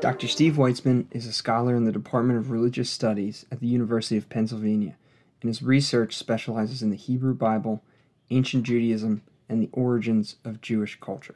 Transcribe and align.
Dr. 0.00 0.28
Steve 0.28 0.54
Weitzman 0.54 1.06
is 1.10 1.26
a 1.26 1.32
scholar 1.32 1.74
in 1.74 1.84
the 1.84 1.90
Department 1.90 2.38
of 2.38 2.52
Religious 2.52 2.88
Studies 2.88 3.44
at 3.50 3.58
the 3.58 3.66
University 3.66 4.16
of 4.16 4.28
Pennsylvania, 4.28 4.96
and 5.42 5.48
his 5.48 5.60
research 5.60 6.16
specializes 6.16 6.82
in 6.82 6.90
the 6.90 6.96
Hebrew 6.96 7.34
Bible, 7.34 7.82
ancient 8.30 8.62
Judaism, 8.62 9.22
and 9.48 9.60
the 9.60 9.68
origins 9.72 10.36
of 10.44 10.60
Jewish 10.60 11.00
culture. 11.00 11.34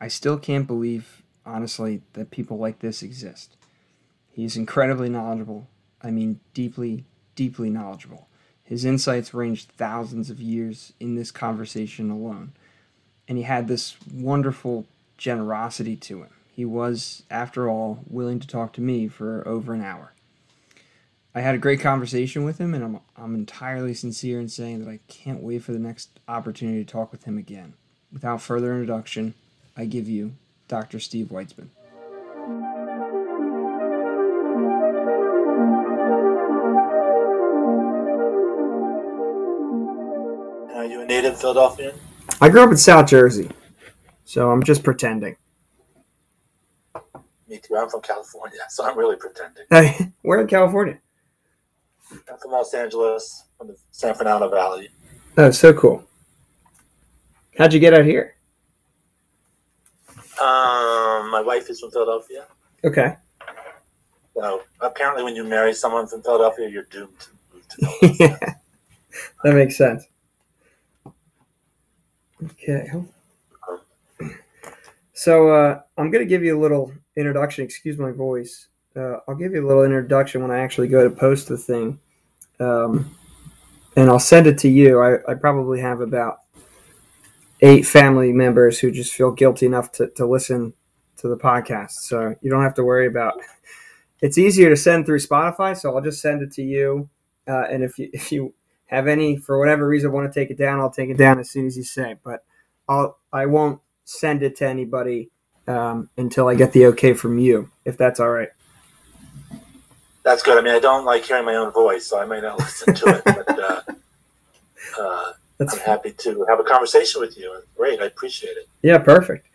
I 0.00 0.08
still 0.08 0.38
can't 0.38 0.66
believe, 0.66 1.22
honestly, 1.44 2.00
that 2.14 2.30
people 2.30 2.56
like 2.56 2.78
this 2.78 3.02
exist. 3.02 3.54
He 4.30 4.46
is 4.46 4.56
incredibly 4.56 5.10
knowledgeable, 5.10 5.66
I 6.02 6.10
mean, 6.10 6.40
deeply, 6.54 7.04
deeply 7.34 7.68
knowledgeable. 7.68 8.28
His 8.64 8.86
insights 8.86 9.34
ranged 9.34 9.72
thousands 9.72 10.30
of 10.30 10.40
years 10.40 10.94
in 11.00 11.16
this 11.16 11.30
conversation 11.30 12.10
alone, 12.10 12.52
and 13.28 13.36
he 13.36 13.44
had 13.44 13.68
this 13.68 13.98
wonderful 14.10 14.86
generosity 15.18 15.96
to 15.96 16.22
him 16.22 16.30
he 16.58 16.64
was, 16.64 17.22
after 17.30 17.68
all, 17.68 18.00
willing 18.08 18.40
to 18.40 18.46
talk 18.48 18.72
to 18.72 18.80
me 18.80 19.06
for 19.06 19.46
over 19.46 19.72
an 19.74 19.80
hour. 19.80 20.12
I 21.32 21.38
had 21.38 21.54
a 21.54 21.58
great 21.58 21.80
conversation 21.80 22.42
with 22.42 22.58
him, 22.58 22.74
and 22.74 22.82
I'm, 22.82 23.00
I'm 23.16 23.36
entirely 23.36 23.94
sincere 23.94 24.40
in 24.40 24.48
saying 24.48 24.84
that 24.84 24.90
I 24.90 24.98
can't 25.06 25.40
wait 25.40 25.62
for 25.62 25.70
the 25.70 25.78
next 25.78 26.18
opportunity 26.26 26.84
to 26.84 26.92
talk 26.92 27.12
with 27.12 27.22
him 27.22 27.38
again. 27.38 27.74
Without 28.12 28.42
further 28.42 28.72
introduction, 28.72 29.34
I 29.76 29.84
give 29.84 30.08
you 30.08 30.32
Dr. 30.66 30.98
Steve 30.98 31.28
Weitzman. 31.28 31.68
Are 40.74 40.84
you 40.84 41.02
a 41.02 41.06
native 41.06 41.40
Philadelphian? 41.40 41.94
I 42.40 42.48
grew 42.48 42.64
up 42.64 42.70
in 42.72 42.76
South 42.76 43.06
Jersey, 43.06 43.48
so 44.24 44.50
I'm 44.50 44.64
just 44.64 44.82
pretending. 44.82 45.36
Me 47.48 47.58
too. 47.58 47.76
I'm 47.76 47.88
from 47.88 48.02
California, 48.02 48.58
so 48.68 48.84
I'm 48.84 48.96
really 48.98 49.16
pretending. 49.16 49.64
Hey, 49.70 50.12
where 50.22 50.40
in 50.40 50.46
California? 50.46 50.98
I'm 52.12 52.38
from 52.38 52.52
Los 52.52 52.74
Angeles, 52.74 53.44
from 53.56 53.68
the 53.68 53.76
San 53.90 54.14
Fernando 54.14 54.48
Valley. 54.50 54.88
Oh, 55.36 55.50
so 55.50 55.72
cool. 55.72 56.04
How'd 57.56 57.72
you 57.72 57.80
get 57.80 57.94
out 57.94 58.04
here? 58.04 58.36
Um, 60.40 61.30
my 61.30 61.42
wife 61.44 61.68
is 61.70 61.80
from 61.80 61.90
Philadelphia. 61.90 62.46
Okay. 62.84 63.16
So 64.34 64.62
apparently, 64.80 65.24
when 65.24 65.34
you 65.34 65.42
marry 65.44 65.74
someone 65.74 66.06
from 66.06 66.22
Philadelphia, 66.22 66.68
you're 66.68 66.84
doomed 66.84 67.18
to 67.18 67.30
move 67.52 67.68
to 67.68 67.76
Philadelphia. 68.00 68.38
yeah, 68.40 68.54
that 69.42 69.54
makes 69.54 69.76
sense. 69.76 70.04
Okay. 72.44 72.88
So 75.12 75.48
uh, 75.48 75.80
I'm 75.96 76.12
going 76.12 76.24
to 76.24 76.28
give 76.28 76.44
you 76.44 76.56
a 76.56 76.60
little 76.60 76.92
introduction. 77.18 77.64
Excuse 77.64 77.98
my 77.98 78.12
voice. 78.12 78.68
Uh, 78.96 79.18
I'll 79.28 79.34
give 79.34 79.52
you 79.52 79.64
a 79.64 79.66
little 79.66 79.84
introduction 79.84 80.40
when 80.40 80.50
I 80.50 80.60
actually 80.60 80.88
go 80.88 81.04
to 81.08 81.14
post 81.14 81.48
the 81.48 81.58
thing, 81.58 81.98
um, 82.58 83.14
and 83.96 84.08
I'll 84.08 84.18
send 84.18 84.46
it 84.46 84.58
to 84.58 84.68
you. 84.68 85.00
I, 85.00 85.18
I, 85.30 85.34
probably 85.34 85.80
have 85.80 86.00
about 86.00 86.40
eight 87.60 87.86
family 87.86 88.32
members 88.32 88.78
who 88.78 88.90
just 88.90 89.12
feel 89.12 89.30
guilty 89.30 89.66
enough 89.66 89.92
to, 89.92 90.08
to 90.16 90.26
listen 90.26 90.72
to 91.18 91.28
the 91.28 91.36
podcast, 91.36 91.92
so 91.92 92.34
you 92.40 92.50
don't 92.50 92.62
have 92.62 92.74
to 92.74 92.84
worry 92.84 93.06
about. 93.06 93.34
It's 94.20 94.36
easier 94.36 94.68
to 94.68 94.76
send 94.76 95.06
through 95.06 95.20
Spotify, 95.20 95.76
so 95.76 95.94
I'll 95.94 96.02
just 96.02 96.20
send 96.20 96.42
it 96.42 96.50
to 96.54 96.62
you. 96.62 97.08
Uh, 97.46 97.66
and 97.70 97.84
if 97.84 97.98
you 97.98 98.10
if 98.12 98.32
you 98.32 98.52
have 98.86 99.06
any 99.06 99.36
for 99.36 99.58
whatever 99.58 99.86
reason 99.86 100.10
want 100.10 100.32
to 100.32 100.40
take 100.40 100.50
it 100.50 100.58
down, 100.58 100.80
I'll 100.80 100.90
take 100.90 101.10
it 101.10 101.16
down 101.16 101.38
as 101.38 101.50
soon 101.50 101.66
as 101.66 101.76
you 101.76 101.84
say. 101.84 102.16
But 102.24 102.44
I'll 102.88 103.18
I 103.32 103.46
won't 103.46 103.80
send 104.04 104.42
it 104.42 104.56
to 104.56 104.66
anybody 104.66 105.30
um, 105.68 106.08
until 106.16 106.48
I 106.48 106.54
get 106.54 106.72
the 106.72 106.86
okay 106.86 107.12
from 107.12 107.38
you, 107.38 107.70
if 107.84 107.96
that's 107.96 108.18
all 108.18 108.30
right. 108.30 108.48
That's 110.24 110.42
good. 110.42 110.58
I 110.58 110.62
mean, 110.62 110.74
I 110.74 110.78
don't 110.78 111.04
like 111.04 111.24
hearing 111.24 111.44
my 111.44 111.54
own 111.54 111.72
voice, 111.72 112.06
so 112.06 112.18
I 112.18 112.24
may 112.26 112.40
not 112.40 112.58
listen 112.58 112.94
to 112.94 113.08
it, 113.16 113.22
but 113.24 113.58
uh, 113.58 113.82
uh, 115.00 115.32
I'm 115.60 115.78
happy 115.78 116.12
to 116.12 116.44
have 116.48 116.58
a 116.58 116.64
conversation 116.64 117.20
with 117.20 117.38
you. 117.38 117.54
Great, 117.76 118.00
I 118.00 118.06
appreciate 118.06 118.56
it. 118.56 118.68
Yeah, 118.82 118.98
perfect. 118.98 119.48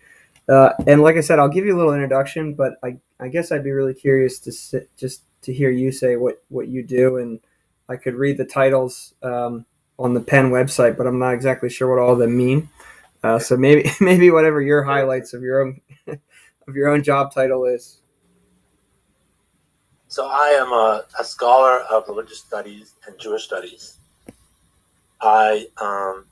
Uh, 0.48 0.70
and 0.88 1.02
like 1.02 1.16
I 1.16 1.22
said, 1.22 1.40
I'll 1.40 1.50
give 1.50 1.66
you 1.66 1.76
a 1.76 1.78
little 1.78 1.94
introduction, 1.94 2.54
but 2.54 2.76
I, 2.84 2.98
I 3.20 3.30
guess 3.30 3.52
I'd 3.52 3.64
be 3.64 3.72
really 3.72 3.94
curious 3.94 4.40
to 4.40 4.52
sit, 4.52 4.90
just 4.98 5.22
to 5.44 5.54
hear 5.54 5.72
you 5.72 5.92
say 5.92 6.16
what, 6.16 6.44
what 6.50 6.68
you 6.68 6.84
do, 6.84 7.18
and 7.18 7.40
I 7.90 7.96
could 7.96 8.16
read 8.16 8.38
the 8.38 8.46
titles 8.46 9.14
um, 9.24 9.66
on 9.98 10.14
the 10.14 10.22
Penn 10.22 10.52
website, 10.52 10.98
but 10.98 11.08
I'm 11.08 11.20
not 11.20 11.34
exactly 11.34 11.70
sure 11.70 11.90
what 11.90 12.02
all 12.02 12.14
of 12.14 12.20
them 12.20 12.36
mean. 12.36 12.70
Uh, 13.24 13.40
so 13.40 13.56
maybe 13.56 13.90
maybe 14.02 14.30
whatever 14.32 14.62
your 14.62 14.84
highlights 14.84 15.34
of 15.34 15.42
your 15.42 15.62
own 15.62 15.80
of 16.68 16.75
your 16.75 16.90
own 16.90 17.03
job 17.03 17.34
title 17.34 17.66
is. 17.66 18.00
So 20.07 20.28
I 20.28 20.50
am 20.50 20.72
a, 20.72 21.06
a 21.19 21.24
scholar 21.24 21.79
of 21.91 22.07
religious 22.07 22.40
studies 22.40 22.94
and 23.07 23.18
Jewish 23.18 23.46
studies. 23.46 23.97
I 25.22 25.68
um, 25.81 26.25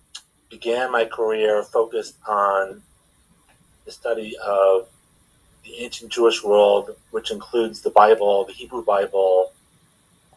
began 0.49 0.91
my 0.91 1.05
career 1.05 1.63
focused 1.63 2.17
on 2.27 2.81
the 3.85 3.91
study 3.91 4.35
of 4.45 4.87
the 5.63 5.75
ancient 5.83 6.11
Jewish 6.11 6.43
world, 6.43 6.95
which 7.11 7.31
includes 7.31 7.81
the 7.81 7.89
Bible, 7.89 8.45
the 8.45 8.53
Hebrew 8.53 8.83
Bible, 8.83 9.51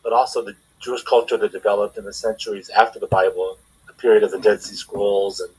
but 0.03 0.13
also 0.13 0.43
the 0.43 0.55
Jewish 0.81 1.03
culture 1.03 1.37
that 1.37 1.53
developed 1.53 1.99
in 1.99 2.05
the 2.05 2.13
centuries 2.13 2.71
after 2.71 2.99
the 2.99 3.07
Bible, 3.07 3.59
the 3.87 3.93
period 3.95 4.23
of 4.23 4.31
the 4.31 4.39
Dead 4.39 4.63
Sea 4.63 4.77
Scrolls 4.77 5.41
and 5.41 5.51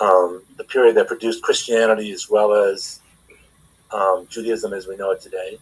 um, 0.00 0.42
the 0.56 0.64
period 0.64 0.96
that 0.96 1.08
produced 1.08 1.42
Christianity 1.42 2.12
as 2.12 2.28
well 2.30 2.52
as 2.52 3.00
um, 3.92 4.26
Judaism 4.28 4.72
as 4.72 4.86
we 4.86 4.96
know 4.96 5.10
it 5.10 5.20
today. 5.20 5.58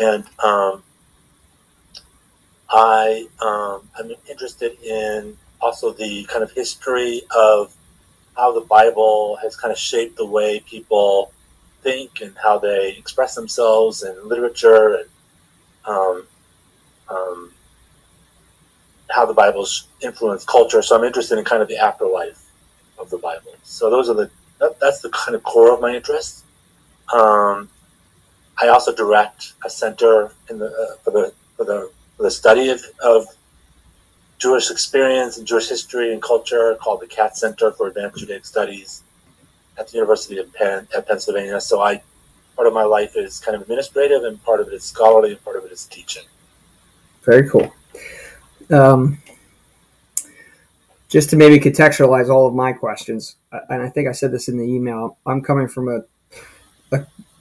And 0.00 0.24
um, 0.42 0.82
I 2.70 3.26
um, 3.40 3.88
interested 4.28 4.80
in 4.82 5.36
also 5.60 5.92
the 5.92 6.24
kind 6.24 6.42
of 6.42 6.52
history 6.52 7.22
of 7.36 7.74
how 8.36 8.52
the 8.52 8.60
Bible 8.60 9.38
has 9.42 9.56
kind 9.56 9.72
of 9.72 9.78
shaped 9.78 10.16
the 10.16 10.24
way 10.26 10.60
people 10.60 11.32
think 11.82 12.20
and 12.20 12.34
how 12.42 12.58
they 12.58 12.94
express 12.96 13.34
themselves 13.34 14.02
in 14.02 14.28
literature 14.28 14.96
and 14.96 15.08
um, 15.86 16.26
um, 17.08 17.52
how 19.10 19.26
the 19.26 19.34
Bible's 19.34 19.88
influenced 20.00 20.46
culture. 20.46 20.82
So 20.82 20.96
I'm 20.96 21.04
interested 21.04 21.38
in 21.38 21.44
kind 21.44 21.62
of 21.62 21.68
the 21.68 21.78
afterlife 21.78 22.50
of 22.98 23.10
the 23.10 23.18
Bible. 23.18 23.52
So 23.62 23.90
those 23.90 24.08
are 24.08 24.14
the 24.14 24.30
that, 24.58 24.78
that's 24.78 25.00
the 25.00 25.08
kind 25.10 25.34
of 25.34 25.42
core 25.42 25.72
of 25.72 25.80
my 25.80 25.94
interest. 25.94 26.44
Um, 27.12 27.68
I 28.60 28.68
also 28.68 28.94
direct 28.94 29.54
a 29.64 29.70
center 29.70 30.32
in 30.48 30.58
the 30.58 30.66
uh, 30.66 30.96
for 31.02 31.10
the 31.10 31.32
for 31.56 31.64
the 31.64 31.90
for 32.16 32.22
the 32.24 32.30
study 32.30 32.68
of, 32.68 32.82
of 33.02 33.26
Jewish 34.38 34.70
experience 34.70 35.38
and 35.38 35.46
Jewish 35.46 35.68
history 35.68 36.12
and 36.12 36.22
culture 36.22 36.76
called 36.80 37.00
the 37.00 37.06
Katz 37.06 37.40
Center 37.40 37.72
for 37.72 37.88
Advanced 37.88 38.18
Judaic 38.18 38.44
Studies 38.44 39.02
at 39.78 39.88
the 39.88 39.94
University 39.94 40.38
of 40.38 40.52
Penn 40.54 40.86
at 40.96 41.08
Pennsylvania. 41.08 41.60
So 41.60 41.80
I 41.80 42.02
part 42.56 42.66
of 42.66 42.74
my 42.74 42.84
life 42.84 43.16
is 43.16 43.40
kind 43.40 43.54
of 43.54 43.62
administrative 43.62 44.24
and 44.24 44.42
part 44.44 44.60
of 44.60 44.68
it 44.68 44.74
is 44.74 44.84
scholarly 44.84 45.32
and 45.32 45.44
part 45.44 45.56
of 45.56 45.64
it 45.64 45.72
is 45.72 45.86
teaching. 45.86 46.24
Very 47.22 47.48
cool. 47.48 47.72
Um, 48.70 49.18
just 51.08 51.30
to 51.30 51.36
maybe 51.36 51.58
contextualize 51.58 52.28
all 52.28 52.46
of 52.46 52.54
my 52.54 52.72
questions, 52.72 53.36
and 53.68 53.82
I 53.82 53.88
think 53.88 54.08
I 54.08 54.12
said 54.12 54.30
this 54.30 54.48
in 54.48 54.58
the 54.58 54.64
email, 54.64 55.18
I'm 55.26 55.42
coming 55.42 55.68
from 55.68 55.88
a 55.88 56.02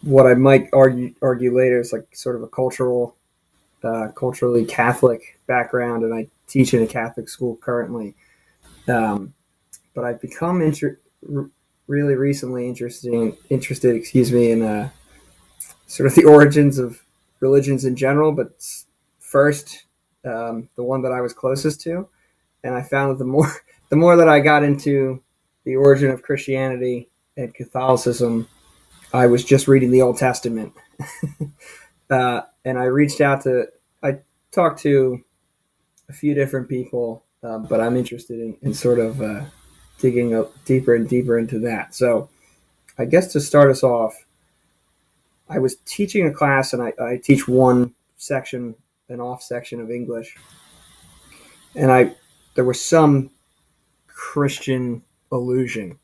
what 0.02 0.28
I 0.28 0.34
might 0.34 0.70
argue 0.74 1.14
argue 1.22 1.56
later 1.56 1.80
is 1.80 1.92
like 1.92 2.16
sort 2.16 2.36
of 2.36 2.44
a 2.44 2.48
cultural, 2.48 3.16
uh, 3.84 4.10
culturally 4.16 4.66
Catholic 4.66 5.40
background, 5.48 6.04
and 6.04 6.14
I 6.14 6.28
teach 6.48 6.74
in 6.74 6.84
a 6.84 6.88
Catholic 6.88 7.30
school 7.30 7.58
currently. 7.58 8.16
Um, 8.88 9.34
but 9.94 10.06
I've 10.06 10.22
become 10.22 10.62
inter- 10.62 11.00
really 11.88 12.16
recently 12.16 12.68
interesting 12.68 13.36
interested, 13.50 13.96
excuse 13.96 14.32
me, 14.32 14.52
in 14.52 14.62
uh, 14.62 14.90
sort 15.88 16.08
of 16.08 16.16
the 16.16 16.26
origins 16.26 16.80
of 16.80 17.02
religions 17.40 17.86
in 17.86 17.96
general. 17.96 18.32
But 18.32 18.52
first, 19.20 19.86
um, 20.26 20.70
the 20.76 20.84
one 20.84 21.02
that 21.02 21.12
I 21.12 21.22
was 21.22 21.34
closest 21.34 21.82
to 21.82 22.08
and 22.64 22.76
I 22.76 22.82
found 22.82 23.12
that 23.12 23.20
the 23.20 23.26
more 23.26 23.52
the 23.90 23.96
more 23.96 24.16
that 24.18 24.30
I 24.30 24.40
got 24.40 24.64
into 24.64 25.22
the 25.64 25.76
origin 25.76 26.10
of 26.10 26.22
Christianity 26.22 27.10
and 27.38 27.54
Catholicism, 27.54 28.48
I 29.14 29.26
was 29.26 29.44
just 29.44 29.68
reading 29.68 29.92
the 29.92 30.02
Old 30.02 30.18
Testament, 30.18 30.74
uh, 32.10 32.42
and 32.64 32.78
I 32.78 32.86
reached 32.86 33.22
out 33.22 33.42
to 33.44 33.68
I 34.04 34.20
talked 34.52 34.82
to 34.82 35.24
a 36.10 36.14
few 36.14 36.34
different 36.34 36.70
people, 36.70 37.24
uh, 37.44 37.60
but 37.60 37.82
I'm 37.82 37.96
interested 37.96 38.40
in, 38.40 38.58
in 38.62 38.74
sort 38.74 39.00
of 39.00 39.22
uh, 39.22 39.42
digging 40.00 40.36
up 40.36 40.52
deeper 40.66 40.96
and 40.96 41.08
deeper 41.08 41.38
into 41.38 41.60
that. 41.60 41.96
So, 41.96 42.30
I 42.98 43.06
guess 43.06 43.32
to 43.34 43.42
start 43.42 43.72
us 43.72 43.84
off, 43.84 44.14
I 45.50 45.60
was 45.60 45.78
teaching 45.86 46.28
a 46.28 46.32
class, 46.32 46.74
and 46.74 46.82
I, 46.82 46.94
I 47.02 47.18
teach 47.18 47.48
one 47.48 47.96
section, 48.18 48.76
an 49.08 49.20
off 49.20 49.42
section 49.42 49.80
of 49.80 49.90
English, 49.90 50.36
and 51.76 51.92
I 51.92 52.16
there 52.54 52.66
was 52.66 52.84
some 52.84 53.32
Christian 54.08 55.02
illusion. 55.32 55.98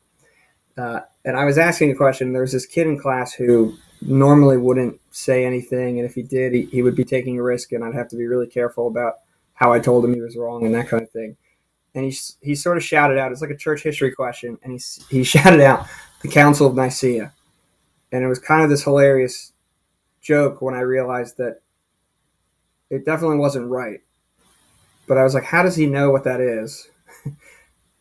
Uh, 0.76 1.00
and 1.24 1.36
I 1.36 1.44
was 1.44 1.58
asking 1.58 1.90
a 1.90 1.94
question. 1.94 2.32
There 2.32 2.42
was 2.42 2.52
this 2.52 2.66
kid 2.66 2.86
in 2.86 2.98
class 2.98 3.32
who 3.32 3.76
normally 4.02 4.58
wouldn't 4.58 5.00
say 5.10 5.44
anything, 5.44 5.98
and 5.98 6.08
if 6.08 6.14
he 6.14 6.22
did, 6.22 6.52
he, 6.52 6.62
he 6.66 6.82
would 6.82 6.94
be 6.94 7.04
taking 7.04 7.38
a 7.38 7.42
risk, 7.42 7.72
and 7.72 7.82
I'd 7.82 7.94
have 7.94 8.08
to 8.08 8.16
be 8.16 8.26
really 8.26 8.46
careful 8.46 8.86
about 8.86 9.14
how 9.54 9.72
I 9.72 9.80
told 9.80 10.04
him 10.04 10.14
he 10.14 10.20
was 10.20 10.36
wrong 10.36 10.66
and 10.66 10.74
that 10.74 10.88
kind 10.88 11.02
of 11.02 11.10
thing. 11.10 11.36
And 11.94 12.04
he 12.04 12.18
he 12.42 12.54
sort 12.54 12.76
of 12.76 12.84
shouted 12.84 13.18
out, 13.18 13.32
it's 13.32 13.40
like 13.40 13.50
a 13.50 13.56
church 13.56 13.82
history 13.82 14.12
question, 14.12 14.58
and 14.62 14.72
he 14.72 14.80
he 15.18 15.24
shouted 15.24 15.60
out 15.60 15.86
the 16.22 16.28
Council 16.28 16.66
of 16.66 16.74
Nicaea, 16.74 17.32
and 18.12 18.22
it 18.22 18.28
was 18.28 18.38
kind 18.38 18.62
of 18.62 18.70
this 18.70 18.84
hilarious 18.84 19.52
joke 20.20 20.60
when 20.60 20.74
I 20.74 20.80
realized 20.80 21.38
that 21.38 21.60
it 22.90 23.04
definitely 23.04 23.38
wasn't 23.38 23.70
right. 23.70 24.00
But 25.08 25.18
I 25.18 25.24
was 25.24 25.34
like, 25.34 25.44
how 25.44 25.62
does 25.62 25.76
he 25.76 25.86
know 25.86 26.10
what 26.10 26.24
that 26.24 26.40
is? 26.40 26.88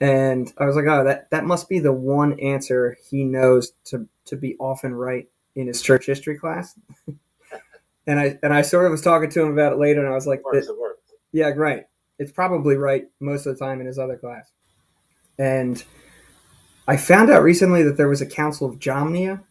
And 0.01 0.51
I 0.57 0.65
was 0.65 0.75
like, 0.75 0.85
oh, 0.87 1.03
that 1.05 1.29
that 1.31 1.45
must 1.45 1.69
be 1.69 1.79
the 1.79 1.93
one 1.93 2.39
answer 2.39 2.97
he 3.09 3.23
knows 3.23 3.73
to 3.85 4.07
to 4.25 4.35
be 4.35 4.55
often 4.59 4.93
right 4.93 5.27
in 5.55 5.67
his 5.67 5.81
church 5.81 6.05
history 6.05 6.37
class. 6.37 6.77
and 8.07 8.19
I 8.19 8.37
and 8.43 8.53
I 8.53 8.61
sort 8.61 8.85
of 8.85 8.91
was 8.91 9.01
talking 9.01 9.29
to 9.29 9.41
him 9.41 9.53
about 9.53 9.73
it 9.73 9.79
later, 9.79 10.01
and 10.01 10.09
I 10.09 10.15
was 10.15 10.27
like, 10.27 10.43
Works, 10.43 10.67
it 10.67 10.77
works. 10.77 11.13
yeah, 11.31 11.49
right. 11.49 11.85
It's 12.19 12.31
probably 12.31 12.75
right 12.75 13.05
most 13.19 13.45
of 13.45 13.57
the 13.57 13.65
time 13.65 13.81
in 13.81 13.87
his 13.87 13.99
other 13.99 14.17
class. 14.17 14.51
And 15.37 15.83
I 16.87 16.97
found 16.97 17.29
out 17.29 17.43
recently 17.43 17.83
that 17.83 17.97
there 17.97 18.07
was 18.07 18.21
a 18.21 18.25
Council 18.25 18.69
of 18.69 18.79
Jamnia, 18.79 19.41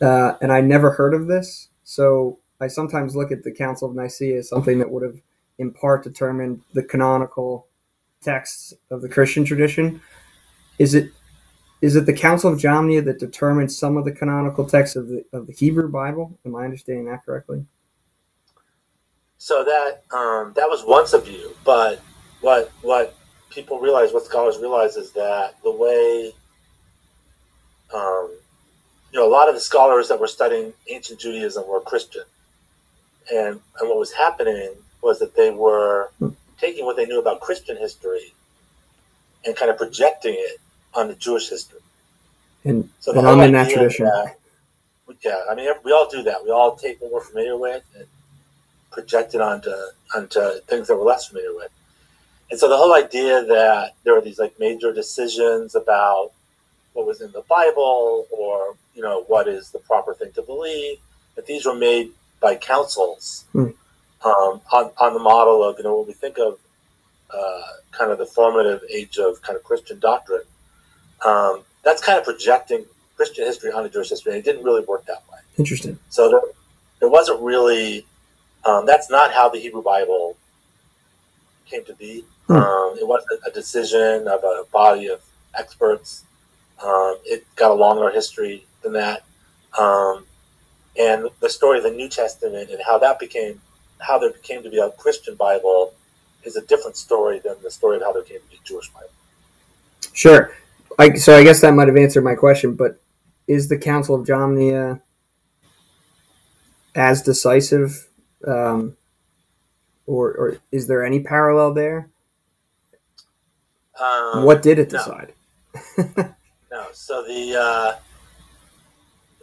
uh, 0.00 0.34
and 0.42 0.52
I 0.52 0.60
never 0.60 0.90
heard 0.90 1.14
of 1.14 1.26
this. 1.28 1.68
So 1.84 2.38
I 2.60 2.68
sometimes 2.68 3.16
look 3.16 3.32
at 3.32 3.44
the 3.44 3.52
Council 3.52 3.88
of 3.88 3.94
Nicaea 3.94 4.38
as 4.38 4.48
something 4.48 4.78
that 4.78 4.90
would 4.90 5.02
have, 5.02 5.20
in 5.58 5.72
part, 5.72 6.04
determined 6.04 6.60
the 6.74 6.82
canonical 6.82 7.66
texts 8.22 8.74
of 8.90 9.02
the 9.02 9.08
Christian 9.08 9.44
tradition. 9.44 10.00
Is 10.78 10.94
it 10.94 11.10
is 11.80 11.96
it 11.96 12.06
the 12.06 12.12
Council 12.12 12.52
of 12.52 12.60
Jamnia 12.60 13.04
that 13.04 13.18
determines 13.18 13.76
some 13.76 13.96
of 13.96 14.04
the 14.04 14.12
canonical 14.12 14.64
texts 14.64 14.96
of 14.96 15.08
the 15.08 15.24
of 15.32 15.46
the 15.46 15.52
Hebrew 15.52 15.88
Bible? 15.90 16.38
Am 16.46 16.54
I 16.56 16.64
understanding 16.64 17.06
that 17.06 17.24
correctly? 17.24 17.66
So 19.38 19.64
that 19.64 20.02
um, 20.16 20.52
that 20.54 20.68
was 20.68 20.84
once 20.86 21.12
a 21.12 21.20
view, 21.20 21.54
but 21.64 22.00
what 22.40 22.70
what 22.82 23.16
people 23.50 23.80
realize, 23.80 24.12
what 24.12 24.24
scholars 24.24 24.58
realize, 24.58 24.96
is 24.96 25.10
that 25.12 25.56
the 25.64 25.72
way 25.72 26.32
um, 27.92 28.30
you 29.12 29.18
know 29.18 29.26
a 29.26 29.32
lot 29.32 29.48
of 29.48 29.54
the 29.54 29.60
scholars 29.60 30.08
that 30.08 30.20
were 30.20 30.28
studying 30.28 30.72
ancient 30.88 31.18
Judaism 31.18 31.66
were 31.66 31.80
Christian, 31.80 32.22
and 33.32 33.60
and 33.80 33.88
what 33.88 33.98
was 33.98 34.12
happening 34.12 34.74
was 35.02 35.18
that 35.18 35.34
they 35.34 35.50
were 35.50 36.12
taking 36.62 36.84
what 36.84 36.96
they 36.96 37.04
knew 37.04 37.18
about 37.18 37.40
Christian 37.40 37.76
history 37.76 38.32
and 39.44 39.56
kind 39.56 39.70
of 39.70 39.76
projecting 39.76 40.34
it 40.38 40.60
on 40.94 41.08
the 41.08 41.14
Jewish 41.14 41.48
history. 41.50 41.80
And, 42.64 42.88
so 43.00 43.12
and 43.18 43.26
I'm 43.26 43.40
in 43.40 43.52
that 43.52 43.68
tradition. 43.68 44.06
That, 44.06 44.36
yeah, 45.22 45.42
I 45.50 45.54
mean, 45.54 45.68
we 45.84 45.92
all 45.92 46.08
do 46.08 46.22
that. 46.22 46.42
We 46.44 46.50
all 46.50 46.76
take 46.76 47.00
what 47.00 47.12
we're 47.12 47.24
familiar 47.24 47.58
with 47.58 47.82
and 47.96 48.06
project 48.92 49.34
it 49.34 49.40
onto 49.40 49.72
onto 50.14 50.40
things 50.68 50.86
that 50.86 50.96
we're 50.96 51.04
less 51.04 51.28
familiar 51.28 51.54
with. 51.54 51.70
And 52.50 52.60
so 52.60 52.68
the 52.68 52.76
whole 52.76 52.94
idea 52.94 53.44
that 53.44 53.94
there 54.04 54.16
are 54.16 54.20
these 54.20 54.38
like 54.38 54.58
major 54.60 54.92
decisions 54.92 55.74
about 55.74 56.30
what 56.92 57.06
was 57.06 57.20
in 57.20 57.32
the 57.32 57.42
Bible 57.48 58.26
or 58.30 58.76
you 58.94 59.02
know 59.02 59.24
what 59.26 59.48
is 59.48 59.70
the 59.70 59.78
proper 59.80 60.14
thing 60.14 60.30
to 60.32 60.42
believe, 60.42 60.98
that 61.34 61.46
these 61.46 61.66
were 61.66 61.74
made 61.74 62.12
by 62.40 62.54
councils 62.54 63.44
hmm. 63.52 63.70
Um, 64.24 64.60
on 64.72 64.90
on 64.98 65.14
the 65.14 65.20
model 65.20 65.64
of 65.64 65.76
you 65.78 65.84
know 65.84 65.96
what 65.96 66.06
we 66.06 66.12
think 66.12 66.38
of 66.38 66.58
uh, 67.30 67.62
kind 67.90 68.10
of 68.10 68.18
the 68.18 68.26
formative 68.26 68.82
age 68.90 69.18
of 69.18 69.40
kind 69.42 69.56
of 69.56 69.64
Christian 69.64 69.98
doctrine. 69.98 70.42
Um, 71.24 71.62
that's 71.82 72.02
kind 72.02 72.18
of 72.18 72.24
projecting 72.24 72.84
Christian 73.16 73.44
history 73.44 73.72
onto 73.72 73.88
Jewish 73.88 74.10
history, 74.10 74.32
and 74.32 74.40
it 74.40 74.44
didn't 74.44 74.64
really 74.64 74.84
work 74.84 75.06
that 75.06 75.22
way. 75.30 75.38
Interesting. 75.58 75.98
So 76.08 76.28
there, 76.30 76.40
there 77.00 77.08
wasn't 77.08 77.40
really 77.40 78.06
um, 78.64 78.86
that's 78.86 79.10
not 79.10 79.32
how 79.32 79.48
the 79.48 79.58
Hebrew 79.58 79.82
Bible 79.82 80.36
came 81.66 81.84
to 81.84 81.94
be. 81.94 82.24
Hmm. 82.46 82.56
Um, 82.56 82.96
it 82.98 83.06
wasn't 83.06 83.40
a 83.46 83.50
decision 83.50 84.28
of 84.28 84.44
a 84.44 84.64
body 84.72 85.08
of 85.08 85.20
experts. 85.54 86.24
Um, 86.82 87.16
it 87.24 87.44
got 87.56 87.70
a 87.70 87.74
longer 87.74 88.10
history 88.10 88.66
than 88.82 88.92
that. 88.94 89.24
Um, 89.78 90.26
and 90.98 91.28
the 91.40 91.48
story 91.48 91.78
of 91.78 91.84
the 91.84 91.90
New 91.90 92.08
Testament 92.08 92.70
and 92.70 92.80
how 92.84 92.98
that 92.98 93.18
became, 93.18 93.60
how 94.02 94.18
there 94.18 94.30
came 94.30 94.62
to 94.62 94.70
be 94.70 94.78
a 94.78 94.90
Christian 94.90 95.34
Bible 95.34 95.94
is 96.44 96.56
a 96.56 96.62
different 96.62 96.96
story 96.96 97.38
than 97.38 97.56
the 97.62 97.70
story 97.70 97.96
of 97.96 98.02
how 98.02 98.12
there 98.12 98.22
came 98.22 98.40
to 98.40 98.48
be 98.50 98.56
a 98.56 98.66
Jewish 98.66 98.88
Bible. 98.90 99.10
Sure. 100.12 100.54
I, 100.98 101.14
so 101.14 101.36
I 101.36 101.42
guess 101.42 101.60
that 101.60 101.72
might 101.72 101.88
have 101.88 101.96
answered 101.96 102.24
my 102.24 102.34
question, 102.34 102.74
but 102.74 103.00
is 103.46 103.68
the 103.68 103.78
Council 103.78 104.14
of 104.14 104.26
Jamnia 104.26 105.00
as 106.94 107.22
decisive 107.22 108.08
um, 108.46 108.96
or, 110.06 110.32
or 110.32 110.58
is 110.70 110.86
there 110.86 111.04
any 111.04 111.20
parallel 111.20 111.72
there? 111.74 112.08
Um, 114.00 114.44
what 114.44 114.62
did 114.62 114.78
it 114.78 114.88
decide? 114.88 115.32
No. 115.96 116.04
no. 116.70 116.86
So 116.92 117.22
the 117.24 117.56
uh, 117.58 117.92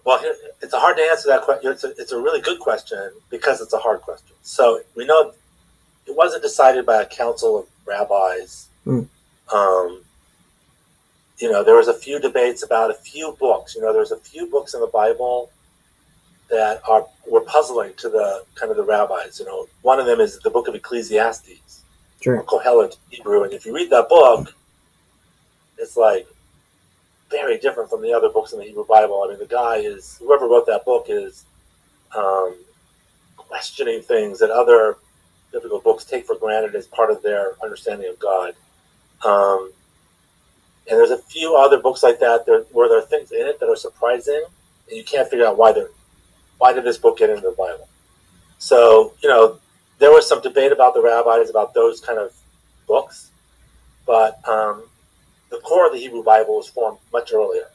well, 0.10 0.34
it's 0.60 0.74
a 0.74 0.80
hard 0.80 0.98
to 0.98 1.04
answer 1.04 1.30
that 1.30 1.44
question. 1.44 1.72
It's 1.72 1.84
a, 1.84 1.90
it's 2.00 2.12
a 2.12 2.20
really 2.20 2.42
good 2.42 2.60
question 2.60 3.12
because 3.30 3.62
it's 3.62 3.74
a 3.74 3.78
hard 3.78 4.02
question. 4.02 4.36
So 4.42 4.82
we 4.96 5.06
know 5.06 5.34
it 6.08 6.16
wasn't 6.18 6.42
decided 6.42 6.84
by 6.88 7.04
a 7.04 7.06
council 7.06 7.60
of 7.60 7.68
rabbis. 7.86 8.70
Mm. 8.88 9.08
Um, 9.54 10.02
you 11.38 11.52
know, 11.52 11.64
there 11.64 11.76
was 11.76 11.88
a 11.88 11.94
few 11.94 12.20
debates 12.20 12.64
about 12.64 12.90
a 12.90 12.96
few 12.96 13.38
books. 13.40 13.76
You 13.76 13.84
know, 13.84 13.94
there's 13.94 14.10
a 14.10 14.18
few 14.18 14.48
books 14.48 14.74
in 14.74 14.80
the 14.80 14.88
Bible 14.88 15.52
that 16.50 16.82
are 16.90 17.06
were 17.30 17.42
puzzling 17.42 17.94
to 17.98 18.10
the 18.10 18.44
kind 18.56 18.72
of 18.72 18.78
the 18.78 18.84
rabbis. 18.84 19.40
You 19.40 19.46
know, 19.46 19.68
one 19.84 20.00
of 20.00 20.08
them 20.08 20.20
is 20.20 20.40
the 20.40 20.50
book 20.50 20.68
of 20.68 20.74
Ecclesiastes, 20.74 21.84
sure. 22.20 22.40
or 22.40 22.44
Kohelet 22.44 22.98
Hebrew, 23.12 23.44
and 23.44 23.54
if 23.54 23.64
you 23.64 23.76
read 23.76 23.92
that 23.92 24.10
book, 24.10 24.56
it's 25.78 25.96
like 25.96 26.28
very 27.30 27.58
different 27.58 27.90
from 27.90 28.02
the 28.02 28.14
other 28.14 28.30
books 28.30 28.54
in 28.54 28.60
the 28.60 28.66
Hebrew 28.66 28.86
Bible. 28.86 29.24
I 29.26 29.30
mean, 29.30 29.40
the 29.40 29.46
guy 29.46 29.78
is 29.78 30.18
whoever 30.20 30.48
wrote 30.48 30.66
that 30.68 30.86
book 30.86 31.06
is 31.10 31.46
um, 32.16 32.56
questioning 33.38 34.02
things 34.02 34.40
that 34.40 34.50
other 34.50 34.98
biblical 35.52 35.80
books 35.80 36.06
take 36.06 36.26
for 36.26 36.36
granted 36.36 36.76
as 36.76 36.88
part 36.88 37.12
of 37.12 37.22
their 37.22 37.54
understanding 37.64 38.10
of 38.10 38.20
God. 38.20 38.54
Um, 39.26 39.72
and 40.90 40.98
there's 40.98 41.12
a 41.12 41.18
few 41.18 41.56
other 41.56 41.80
books 41.80 42.02
like 42.04 42.20
that 42.20 42.46
there, 42.46 42.62
where 42.72 42.90
there 42.90 43.00
are 43.00 43.06
things 43.06 43.32
in 43.32 43.46
it 43.46 43.60
that 43.60 43.70
are 43.70 43.76
surprising, 43.76 44.44
and 44.88 44.98
you 44.98 45.04
can't 45.04 45.30
figure 45.30 45.46
out 45.46 45.58
why 45.58 45.72
they're 45.72 45.90
why 46.58 46.74
did 46.74 46.84
this 46.84 46.98
book 46.98 47.18
get 47.18 47.30
into 47.30 47.42
the 47.42 47.56
Bible? 47.58 47.88
So, 48.58 49.14
you 49.24 49.30
know, 49.30 49.60
there 49.98 50.12
was 50.12 50.28
some 50.28 50.42
debate 50.42 50.74
about 50.74 50.94
the 50.94 51.02
rabbis 51.02 51.50
about 51.50 51.74
those 51.74 52.02
kind 52.02 52.20
of 52.20 52.34
books, 52.86 53.32
but 54.06 54.46
um, 54.48 54.84
the 55.50 55.58
core 55.58 55.88
of 55.88 55.94
the 55.94 56.00
Hebrew 56.00 56.24
Bible 56.24 56.58
was 56.58 56.68
formed 56.68 57.00
much 57.12 57.34
earlier. 57.34 57.70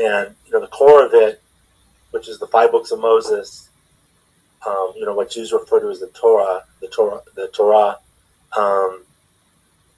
And, 0.00 0.34
you 0.46 0.52
know, 0.52 0.60
the 0.60 0.68
core 0.68 1.04
of 1.04 1.14
it, 1.14 1.42
which 2.10 2.28
is 2.28 2.38
the 2.38 2.46
five 2.46 2.70
books 2.70 2.90
of 2.90 3.00
Moses, 3.00 3.68
um, 4.66 4.92
you 4.96 5.04
know, 5.04 5.14
what 5.14 5.30
Jews 5.30 5.52
refer 5.52 5.80
to 5.80 5.90
as 5.90 6.00
the 6.00 6.08
Torah, 6.08 6.64
the 6.80 6.88
Torah, 6.88 7.20
the 7.34 7.48
Torah, 7.48 7.98
um, 8.56 9.04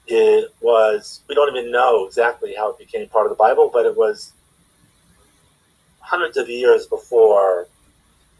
it 0.07 0.53
was, 0.61 1.21
we 1.27 1.35
don't 1.35 1.55
even 1.55 1.71
know 1.71 2.05
exactly 2.05 2.53
how 2.55 2.69
it 2.71 2.77
became 2.77 3.07
part 3.07 3.25
of 3.25 3.29
the 3.29 3.35
Bible, 3.35 3.69
but 3.71 3.85
it 3.85 3.95
was 3.95 4.33
hundreds 5.99 6.37
of 6.37 6.49
years 6.49 6.85
before 6.87 7.67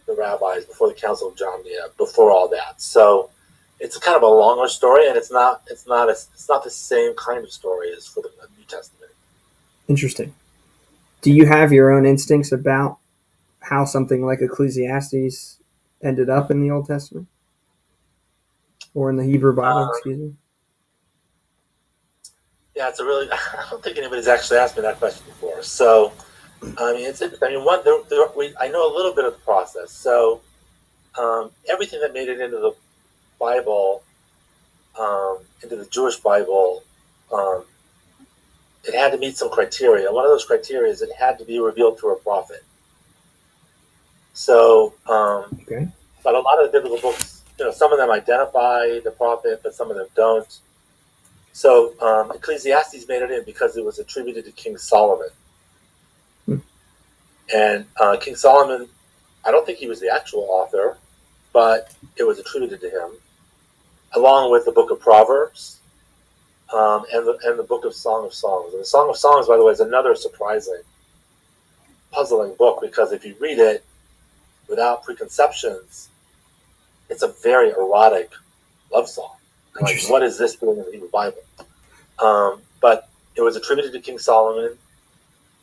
the 0.06 0.16
rabbis, 0.16 0.66
before 0.66 0.90
the 0.90 0.94
Council 0.94 1.30
of 1.30 1.36
Jamnia, 1.36 1.96
before 1.98 2.32
all 2.32 2.50
that. 2.50 2.82
So 2.82 3.30
it's 3.80 3.98
kind 3.98 4.18
of 4.18 4.24
a 4.24 4.28
longer 4.28 4.68
story, 4.68 5.08
and 5.08 5.18
it's 5.18 5.32
not 5.32 5.64
it's 5.68 5.88
not 5.88 6.10
a, 6.10 6.12
it's 6.12 6.48
not 6.50 6.64
the 6.64 6.70
same 6.70 7.16
kind 7.16 7.44
of 7.44 7.52
story 7.52 7.92
as 7.96 8.08
for 8.08 8.22
the 8.22 8.31
Testament. 8.72 9.12
Interesting. 9.88 10.34
Do 11.22 11.32
you 11.32 11.46
have 11.46 11.72
your 11.72 11.92
own 11.92 12.06
instincts 12.06 12.52
about 12.52 12.98
how 13.60 13.86
something 13.86 14.26
like 14.26 14.42
Ecclesiastes 14.42 15.60
ended 16.02 16.30
up 16.30 16.50
in 16.50 16.62
the 16.62 16.72
Old 16.72 16.88
Testament 16.88 17.28
or 18.94 19.10
in 19.10 19.18
the 19.18 19.24
Hebrew 19.24 19.56
Bible? 19.56 19.84
Um, 19.84 19.90
excuse 19.90 20.18
me. 20.18 20.34
Yeah, 22.76 22.90
it's 22.90 23.00
a 23.00 23.06
really. 23.06 23.30
I 23.32 23.68
don't 23.70 23.84
think 23.84 23.98
anybody's 23.98 24.28
actually 24.28 24.58
asked 24.58 24.76
me 24.76 24.82
that 24.82 24.98
question 24.98 25.26
before. 25.28 25.62
So 25.62 26.14
I 26.78 26.94
mean, 26.94 27.08
it's 27.08 27.22
I 27.22 27.50
mean, 27.50 27.66
one, 27.66 27.84
there, 27.84 27.98
there, 28.10 28.28
we, 28.36 28.54
I 28.60 28.68
know 28.68 28.92
a 28.92 28.94
little 28.96 29.14
bit 29.14 29.26
of 29.26 29.34
the 29.34 29.40
process. 29.40 29.92
So, 29.92 30.42
um, 31.18 31.52
everything 31.70 32.00
that 32.02 32.14
made 32.14 32.30
it 32.30 32.40
into 32.40 32.58
the 32.58 32.76
Bible, 33.40 34.04
um, 35.00 35.40
into 35.64 35.76
the 35.76 35.86
Jewish 35.86 36.18
Bible, 36.18 36.84
um, 37.34 37.66
it 38.84 38.96
had 38.96 39.12
to 39.12 39.18
meet 39.18 39.38
some 39.38 39.50
criteria. 39.50 40.12
One 40.12 40.26
of 40.26 40.32
those 40.32 40.46
criteria 40.46 40.92
is 40.92 41.02
it 41.02 41.12
had 41.18 41.38
to 41.40 41.46
be 41.46 41.60
revealed 41.60 42.00
through 42.00 42.14
a 42.14 42.20
prophet. 42.20 42.64
So, 44.34 44.94
um, 45.08 45.60
okay. 45.64 45.88
but 46.24 46.36
a 46.36 46.40
lot 46.40 46.64
of 46.64 46.72
the 46.72 46.80
biblical 46.80 47.12
books, 47.12 47.44
you 47.60 47.66
know, 47.66 47.72
some 47.72 47.92
of 47.92 48.00
them 48.00 48.10
identify 48.10 49.00
the 49.04 49.14
prophet, 49.16 49.62
but 49.64 49.76
some 49.76 49.92
of 49.92 49.98
them 49.98 50.08
don't. 50.16 50.60
So, 51.54 52.00
um, 52.02 52.32
Ecclesiastes 52.32 53.08
made 53.08 53.22
it 53.22 53.32
in 53.32 53.44
because 53.46 53.78
it 53.78 53.86
was 53.86 54.00
attributed 54.00 54.46
to 54.46 54.52
King 54.52 54.78
Solomon 54.78 55.30
And 57.54 57.86
uh, 58.00 58.18
King 58.18 58.36
Solomon, 58.36 58.88
I 59.46 59.52
don't 59.52 59.66
think 59.66 59.78
he 59.78 59.88
was 59.88 60.00
the 60.00 60.14
actual 60.14 60.48
author, 60.50 60.98
but 61.54 61.94
it 62.16 62.24
was 62.24 62.40
attributed 62.40 62.80
to 62.82 62.90
him, 62.90 63.12
along 64.16 64.52
with 64.52 64.66
the 64.66 64.72
book 64.72 64.90
of 64.92 65.00
Proverbs 65.00 65.81
um, 66.74 67.06
and, 67.14 67.28
the, 67.28 67.38
and 67.44 67.60
the 67.60 67.64
book 67.64 67.86
of 67.86 67.94
Song 67.94 68.26
of 68.26 68.34
Songs. 68.34 68.74
And 68.74 68.82
the 68.82 68.86
Song 68.86 69.10
of 69.10 69.18
Songs, 69.18 69.48
by 69.48 69.58
the 69.58 69.64
way, 69.64 69.72
is 69.72 69.80
another 69.80 70.16
surprising, 70.16 70.82
puzzling 72.12 72.56
book 72.56 72.80
because 72.82 73.12
if 73.12 73.26
you 73.26 73.36
read 73.40 73.60
it 73.60 73.84
without 74.68 75.04
preconceptions, 75.04 76.10
it's 77.10 77.24
a 77.24 77.34
very 77.44 77.70
erotic 77.72 78.32
love 78.92 79.10
song. 79.10 79.36
Like, 79.80 80.02
what 80.08 80.24
is 80.24 80.38
this 80.38 80.56
doing 80.56 80.78
in 80.78 80.86
the 80.86 80.92
Hebrew 80.92 81.10
Bible? 81.10 81.42
Um, 82.20 82.62
but 82.82 83.10
it 83.36 83.42
was 83.42 83.56
attributed 83.56 83.94
to 83.94 84.00
King 84.00 84.20
Solomon, 84.20 84.78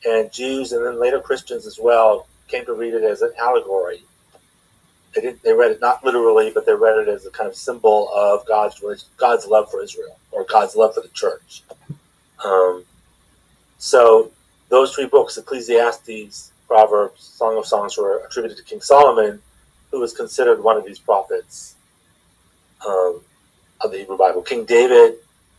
and 0.06 0.32
Jews 0.32 0.72
and 0.72 0.84
then 0.84 1.00
later 1.00 1.20
Christians 1.20 1.66
as 1.66 1.78
well 1.78 2.26
came 2.46 2.64
to 2.66 2.72
read 2.72 2.94
it 2.94 3.02
as 3.02 3.22
an 3.22 3.32
allegory. 3.38 4.02
They 5.18 5.22
didn't. 5.22 5.42
They 5.42 5.52
read 5.52 5.72
it 5.72 5.80
not 5.80 6.04
literally, 6.04 6.52
but 6.54 6.64
they 6.64 6.74
read 6.74 6.96
it 6.96 7.08
as 7.08 7.26
a 7.26 7.30
kind 7.30 7.48
of 7.48 7.56
symbol 7.56 8.08
of 8.14 8.46
God's 8.46 8.80
God's 9.16 9.46
love 9.48 9.68
for 9.68 9.82
Israel 9.82 10.16
or 10.30 10.44
God's 10.44 10.76
love 10.76 10.94
for 10.94 11.00
the 11.00 11.08
church. 11.08 11.64
Um, 12.44 12.84
so 13.78 14.30
those 14.68 14.94
three 14.94 15.06
books, 15.06 15.36
Ecclesiastes, 15.36 16.52
Proverbs, 16.68 17.24
Song 17.24 17.58
of 17.58 17.66
Songs, 17.66 17.98
were 17.98 18.22
attributed 18.24 18.58
to 18.58 18.62
King 18.62 18.80
Solomon, 18.80 19.42
who 19.90 19.98
was 19.98 20.12
considered 20.12 20.62
one 20.62 20.76
of 20.76 20.84
these 20.86 21.00
prophets 21.00 21.74
um, 22.86 23.20
of 23.80 23.90
the 23.90 23.98
Hebrew 23.98 24.16
Bible. 24.16 24.42
King 24.42 24.64
David 24.66 25.16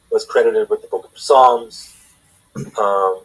was 0.09 0.23
credited 0.23 0.69
with 0.69 0.81
the 0.81 0.87
book 0.87 1.03
of 1.03 1.19
Psalms. 1.19 1.97
Um, 2.55 3.23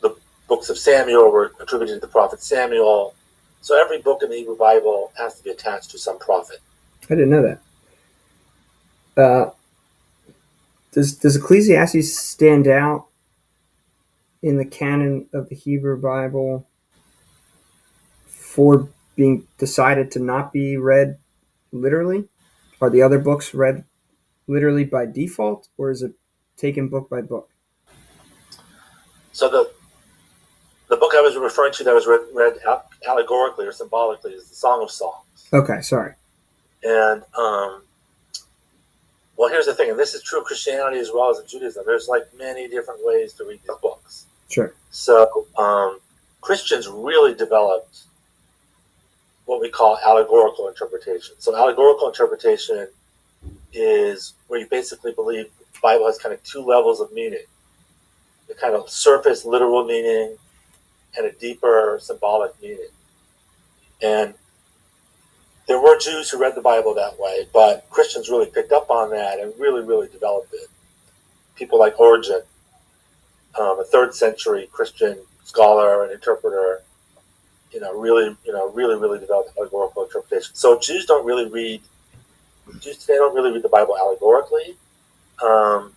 the 0.00 0.16
books 0.48 0.70
of 0.70 0.78
Samuel 0.78 1.30
were 1.30 1.52
attributed 1.60 1.96
to 1.96 2.06
the 2.06 2.10
prophet 2.10 2.42
Samuel. 2.42 3.14
So 3.60 3.80
every 3.80 4.00
book 4.00 4.22
in 4.22 4.30
the 4.30 4.36
Hebrew 4.36 4.56
Bible 4.56 5.12
has 5.16 5.36
to 5.38 5.44
be 5.44 5.50
attached 5.50 5.90
to 5.92 5.98
some 5.98 6.18
prophet. 6.18 6.60
I 7.10 7.14
didn't 7.14 7.30
know 7.30 7.42
that. 7.42 9.22
Uh, 9.22 9.50
does 10.92 11.16
does 11.18 11.36
Ecclesiastes 11.36 12.16
stand 12.16 12.66
out 12.66 13.06
in 14.42 14.56
the 14.56 14.64
canon 14.64 15.28
of 15.32 15.48
the 15.48 15.54
Hebrew 15.54 16.00
Bible 16.00 16.66
for 18.26 18.88
being 19.16 19.46
decided 19.58 20.10
to 20.12 20.18
not 20.18 20.52
be 20.52 20.76
read 20.76 21.18
literally? 21.72 22.28
Are 22.80 22.90
the 22.90 23.02
other 23.02 23.18
books 23.18 23.52
read 23.54 23.84
literally 24.46 24.84
by 24.84 25.06
default, 25.06 25.68
or 25.78 25.90
is 25.90 26.02
it 26.02 26.12
taken 26.56 26.88
book 26.88 27.10
by 27.10 27.20
book? 27.20 27.50
So 29.32 29.48
the 29.48 29.70
the 29.72 29.79
book 31.00 31.12
I 31.14 31.20
was 31.20 31.36
referring 31.36 31.72
to 31.74 31.84
that 31.84 31.94
was 31.94 32.06
read, 32.06 32.20
read 32.32 32.58
allegorically 33.08 33.66
or 33.66 33.72
symbolically 33.72 34.32
is 34.32 34.48
the 34.48 34.54
Song 34.54 34.82
of 34.82 34.90
Songs. 34.90 35.48
Okay, 35.52 35.80
sorry. 35.80 36.14
And 36.84 37.22
um, 37.36 37.82
well, 39.36 39.48
here's 39.48 39.66
the 39.66 39.74
thing, 39.74 39.90
and 39.90 39.98
this 39.98 40.14
is 40.14 40.22
true 40.22 40.40
of 40.40 40.44
Christianity 40.44 40.98
as 40.98 41.10
well 41.12 41.30
as 41.30 41.38
in 41.40 41.46
Judaism. 41.46 41.82
There's 41.86 42.08
like 42.08 42.24
many 42.38 42.68
different 42.68 43.00
ways 43.02 43.32
to 43.34 43.44
read 43.44 43.60
these 43.66 43.76
books. 43.82 44.26
Sure. 44.48 44.74
So 44.90 45.46
um, 45.58 45.98
Christians 46.40 46.88
really 46.88 47.34
developed 47.34 48.02
what 49.46 49.60
we 49.60 49.68
call 49.68 49.98
allegorical 50.06 50.68
interpretation. 50.68 51.34
So 51.38 51.56
allegorical 51.56 52.08
interpretation 52.08 52.88
is 53.72 54.34
where 54.48 54.60
you 54.60 54.66
basically 54.66 55.12
believe 55.12 55.46
the 55.72 55.80
Bible 55.82 56.06
has 56.06 56.18
kind 56.18 56.34
of 56.34 56.42
two 56.44 56.62
levels 56.62 57.00
of 57.00 57.12
meaning 57.12 57.44
the 58.48 58.54
kind 58.54 58.74
of 58.74 58.90
surface 58.90 59.44
literal 59.44 59.84
meaning 59.84 60.36
and 61.16 61.26
a 61.26 61.32
deeper 61.32 61.98
symbolic 62.00 62.60
meaning. 62.60 62.88
And 64.02 64.34
there 65.66 65.80
were 65.80 65.98
Jews 65.98 66.30
who 66.30 66.40
read 66.40 66.54
the 66.54 66.62
Bible 66.62 66.94
that 66.94 67.18
way, 67.18 67.46
but 67.52 67.86
Christians 67.90 68.28
really 68.28 68.46
picked 68.46 68.72
up 68.72 68.90
on 68.90 69.10
that 69.10 69.38
and 69.38 69.52
really, 69.58 69.84
really 69.84 70.08
developed 70.08 70.52
it. 70.54 70.68
People 71.54 71.78
like 71.78 71.98
Origen, 72.00 72.42
um, 73.58 73.78
a 73.78 73.84
third 73.84 74.14
century 74.14 74.68
Christian 74.72 75.18
scholar 75.44 76.02
and 76.04 76.12
interpreter, 76.12 76.82
you 77.72 77.80
know, 77.80 77.98
really, 77.98 78.36
you 78.44 78.52
know, 78.52 78.70
really, 78.70 78.96
really 78.98 79.18
developed 79.18 79.56
allegorical 79.56 80.04
interpretation. 80.04 80.54
So 80.54 80.78
Jews 80.78 81.06
don't 81.06 81.26
really 81.26 81.48
read 81.48 81.82
Jews 82.78 82.98
today 82.98 83.14
don't 83.14 83.34
really 83.34 83.52
read 83.52 83.62
the 83.62 83.68
Bible 83.68 83.96
allegorically, 84.00 84.76
um, 85.42 85.92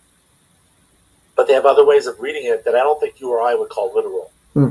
but 1.36 1.46
they 1.46 1.52
have 1.52 1.66
other 1.66 1.84
ways 1.84 2.06
of 2.06 2.18
reading 2.20 2.46
it 2.46 2.64
that 2.64 2.74
I 2.74 2.78
don't 2.78 2.98
think 3.00 3.20
you 3.20 3.30
or 3.30 3.42
I 3.42 3.54
would 3.54 3.68
call 3.68 3.94
literal. 3.94 4.30
Hmm. 4.52 4.70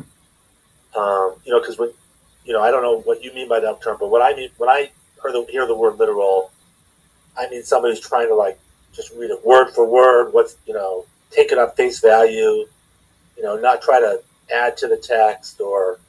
Um, 0.95 1.35
you 1.45 1.51
know, 1.51 1.59
because 1.59 1.77
when 1.77 1.91
you 2.45 2.53
know, 2.53 2.62
I 2.62 2.71
don't 2.71 2.83
know 2.83 3.01
what 3.01 3.23
you 3.23 3.33
mean 3.33 3.47
by 3.47 3.59
that 3.59 3.81
term, 3.81 3.97
but 4.00 4.09
what 4.09 4.21
I 4.21 4.35
mean 4.35 4.50
when 4.57 4.69
I 4.69 4.91
hear 5.21 5.31
the, 5.31 5.45
hear 5.50 5.65
the 5.65 5.75
word 5.75 5.97
literal, 5.97 6.51
I 7.38 7.50
mean 7.50 7.63
somebody's 7.63 8.00
trying 8.00 8.27
to 8.27 8.35
like 8.35 8.59
just 8.93 9.12
read 9.13 9.31
it 9.31 9.45
word 9.45 9.71
for 9.71 9.85
word. 9.85 10.33
What's 10.33 10.57
you 10.65 10.73
know, 10.73 11.05
take 11.31 11.51
it 11.51 11.57
on 11.57 11.71
face 11.71 12.00
value. 12.00 12.67
You 13.38 13.43
know, 13.43 13.57
not 13.57 13.81
try 13.81 14.00
to 14.00 14.21
add 14.53 14.77
to 14.77 14.88
the 14.88 14.97
text 14.97 15.59
or 15.59 16.00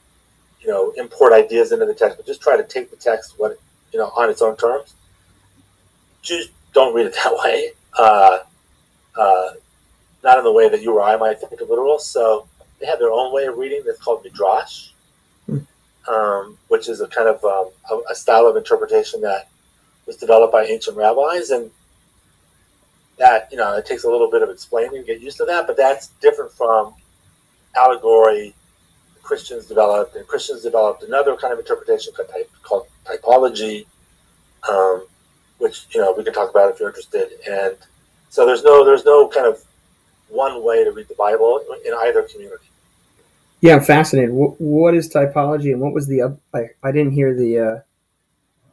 you 0.60 0.68
know 0.68 0.92
import 0.96 1.32
ideas 1.32 1.72
into 1.72 1.86
the 1.86 1.94
text, 1.94 2.16
but 2.16 2.26
just 2.26 2.42
try 2.42 2.56
to 2.56 2.64
take 2.64 2.90
the 2.90 2.96
text 2.96 3.34
what 3.38 3.58
you 3.92 3.98
know 3.98 4.10
on 4.16 4.28
its 4.28 4.42
own 4.42 4.56
terms. 4.56 4.94
Just 6.22 6.50
don't 6.72 6.94
read 6.94 7.06
it 7.06 7.14
that 7.24 7.34
way. 7.36 7.70
Uh, 7.96 8.38
uh, 9.16 9.50
not 10.22 10.38
in 10.38 10.44
the 10.44 10.52
way 10.52 10.68
that 10.68 10.82
you 10.82 10.92
or 10.92 11.02
I 11.02 11.16
might 11.16 11.38
think 11.38 11.60
of 11.60 11.68
literal. 11.68 11.98
So 11.98 12.48
they 12.84 12.90
have 12.90 12.98
their 12.98 13.10
own 13.10 13.32
way 13.32 13.46
of 13.46 13.56
reading 13.56 13.82
that's 13.84 13.98
called 13.98 14.22
midrash, 14.22 14.90
hmm. 15.46 15.58
um, 16.06 16.58
which 16.68 16.88
is 16.88 17.00
a 17.00 17.08
kind 17.08 17.28
of 17.28 17.42
um, 17.44 17.70
a, 17.90 18.12
a, 18.12 18.14
style 18.14 18.46
of 18.46 18.56
interpretation 18.56 19.22
that 19.22 19.48
was 20.06 20.16
developed 20.16 20.52
by 20.52 20.66
ancient 20.66 20.94
rabbis, 20.94 21.48
and 21.48 21.70
that 23.18 23.48
you 23.50 23.56
know 23.56 23.74
it 23.76 23.86
takes 23.86 24.04
a 24.04 24.10
little 24.10 24.30
bit 24.30 24.42
of 24.42 24.50
explaining 24.50 25.00
to 25.00 25.02
get 25.02 25.22
used 25.22 25.38
to 25.38 25.46
that. 25.46 25.66
But 25.66 25.78
that's 25.78 26.08
different 26.20 26.52
from 26.52 26.94
allegory. 27.74 28.54
Christians 29.22 29.64
developed, 29.64 30.14
and 30.16 30.26
Christians 30.26 30.62
developed 30.62 31.02
another 31.04 31.34
kind 31.36 31.54
of 31.54 31.58
interpretation 31.58 32.12
called, 32.12 32.28
type, 32.28 32.50
called 32.62 32.86
typology. 33.06 33.86
Um, 34.68 35.06
which 35.56 35.86
you 35.94 36.00
know 36.00 36.12
we 36.12 36.22
can 36.22 36.34
talk 36.34 36.50
about 36.50 36.70
if 36.70 36.78
you're 36.78 36.88
interested. 36.90 37.30
And 37.48 37.76
so 38.28 38.44
there's 38.44 38.62
no 38.62 38.84
there's 38.84 39.06
no 39.06 39.26
kind 39.28 39.46
of 39.46 39.64
one 40.28 40.62
way 40.62 40.84
to 40.84 40.90
read 40.90 41.08
the 41.08 41.14
Bible 41.14 41.64
in 41.86 41.94
either 41.94 42.22
community. 42.22 42.66
Yeah, 43.64 43.76
I'm 43.76 43.82
fascinated. 43.82 44.30
what, 44.30 44.60
what 44.60 44.94
is 44.94 45.08
typology, 45.08 45.72
and 45.72 45.80
what 45.80 45.94
was 45.94 46.06
the 46.06 46.36
I, 46.52 46.68
I 46.82 46.92
didn't 46.92 47.12
hear 47.12 47.34
the 47.34 47.58
uh, 47.58 47.80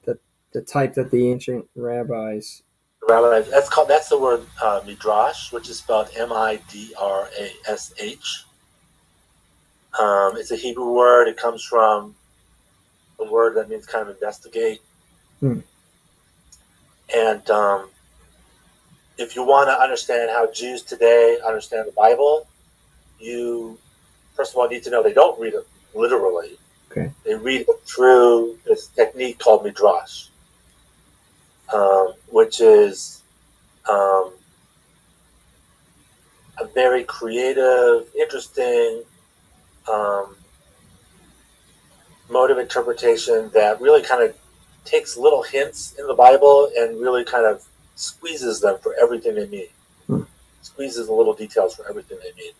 the 0.04 0.20
the 0.52 0.62
type 0.62 0.96
that 0.96 1.12
the 1.12 1.32
ancient 1.32 1.66
rabbis. 1.78 2.62
Rabbis. 3.08 3.50
That's 3.50 3.70
called. 3.70 3.88
That's 3.88 4.10
the 4.10 4.20
word 4.20 4.46
uh, 4.62 4.82
midrash, 4.86 5.54
which 5.54 5.70
is 5.70 5.78
spelled 5.78 6.10
M 6.18 6.34
I 6.34 6.60
D 6.70 6.94
R 7.00 7.30
A 7.40 7.52
S 7.70 7.94
H. 8.00 8.44
Um, 9.98 10.36
it's 10.36 10.52
a 10.52 10.58
Hebrew 10.58 10.92
word. 10.94 11.30
It 11.30 11.38
comes 11.38 11.64
from 11.64 12.14
a 13.18 13.24
word 13.32 13.56
that 13.56 13.70
means 13.70 13.86
kind 13.86 14.10
of 14.10 14.14
investigate. 14.14 14.82
Hmm. 15.40 15.60
And 17.16 17.50
um, 17.50 17.88
if 19.18 19.38
you 19.38 19.44
want 19.46 19.70
to 19.70 19.82
understand 19.82 20.32
how 20.32 20.52
Jews 20.52 20.82
today 20.82 21.38
understand 21.48 21.88
the 21.88 21.94
Bible, 21.94 22.46
you 23.18 23.78
first 24.42 24.54
of 24.54 24.58
all 24.58 24.68
need 24.68 24.82
to 24.82 24.90
know 24.90 25.04
they 25.04 25.14
don't 25.14 25.40
read 25.40 25.54
it 25.54 25.68
literally. 25.94 26.58
Okay. 26.90 27.12
They 27.24 27.36
read 27.36 27.62
it 27.62 27.82
through 27.86 28.58
this 28.66 28.88
technique 28.88 29.38
called 29.38 29.64
midrash, 29.64 30.30
um, 31.72 32.14
which 32.30 32.60
is 32.60 33.22
um, 33.88 34.32
a 36.60 36.66
very 36.74 37.04
creative, 37.04 38.08
interesting 38.20 39.04
um, 39.88 40.36
mode 42.28 42.50
of 42.50 42.58
interpretation 42.58 43.52
that 43.54 43.80
really 43.80 44.02
kind 44.02 44.24
of 44.24 44.36
takes 44.86 45.18
little 45.18 45.44
hints 45.44 45.94
in 46.00 46.08
the 46.08 46.16
Bible 46.16 46.72
and 46.76 47.00
really 47.00 47.24
kind 47.24 47.46
of 47.46 47.64
squeezes 47.94 48.60
them 48.60 48.80
for 48.82 48.96
everything 49.00 49.36
they 49.36 49.46
mean. 49.46 49.68
Hmm. 50.08 50.22
Squeezes 50.64 51.06
the 51.06 51.14
little 51.14 51.36
details 51.36 51.76
for 51.76 51.88
everything 51.88 52.18
they 52.24 52.34
mean. 52.42 52.54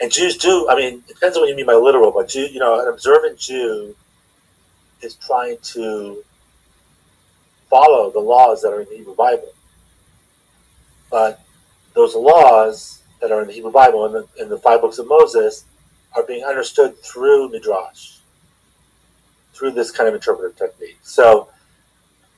And 0.00 0.12
Jews 0.12 0.36
do, 0.36 0.68
I 0.68 0.76
mean, 0.76 1.02
it 1.08 1.14
depends 1.14 1.36
on 1.36 1.42
what 1.42 1.48
you 1.48 1.56
mean 1.56 1.66
by 1.66 1.74
literal, 1.74 2.10
but 2.10 2.28
Jew, 2.28 2.46
you 2.46 2.58
know, 2.58 2.80
an 2.80 2.88
observant 2.88 3.38
Jew 3.38 3.94
is 5.02 5.14
trying 5.14 5.58
to 5.62 6.24
follow 7.70 8.10
the 8.10 8.20
laws 8.20 8.62
that 8.62 8.72
are 8.72 8.80
in 8.80 8.88
the 8.88 8.96
Hebrew 8.96 9.14
Bible. 9.14 9.52
But 11.10 11.40
those 11.94 12.14
laws 12.14 13.02
that 13.20 13.30
are 13.30 13.40
in 13.42 13.46
the 13.46 13.52
Hebrew 13.52 13.70
Bible 13.72 14.04
and 14.06 14.14
the, 14.14 14.42
in 14.42 14.48
the 14.48 14.58
five 14.58 14.80
books 14.80 14.98
of 14.98 15.06
Moses 15.06 15.64
are 16.14 16.24
being 16.24 16.44
understood 16.44 16.98
through 17.02 17.50
Midrash, 17.50 18.18
through 19.52 19.72
this 19.72 19.90
kind 19.90 20.08
of 20.08 20.14
interpretive 20.14 20.56
technique. 20.56 20.98
So 21.02 21.48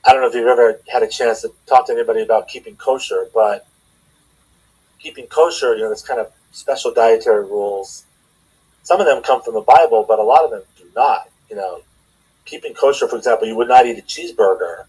I 0.05 0.13
don't 0.13 0.21
know 0.21 0.27
if 0.27 0.35
you've 0.35 0.47
ever 0.47 0.79
had 0.87 1.03
a 1.03 1.07
chance 1.07 1.41
to 1.41 1.51
talk 1.65 1.87
to 1.87 1.93
anybody 1.93 2.21
about 2.21 2.47
keeping 2.47 2.75
kosher, 2.75 3.27
but 3.33 3.67
keeping 4.99 5.27
kosher, 5.27 5.75
you 5.75 5.81
know, 5.81 5.89
this 5.89 6.01
kind 6.01 6.19
of 6.19 6.31
special 6.57 6.91
dietary 6.91 7.45
rules. 7.45 8.05
Some 8.83 8.99
of 8.99 9.05
them 9.05 9.21
come 9.21 9.41
from 9.43 9.53
the 9.53 9.61
Bible, 9.61 10.05
but 10.07 10.17
a 10.17 10.23
lot 10.23 10.43
of 10.43 10.49
them 10.49 10.63
do 10.77 10.85
not. 10.95 11.29
You 11.49 11.55
know, 11.55 11.81
keeping 12.45 12.73
kosher, 12.73 13.07
for 13.07 13.15
example, 13.15 13.47
you 13.47 13.55
would 13.55 13.67
not 13.67 13.85
eat 13.85 13.99
a 13.99 14.01
cheeseburger. 14.01 14.85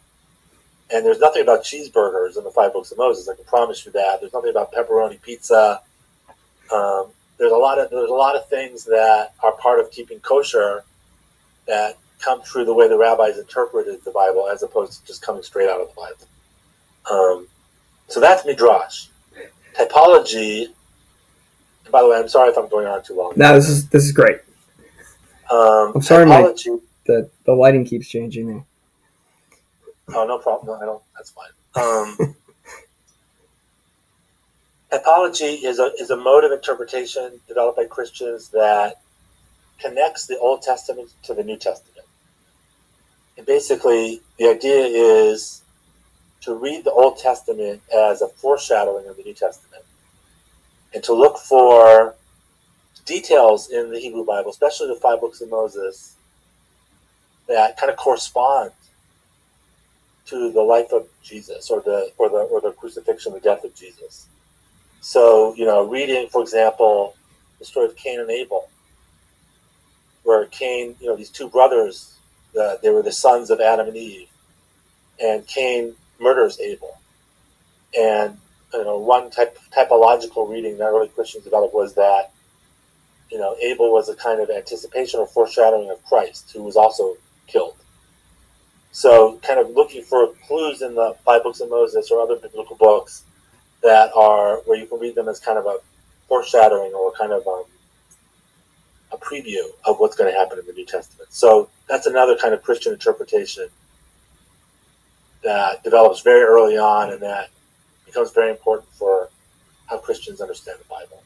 And 0.90 1.04
there's 1.04 1.18
nothing 1.18 1.42
about 1.42 1.64
cheeseburgers 1.64 2.38
in 2.38 2.44
the 2.44 2.50
five 2.50 2.72
books 2.72 2.90
of 2.90 2.96
Moses. 2.96 3.28
I 3.28 3.34
can 3.34 3.44
promise 3.44 3.84
you 3.84 3.92
that. 3.92 4.20
There's 4.20 4.32
nothing 4.32 4.50
about 4.50 4.72
pepperoni 4.72 5.20
pizza. 5.20 5.82
Um, 6.72 7.08
there's 7.36 7.52
a 7.52 7.56
lot 7.56 7.78
of 7.78 7.90
there's 7.90 8.10
a 8.10 8.14
lot 8.14 8.34
of 8.34 8.48
things 8.48 8.84
that 8.84 9.34
are 9.42 9.52
part 9.52 9.78
of 9.78 9.90
keeping 9.90 10.20
kosher 10.20 10.84
that 11.66 11.98
come 12.20 12.40
through 12.42 12.64
the 12.64 12.74
way 12.74 12.88
the 12.88 12.96
rabbis 12.96 13.38
interpreted 13.38 14.02
the 14.04 14.10
Bible, 14.10 14.48
as 14.48 14.62
opposed 14.62 15.00
to 15.00 15.06
just 15.06 15.20
coming 15.20 15.42
straight 15.42 15.68
out 15.68 15.80
of 15.80 15.88
the 15.88 15.94
Bible. 15.94 16.26
Um, 17.10 17.48
so 18.08 18.20
that's 18.20 18.46
midrash. 18.46 19.08
Typology. 19.78 20.72
By 21.90 22.02
the 22.02 22.08
way, 22.08 22.18
I'm 22.18 22.28
sorry 22.28 22.50
if 22.50 22.56
I'm 22.56 22.68
going 22.68 22.86
on 22.86 23.02
too 23.02 23.14
long. 23.14 23.32
No, 23.36 23.54
this 23.54 23.68
is 23.68 23.88
this 23.88 24.04
is 24.04 24.12
great. 24.12 24.38
Um, 25.50 25.92
I'm 25.94 26.02
sorry, 26.02 26.26
Mike. 26.26 26.56
The 27.06 27.30
the 27.44 27.52
lighting 27.52 27.84
keeps 27.84 28.08
changing 28.08 28.48
there. 28.48 28.64
Oh, 30.14 30.26
no 30.26 30.38
problem. 30.38 30.78
No, 30.78 30.82
I 30.82 30.86
don't. 30.86 31.02
That's 31.16 31.30
fine. 31.30 31.48
Um, 31.74 32.34
typology 34.92 35.64
is 35.64 35.78
a 35.78 35.90
is 35.98 36.10
a 36.10 36.16
mode 36.16 36.44
of 36.44 36.52
interpretation 36.52 37.40
developed 37.46 37.76
by 37.76 37.84
Christians 37.86 38.48
that 38.50 39.00
connects 39.78 40.26
the 40.26 40.38
Old 40.38 40.62
Testament 40.62 41.10
to 41.24 41.34
the 41.34 41.44
New 41.44 41.56
Testament. 41.56 42.06
And 43.36 43.46
basically, 43.46 44.20
the 44.38 44.48
idea 44.48 44.84
is 44.84 45.62
to 46.42 46.54
read 46.54 46.84
the 46.84 46.90
Old 46.90 47.18
Testament 47.18 47.80
as 47.94 48.22
a 48.22 48.28
foreshadowing 48.28 49.06
of 49.06 49.16
the 49.16 49.22
New 49.22 49.34
Testament 49.34 49.84
and 50.94 51.02
to 51.04 51.12
look 51.12 51.38
for 51.38 52.14
details 53.04 53.70
in 53.70 53.90
the 53.90 53.98
Hebrew 53.98 54.24
Bible, 54.24 54.50
especially 54.50 54.88
the 54.88 55.00
five 55.00 55.20
books 55.20 55.40
of 55.40 55.50
Moses, 55.50 56.14
that 57.46 57.76
kind 57.76 57.90
of 57.90 57.96
correspond 57.96 58.70
to 60.26 60.52
the 60.52 60.60
life 60.60 60.92
of 60.92 61.08
Jesus 61.22 61.70
or 61.70 61.80
the 61.80 62.12
or 62.18 62.28
the 62.28 62.36
or 62.36 62.60
the 62.60 62.72
crucifixion, 62.72 63.32
the 63.32 63.40
death 63.40 63.64
of 63.64 63.74
Jesus. 63.74 64.28
So, 65.00 65.54
you 65.54 65.64
know, 65.64 65.88
reading, 65.88 66.28
for 66.28 66.42
example, 66.42 67.16
the 67.58 67.64
story 67.64 67.86
of 67.86 67.96
Cain 67.96 68.20
and 68.20 68.30
Abel, 68.30 68.68
where 70.24 70.44
Cain, 70.46 70.96
you 71.00 71.06
know, 71.06 71.16
these 71.16 71.30
two 71.30 71.48
brothers, 71.48 72.14
uh, 72.60 72.76
they 72.82 72.90
were 72.90 73.02
the 73.02 73.12
sons 73.12 73.50
of 73.50 73.60
Adam 73.60 73.88
and 73.88 73.96
Eve, 73.96 74.28
and 75.22 75.46
Cain 75.46 75.94
murders 76.20 76.60
Abel. 76.60 76.98
And 77.98 78.36
you 78.72 78.84
know, 78.84 78.98
one 78.98 79.30
type 79.30 79.58
typological 79.76 80.48
reading 80.48 80.78
that 80.78 80.88
early 80.88 81.08
Christians 81.08 81.44
developed 81.44 81.74
was 81.74 81.94
that 81.94 82.32
you 83.30 83.38
know 83.38 83.56
Abel 83.62 83.92
was 83.92 84.08
a 84.08 84.14
kind 84.14 84.40
of 84.40 84.50
anticipation 84.50 85.20
or 85.20 85.26
foreshadowing 85.26 85.90
of 85.90 86.04
Christ, 86.04 86.52
who 86.52 86.62
was 86.62 86.76
also 86.76 87.16
killed. 87.46 87.76
So, 88.92 89.38
kind 89.42 89.60
of 89.60 89.70
looking 89.70 90.02
for 90.02 90.32
clues 90.46 90.82
in 90.82 90.94
the 90.94 91.14
five 91.24 91.42
books 91.42 91.60
of 91.60 91.70
Moses 91.70 92.10
or 92.10 92.20
other 92.20 92.36
biblical 92.36 92.76
books 92.76 93.22
that 93.82 94.10
are 94.14 94.56
where 94.64 94.78
you 94.78 94.86
can 94.86 94.98
read 94.98 95.14
them 95.14 95.28
as 95.28 95.38
kind 95.38 95.58
of 95.58 95.66
a 95.66 95.78
foreshadowing 96.26 96.92
or 96.92 97.12
kind 97.12 97.32
of 97.32 97.46
um, 97.46 97.64
a 99.12 99.16
preview 99.16 99.62
of 99.84 99.98
what's 99.98 100.16
going 100.16 100.32
to 100.32 100.38
happen 100.38 100.58
in 100.58 100.66
the 100.66 100.72
New 100.72 100.84
Testament. 100.84 101.28
So 101.32 101.70
that's 101.88 102.06
another 102.06 102.36
kind 102.36 102.54
of 102.54 102.62
Christian 102.62 102.92
interpretation 102.92 103.68
that 105.42 105.82
develops 105.84 106.20
very 106.20 106.42
early 106.42 106.76
on 106.76 107.10
and 107.10 107.20
that 107.22 107.50
becomes 108.08 108.32
very 108.32 108.50
important 108.50 108.88
for 108.92 109.28
how 109.86 109.98
Christians 109.98 110.40
understand 110.40 110.78
the 110.80 110.84
Bible. 110.88 111.22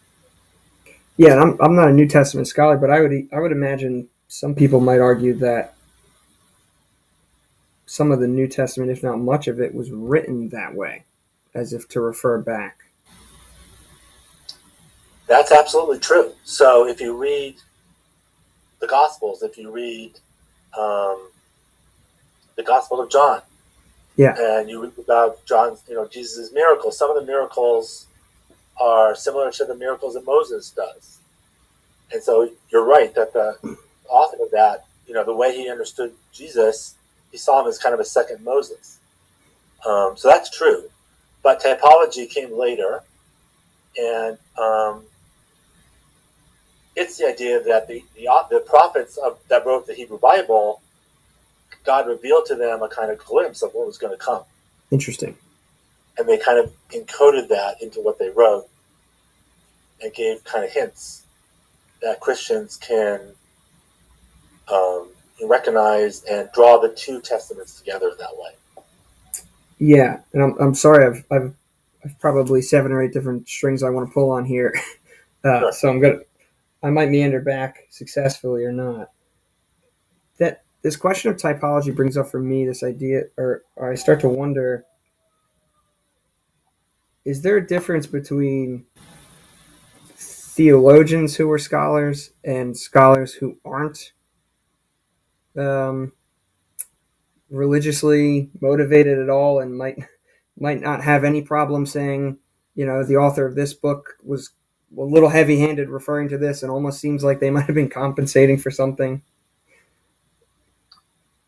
Yeah, 1.17 1.41
I'm, 1.41 1.57
I'm 1.61 1.75
not 1.75 1.89
a 1.89 1.93
New 1.93 2.07
Testament 2.09 2.49
scholar, 2.49 2.77
but 2.77 2.91
I 2.91 3.01
would 3.01 3.29
I 3.33 3.41
would 3.41 3.53
imagine 3.53 4.09
some 4.29 4.55
people 4.55 4.81
might 4.81 5.01
argue 5.01 5.35
that 5.35 5.75
some 7.87 8.11
of 8.11 8.21
the 8.21 8.29
New 8.29 8.49
Testament, 8.49 8.91
if 8.91 9.03
not 9.03 9.19
much 9.19 9.49
of 9.49 9.61
it, 9.61 9.75
was 9.75 9.91
written 9.91 10.49
that 10.49 10.75
way, 10.75 11.05
as 11.55 11.73
if 11.73 11.89
to 11.89 12.01
refer 12.01 12.39
back. 12.39 12.79
That's 15.27 15.53
absolutely 15.53 15.99
true. 15.99 16.33
So 16.45 16.87
if 16.89 17.01
you 17.01 17.17
read 17.17 17.57
the 18.81 18.87
Gospels, 18.87 19.43
if 19.43 19.59
you 19.59 19.71
read 19.71 20.19
um, 20.79 21.29
the 22.57 22.63
Gospel 22.63 23.01
of 23.01 23.11
John, 23.11 23.43
yeah. 24.17 24.35
And 24.39 24.69
you 24.69 24.85
about 24.99 25.45
John's, 25.47 25.83
you 25.89 25.95
know, 25.95 26.07
Jesus' 26.07 26.53
miracles. 26.53 26.99
Some 26.99 27.11
of 27.11 27.17
the 27.17 27.27
miracles 27.27 28.07
are 28.81 29.15
similar 29.15 29.51
to 29.53 29.65
the 29.65 29.75
miracles 29.75 30.15
that 30.15 30.27
Moses 30.27 30.71
does. 30.71 31.19
And 32.13 32.23
so 32.23 32.51
you're 32.71 32.85
right 32.85 33.15
that 33.15 33.33
the 33.33 33.57
author 34.09 34.43
of 34.43 34.51
that, 34.51 34.85
you 35.07 35.15
know, 35.15 35.25
the 35.25 35.35
way 35.35 35.57
he 35.57 35.71
understood 35.71 36.13
Jesus, 36.33 36.95
he 37.31 37.39
saw 37.39 37.63
him 37.63 37.69
as 37.69 37.79
kind 37.79 37.95
of 37.95 38.01
a 38.01 38.05
second 38.05 38.45
Moses. 38.45 38.99
Um, 39.87 40.17
so 40.17 40.29
that's 40.29 40.51
true. 40.51 40.91
But 41.43 41.63
typology 41.63 42.29
came 42.29 42.57
later. 42.57 43.03
And 43.99 44.39
um, 44.59 45.05
it's 46.95 47.17
the 47.17 47.29
idea 47.29 47.63
that 47.63 47.89
the, 47.89 48.05
the, 48.15 48.29
the 48.51 48.61
prophets 48.61 49.17
of, 49.17 49.39
that 49.49 49.65
wrote 49.65 49.87
the 49.87 49.95
Hebrew 49.95 50.19
Bible 50.19 50.82
God 51.85 52.07
revealed 52.07 52.47
to 52.47 52.55
them 52.55 52.83
a 52.83 52.89
kind 52.89 53.11
of 53.11 53.19
glimpse 53.19 53.63
of 53.63 53.73
what 53.73 53.87
was 53.87 53.99
going 53.99 54.13
to 54.13 54.23
come. 54.23 54.43
Interesting. 54.91 55.37
And 56.19 56.29
they 56.29 56.39
kind 56.39 56.59
of 56.59 56.73
encoded 56.91 57.49
that 57.49 57.81
into 57.81 58.01
what 58.01 58.19
they 58.19 58.31
wrote 58.31 58.69
and 60.03 60.13
gave 60.13 60.45
kind 60.45 60.65
of 60.65 60.71
hints 60.71 61.25
that 62.03 62.21
Christians 62.21 62.77
can 62.77 63.21
um, 64.73 65.09
recognize 65.45 66.25
and 66.25 66.49
draw 66.53 66.79
the 66.79 66.89
two 66.91 67.21
testaments 67.21 67.79
together 67.79 68.09
in 68.09 68.17
that 68.19 68.37
way. 68.37 68.85
Yeah, 69.79 70.21
and 70.33 70.43
I'm, 70.43 70.57
I'm 70.61 70.75
sorry, 70.75 71.07
I've, 71.07 71.25
I've, 71.31 71.55
I've 72.05 72.19
probably 72.21 72.63
seven 72.63 72.93
or 72.93 73.03
eight 73.03 73.13
different 73.13 73.49
strings 73.49 73.83
I 73.83 73.91
want 73.91 74.09
to 74.09 74.15
pull 74.15 74.31
on 74.31 74.45
here. 74.45 74.75
Uh, 75.45 75.59
sure. 75.59 75.73
So 75.73 75.89
I'm 75.89 75.99
gonna, 75.99 76.21
I 76.85 76.91
might 76.91 77.11
meander 77.11 77.41
back 77.41 77.89
successfully 77.91 78.63
or 78.63 78.71
not. 78.71 79.11
This 80.83 80.97
question 80.97 81.31
of 81.31 81.37
typology 81.37 81.95
brings 81.95 82.17
up 82.17 82.29
for 82.29 82.41
me 82.41 82.67
this 82.67 82.83
idea, 82.83 83.23
or, 83.37 83.63
or 83.77 83.93
I 83.93 83.95
start 83.95 84.21
to 84.21 84.29
wonder 84.29 84.85
is 87.25 87.43
there 87.43 87.57
a 87.57 87.67
difference 87.67 88.07
between 88.07 88.85
theologians 90.17 91.37
who 91.37 91.51
are 91.51 91.59
scholars 91.59 92.33
and 92.45 92.77
scholars 92.77 93.33
who 93.33 93.59
aren't 93.65 94.13
um, 95.57 96.13
religiously 97.49 98.51
motivated 98.61 99.19
at 99.19 99.31
all 99.31 99.61
and 99.61 99.77
might 99.77 99.99
might 100.59 100.81
not 100.81 101.03
have 101.03 101.25
any 101.25 101.43
problem 101.43 101.87
saying, 101.87 102.39
you 102.75 102.85
know, 102.85 103.05
the 103.05 103.17
author 103.17 103.47
of 103.47 103.55
this 103.55 103.73
book 103.73 104.17
was 104.23 104.51
a 104.99 105.01
little 105.01 105.31
heavy-handed 105.31 105.89
referring 105.89 106.29
to 106.29 106.37
this 106.37 106.63
and 106.63 106.71
almost 106.71 107.01
seems 107.01 107.25
like 107.25 107.41
they 107.41 107.51
might 107.51 107.67
have 107.67 107.75
been 107.75 107.89
compensating 107.89 108.59
for 108.59 108.71
something 108.71 109.23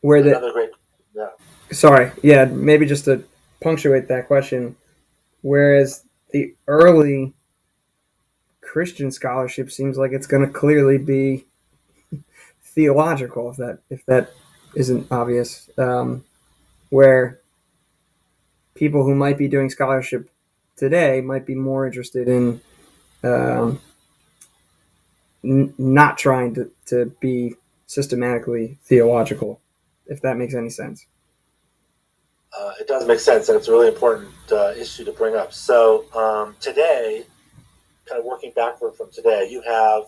where 0.04 0.22
the 0.22 0.36
Another 0.36 0.52
great, 0.52 0.70
yeah. 1.16 1.30
sorry, 1.72 2.12
yeah, 2.22 2.44
maybe 2.44 2.84
just 2.84 3.06
to 3.06 3.24
punctuate 3.62 4.06
that 4.08 4.26
question, 4.26 4.76
whereas 5.40 6.04
the 6.30 6.54
early 6.68 7.32
Christian 8.60 9.10
scholarship 9.10 9.70
seems 9.70 9.96
like 9.96 10.12
it's 10.12 10.26
going 10.26 10.46
to 10.46 10.52
clearly 10.52 10.98
be 10.98 11.46
theological, 12.62 13.50
if 13.50 13.56
that 13.56 13.78
if 13.88 14.04
that 14.04 14.30
isn't 14.76 15.10
obvious, 15.10 15.70
um, 15.78 16.22
where 16.90 17.40
people 18.74 19.04
who 19.04 19.14
might 19.14 19.38
be 19.38 19.48
doing 19.48 19.70
scholarship 19.70 20.28
today 20.76 21.22
might 21.22 21.46
be 21.46 21.54
more 21.54 21.86
interested 21.86 22.28
in 22.28 22.60
um, 23.22 23.80
n- 25.42 25.72
not 25.78 26.18
trying 26.18 26.54
to, 26.56 26.70
to 26.84 27.06
be 27.20 27.54
systematically 27.86 28.76
theological 28.82 29.62
if 30.06 30.20
that 30.22 30.36
makes 30.36 30.54
any 30.54 30.70
sense. 30.70 31.06
Uh, 32.56 32.72
it 32.80 32.86
does 32.86 33.06
make 33.06 33.18
sense, 33.18 33.48
and 33.48 33.58
it's 33.58 33.68
a 33.68 33.72
really 33.72 33.88
important 33.88 34.30
uh, 34.52 34.72
issue 34.78 35.04
to 35.04 35.12
bring 35.12 35.34
up. 35.34 35.52
So 35.52 36.04
um, 36.14 36.54
today, 36.60 37.24
kind 38.06 38.20
of 38.20 38.24
working 38.24 38.52
backward 38.54 38.94
from 38.94 39.10
today, 39.10 39.48
you 39.50 39.60
have 39.62 40.04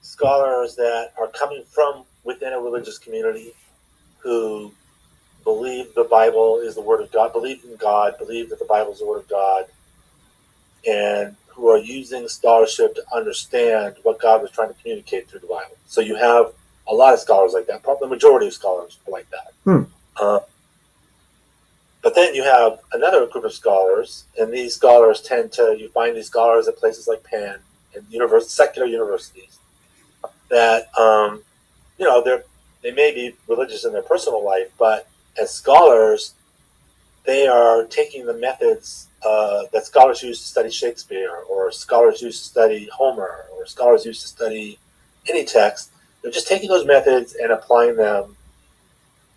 scholars 0.00 0.76
that 0.76 1.12
are 1.18 1.28
coming 1.28 1.64
from 1.70 2.04
within 2.24 2.52
a 2.52 2.60
religious 2.60 2.98
community 2.98 3.52
who 4.18 4.72
believe 5.44 5.94
the 5.94 6.04
Bible 6.04 6.58
is 6.58 6.74
the 6.74 6.80
Word 6.82 7.00
of 7.00 7.10
God, 7.10 7.32
believe 7.32 7.64
in 7.64 7.76
God, 7.76 8.18
believe 8.18 8.50
that 8.50 8.58
the 8.58 8.64
Bible 8.66 8.92
is 8.92 8.98
the 8.98 9.06
Word 9.06 9.20
of 9.20 9.28
God, 9.28 9.66
and 10.86 11.36
who 11.46 11.68
are 11.68 11.78
using 11.78 12.28
scholarship 12.28 12.94
to 12.96 13.02
understand 13.14 13.94
what 14.02 14.20
God 14.20 14.42
was 14.42 14.50
trying 14.50 14.68
to 14.68 14.74
communicate 14.74 15.28
through 15.28 15.40
the 15.40 15.46
Bible. 15.46 15.76
So 15.86 16.00
you 16.00 16.16
have 16.16 16.52
a 16.86 16.94
lot 16.94 17.14
of 17.14 17.20
scholars 17.20 17.52
like 17.52 17.66
that. 17.66 17.82
Probably 17.82 18.08
the 18.08 18.14
majority 18.14 18.46
of 18.46 18.52
scholars 18.52 18.98
are 19.06 19.10
like 19.10 19.28
that. 19.30 19.52
Hmm. 19.64 19.82
Uh, 20.16 20.40
but 22.02 22.14
then 22.14 22.34
you 22.34 22.42
have 22.42 22.80
another 22.92 23.26
group 23.26 23.44
of 23.44 23.52
scholars, 23.52 24.24
and 24.38 24.52
these 24.52 24.74
scholars 24.74 25.22
tend 25.22 25.52
to 25.52 25.74
you 25.78 25.88
find 25.88 26.14
these 26.14 26.26
scholars 26.26 26.68
at 26.68 26.76
places 26.76 27.08
like 27.08 27.24
Penn 27.24 27.56
and 27.94 28.04
univers- 28.10 28.50
secular 28.50 28.86
universities 28.86 29.58
that 30.50 30.96
um, 30.98 31.42
you 31.98 32.04
know 32.04 32.22
they're 32.22 32.44
they 32.82 32.90
may 32.90 33.14
be 33.14 33.34
religious 33.48 33.86
in 33.86 33.92
their 33.92 34.02
personal 34.02 34.44
life, 34.44 34.70
but 34.78 35.08
as 35.40 35.50
scholars, 35.50 36.34
they 37.24 37.46
are 37.46 37.84
taking 37.86 38.26
the 38.26 38.34
methods 38.34 39.08
uh, 39.26 39.62
that 39.72 39.86
scholars 39.86 40.22
use 40.22 40.38
to 40.40 40.46
study 40.46 40.70
Shakespeare, 40.70 41.34
or 41.48 41.72
scholars 41.72 42.20
use 42.20 42.38
to 42.38 42.44
study 42.44 42.88
Homer, 42.92 43.46
or 43.56 43.64
scholars 43.64 44.04
use 44.04 44.20
to 44.20 44.28
study 44.28 44.78
any 45.26 45.46
text. 45.46 45.90
They're 46.24 46.32
just 46.32 46.48
taking 46.48 46.70
those 46.70 46.86
methods 46.86 47.34
and 47.34 47.52
applying 47.52 47.96
them 47.96 48.34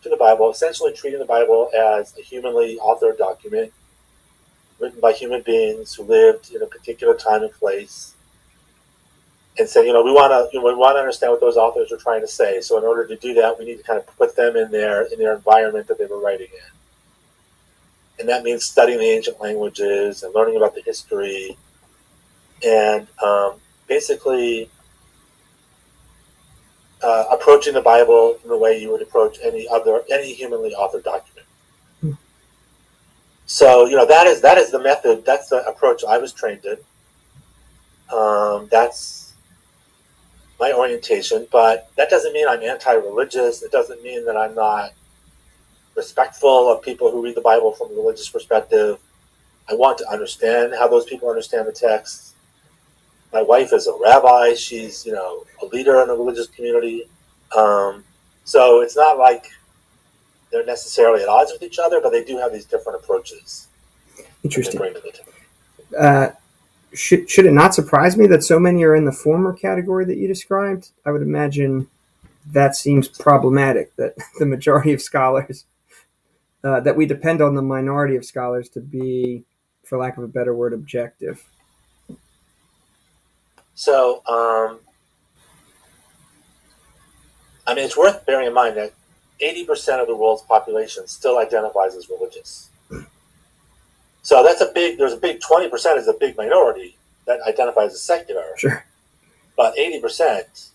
to 0.04 0.10
the 0.10 0.15
Bible, 0.15 0.50
essentially 0.50 0.93
treating 0.93 1.19
the 1.19 1.26
Bible 1.26 1.69
as 1.78 2.17
a 2.17 2.21
humanly 2.21 2.80
authored 2.82 3.17
document 3.17 3.73
written 4.80 5.02
by 5.02 5.12
human 5.12 5.41
beings 5.41 5.93
who 5.95 6.04
lived 6.04 6.50
in 6.54 6.62
a 6.62 6.65
particular 6.65 7.13
time 7.13 7.43
and 7.43 7.52
place 7.52 8.15
and 9.60 9.67
saying, 9.67 9.88
you 9.88 9.91
know, 9.91 10.02
we 10.02 10.13
want 10.13 10.32
to 10.32 10.47
you 10.54 10.63
know, 10.63 10.67
we 10.67 10.76
want 10.76 10.95
to 10.95 11.00
understand 11.00 11.34
what 11.34 11.41
those 11.41 11.58
authors 11.58 11.91
are 11.91 11.97
trying 11.97 12.21
to 12.21 12.28
say. 12.28 12.62
So 12.62 12.78
in 12.78 12.86
order 12.86 13.06
to 13.06 13.17
do 13.17 13.34
that, 13.34 13.60
we 13.60 13.65
need 13.65 13.80
to 13.80 13.84
kind 13.84 14.00
of 14.00 14.08
put 14.17 14.38
them 14.38 14.56
in 14.56 14.71
their 14.71 15.04
in 15.12 15.19
their 15.19 15.36
environment 15.36 15.88
that 15.88 15.97
they 15.97 16.06
were 16.06 16.21
writing 16.21 16.47
in, 16.54 18.19
and 18.19 18.30
that 18.30 18.43
means 18.43 18.63
studying 18.63 19.00
the 19.00 19.10
ancient 19.10 19.41
languages 19.41 20.23
and 20.23 20.34
learning 20.34 20.56
about 20.56 20.73
the 20.73 20.82
history, 20.84 21.58
and 22.63 23.08
um, 23.21 23.56
basically 23.88 24.69
uh, 27.03 27.25
approaching 27.31 27.73
the 27.73 27.81
Bible 27.81 28.38
in 28.43 28.49
the 28.49 28.57
way 28.57 28.79
you 28.79 28.91
would 28.91 29.01
approach 29.01 29.38
any 29.43 29.67
other 29.67 30.03
any 30.12 30.33
humanly 30.33 30.73
authored 30.77 31.03
document. 31.03 31.47
Hmm. 32.01 32.12
So 33.45 33.86
you 33.86 33.95
know 33.95 34.05
that 34.05 34.27
is 34.27 34.41
that 34.41 34.57
is 34.57 34.71
the 34.71 34.79
method. 34.79 35.25
That's 35.25 35.49
the 35.49 35.67
approach 35.67 36.03
I 36.07 36.17
was 36.17 36.33
trained 36.33 36.65
in. 36.65 36.77
Um, 38.15 38.67
that's 38.71 39.33
my 40.60 40.71
orientation, 40.71 41.47
but 41.51 41.89
that 41.97 42.10
doesn't 42.10 42.33
mean 42.33 42.47
I'm 42.47 42.63
anti-religious. 42.63 43.62
It 43.62 43.71
doesn't 43.71 44.01
mean 44.01 44.25
that 44.25 44.36
I'm 44.36 44.55
not 44.55 44.93
respectful 45.95 46.71
of 46.71 46.81
people 46.81 47.12
who 47.12 47.23
read 47.23 47.36
the 47.36 47.41
Bible 47.41 47.73
from 47.73 47.91
a 47.91 47.95
religious 47.95 48.29
perspective. 48.29 48.99
I 49.69 49.73
want 49.75 49.97
to 49.99 50.10
understand 50.10 50.73
how 50.77 50.88
those 50.88 51.05
people 51.05 51.29
understand 51.29 51.67
the 51.67 51.73
text. 51.73 52.36
My 53.33 53.41
wife 53.41 53.73
is 53.73 53.87
a 53.87 53.93
rabbi. 54.01 54.53
She's, 54.53 55.05
you 55.05 55.13
know, 55.13 55.45
a 55.61 55.65
leader 55.67 56.01
in 56.01 56.07
the 56.07 56.15
religious 56.15 56.47
community. 56.47 57.03
Um, 57.55 58.03
so 58.43 58.81
it's 58.81 58.95
not 58.95 59.17
like 59.17 59.47
they're 60.51 60.65
necessarily 60.65 61.23
at 61.23 61.29
odds 61.29 61.51
with 61.51 61.61
each 61.61 61.79
other, 61.79 61.99
but 62.01 62.11
they 62.11 62.23
do 62.23 62.37
have 62.37 62.53
these 62.53 62.65
different 62.65 63.03
approaches. 63.03 63.67
Interesting. 64.43 64.95
Uh, 65.97 66.29
should 66.93 67.29
should 67.29 67.45
it 67.45 67.51
not 67.51 67.73
surprise 67.75 68.17
me 68.17 68.27
that 68.27 68.43
so 68.43 68.59
many 68.59 68.83
are 68.83 68.95
in 68.95 69.05
the 69.05 69.11
former 69.11 69.53
category 69.53 70.05
that 70.05 70.17
you 70.17 70.27
described? 70.27 70.89
I 71.05 71.11
would 71.11 71.21
imagine 71.21 71.87
that 72.51 72.75
seems 72.75 73.07
problematic. 73.07 73.95
That 73.97 74.15
the 74.39 74.45
majority 74.45 74.93
of 74.93 75.01
scholars 75.01 75.65
uh, 76.63 76.79
that 76.81 76.95
we 76.95 77.05
depend 77.05 77.41
on 77.41 77.55
the 77.55 77.61
minority 77.61 78.15
of 78.15 78.25
scholars 78.25 78.69
to 78.69 78.79
be, 78.79 79.43
for 79.83 79.97
lack 79.97 80.17
of 80.17 80.23
a 80.23 80.27
better 80.27 80.55
word, 80.55 80.73
objective. 80.73 81.43
So, 83.77 84.23
um, 84.25 84.79
I 87.67 87.75
mean, 87.75 87.85
it's 87.85 87.95
worth 87.95 88.25
bearing 88.25 88.47
in 88.47 88.53
mind 88.53 88.75
that 88.75 88.91
80% 89.39 90.01
of 90.01 90.07
the 90.07 90.15
world's 90.15 90.41
population 90.41 91.05
still 91.07 91.37
identifies 91.37 91.93
as 91.93 92.09
religious. 92.09 92.71
So 94.23 94.41
that's 94.43 94.61
a 94.61 94.71
big. 94.73 94.97
There's 94.97 95.13
a 95.13 95.17
big 95.17 95.39
twenty 95.39 95.69
percent 95.69 95.97
is 95.99 96.09
a 96.09 96.13
big 96.13 96.35
minority 96.35 96.97
that 97.27 97.39
identifies 97.47 97.93
as 97.93 98.01
secular. 98.01 98.43
Sure. 98.57 98.83
But 99.55 99.77
eighty 99.77 100.01
percent 100.01 100.69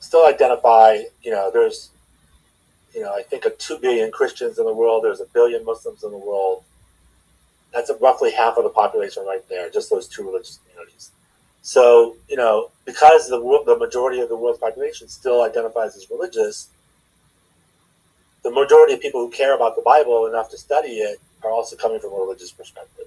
still 0.00 0.26
identify. 0.26 1.04
You 1.22 1.30
know, 1.30 1.50
there's, 1.50 1.88
you 2.92 3.00
know, 3.00 3.14
I 3.14 3.22
think 3.22 3.46
a 3.46 3.50
two 3.50 3.78
billion 3.78 4.10
Christians 4.10 4.58
in 4.58 4.66
the 4.66 4.74
world. 4.74 5.02
There's 5.02 5.20
a 5.22 5.24
billion 5.32 5.64
Muslims 5.64 6.04
in 6.04 6.10
the 6.10 6.18
world. 6.18 6.62
That's 7.72 7.90
roughly 8.02 8.32
half 8.32 8.58
of 8.58 8.64
the 8.64 8.70
population 8.70 9.24
right 9.24 9.48
there. 9.48 9.70
Just 9.70 9.88
those 9.88 10.06
two 10.06 10.26
religious 10.26 10.58
communities. 10.68 11.12
So 11.62 12.16
you 12.28 12.36
know, 12.36 12.70
because 12.84 13.28
the 13.28 13.38
the 13.66 13.76
majority 13.76 14.20
of 14.20 14.28
the 14.28 14.36
world's 14.36 14.58
population 14.58 15.08
still 15.08 15.42
identifies 15.42 15.96
as 15.96 16.10
religious, 16.10 16.68
the 18.42 18.50
majority 18.50 18.94
of 18.94 19.00
people 19.00 19.20
who 19.20 19.30
care 19.30 19.54
about 19.54 19.76
the 19.76 19.82
Bible 19.82 20.26
enough 20.26 20.50
to 20.50 20.58
study 20.58 20.98
it 20.98 21.20
are 21.42 21.50
also 21.50 21.76
coming 21.76 22.00
from 22.00 22.12
a 22.12 22.16
religious 22.16 22.50
perspective. 22.50 23.06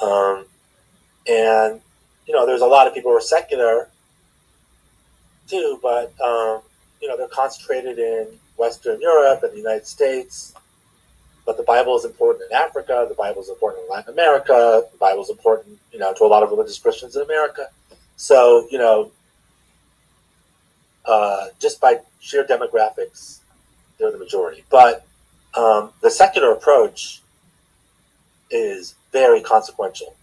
Um, 0.00 0.46
and, 1.28 1.80
you 2.26 2.34
know, 2.34 2.46
there's 2.46 2.60
a 2.60 2.66
lot 2.66 2.86
of 2.86 2.94
people 2.94 3.10
who 3.10 3.16
are 3.16 3.20
secular 3.20 3.88
too, 5.48 5.78
but, 5.82 6.12
um, 6.20 6.62
you 7.00 7.08
know, 7.08 7.16
they're 7.16 7.28
concentrated 7.28 7.98
in 7.98 8.26
Western 8.56 9.00
Europe 9.00 9.42
and 9.42 9.52
the 9.52 9.58
United 9.58 9.86
States. 9.86 10.54
But 11.46 11.56
the 11.58 11.62
Bible 11.62 11.96
is 11.96 12.04
important 12.04 12.50
in 12.50 12.56
Africa. 12.56 13.06
The 13.08 13.14
Bible 13.14 13.42
is 13.42 13.50
important 13.50 13.84
in 13.84 13.90
Latin 13.90 14.14
America. 14.14 14.82
The 14.90 14.98
Bible 14.98 15.22
is 15.22 15.30
important, 15.30 15.78
you 15.92 15.98
know, 15.98 16.14
to 16.14 16.24
a 16.24 16.26
lot 16.26 16.42
of 16.42 16.50
religious 16.50 16.78
Christians 16.78 17.16
in 17.16 17.22
America. 17.22 17.68
So, 18.24 18.66
you 18.70 18.78
know, 18.78 19.10
uh, 21.04 21.48
just 21.58 21.78
by 21.78 22.00
sheer 22.20 22.42
demographics, 22.42 23.40
they're 23.98 24.10
the 24.10 24.16
majority. 24.16 24.64
But 24.70 25.06
um, 25.52 25.92
the 26.00 26.10
secular 26.10 26.50
approach 26.50 27.20
is 28.50 28.94
very 29.12 29.42
consequential. 29.42 30.16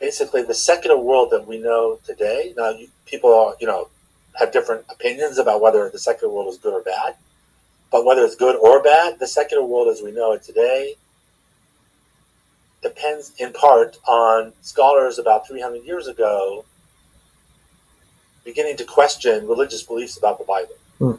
Basically, 0.00 0.42
the 0.42 0.52
secular 0.52 0.98
world 0.98 1.30
that 1.30 1.46
we 1.46 1.60
know 1.60 2.00
today. 2.04 2.54
Now, 2.56 2.70
you, 2.70 2.88
people 3.06 3.32
are, 3.32 3.54
you 3.60 3.68
know, 3.68 3.88
have 4.34 4.50
different 4.50 4.84
opinions 4.90 5.38
about 5.38 5.60
whether 5.60 5.88
the 5.90 6.00
secular 6.00 6.34
world 6.34 6.48
is 6.48 6.58
good 6.58 6.74
or 6.74 6.82
bad. 6.82 7.14
But 7.92 8.04
whether 8.04 8.24
it's 8.24 8.34
good 8.34 8.56
or 8.56 8.82
bad, 8.82 9.20
the 9.20 9.28
secular 9.28 9.62
world 9.62 9.86
as 9.86 10.02
we 10.02 10.10
know 10.10 10.32
it 10.32 10.42
today 10.42 10.96
depends 12.82 13.32
in 13.38 13.52
part 13.52 13.96
on 14.08 14.52
scholars 14.62 15.20
about 15.20 15.46
300 15.46 15.84
years 15.84 16.08
ago 16.08 16.64
beginning 18.44 18.76
to 18.76 18.84
question 18.84 19.46
religious 19.46 19.82
beliefs 19.82 20.16
about 20.16 20.38
the 20.38 20.44
Bible 20.44 20.74
hmm. 20.98 21.12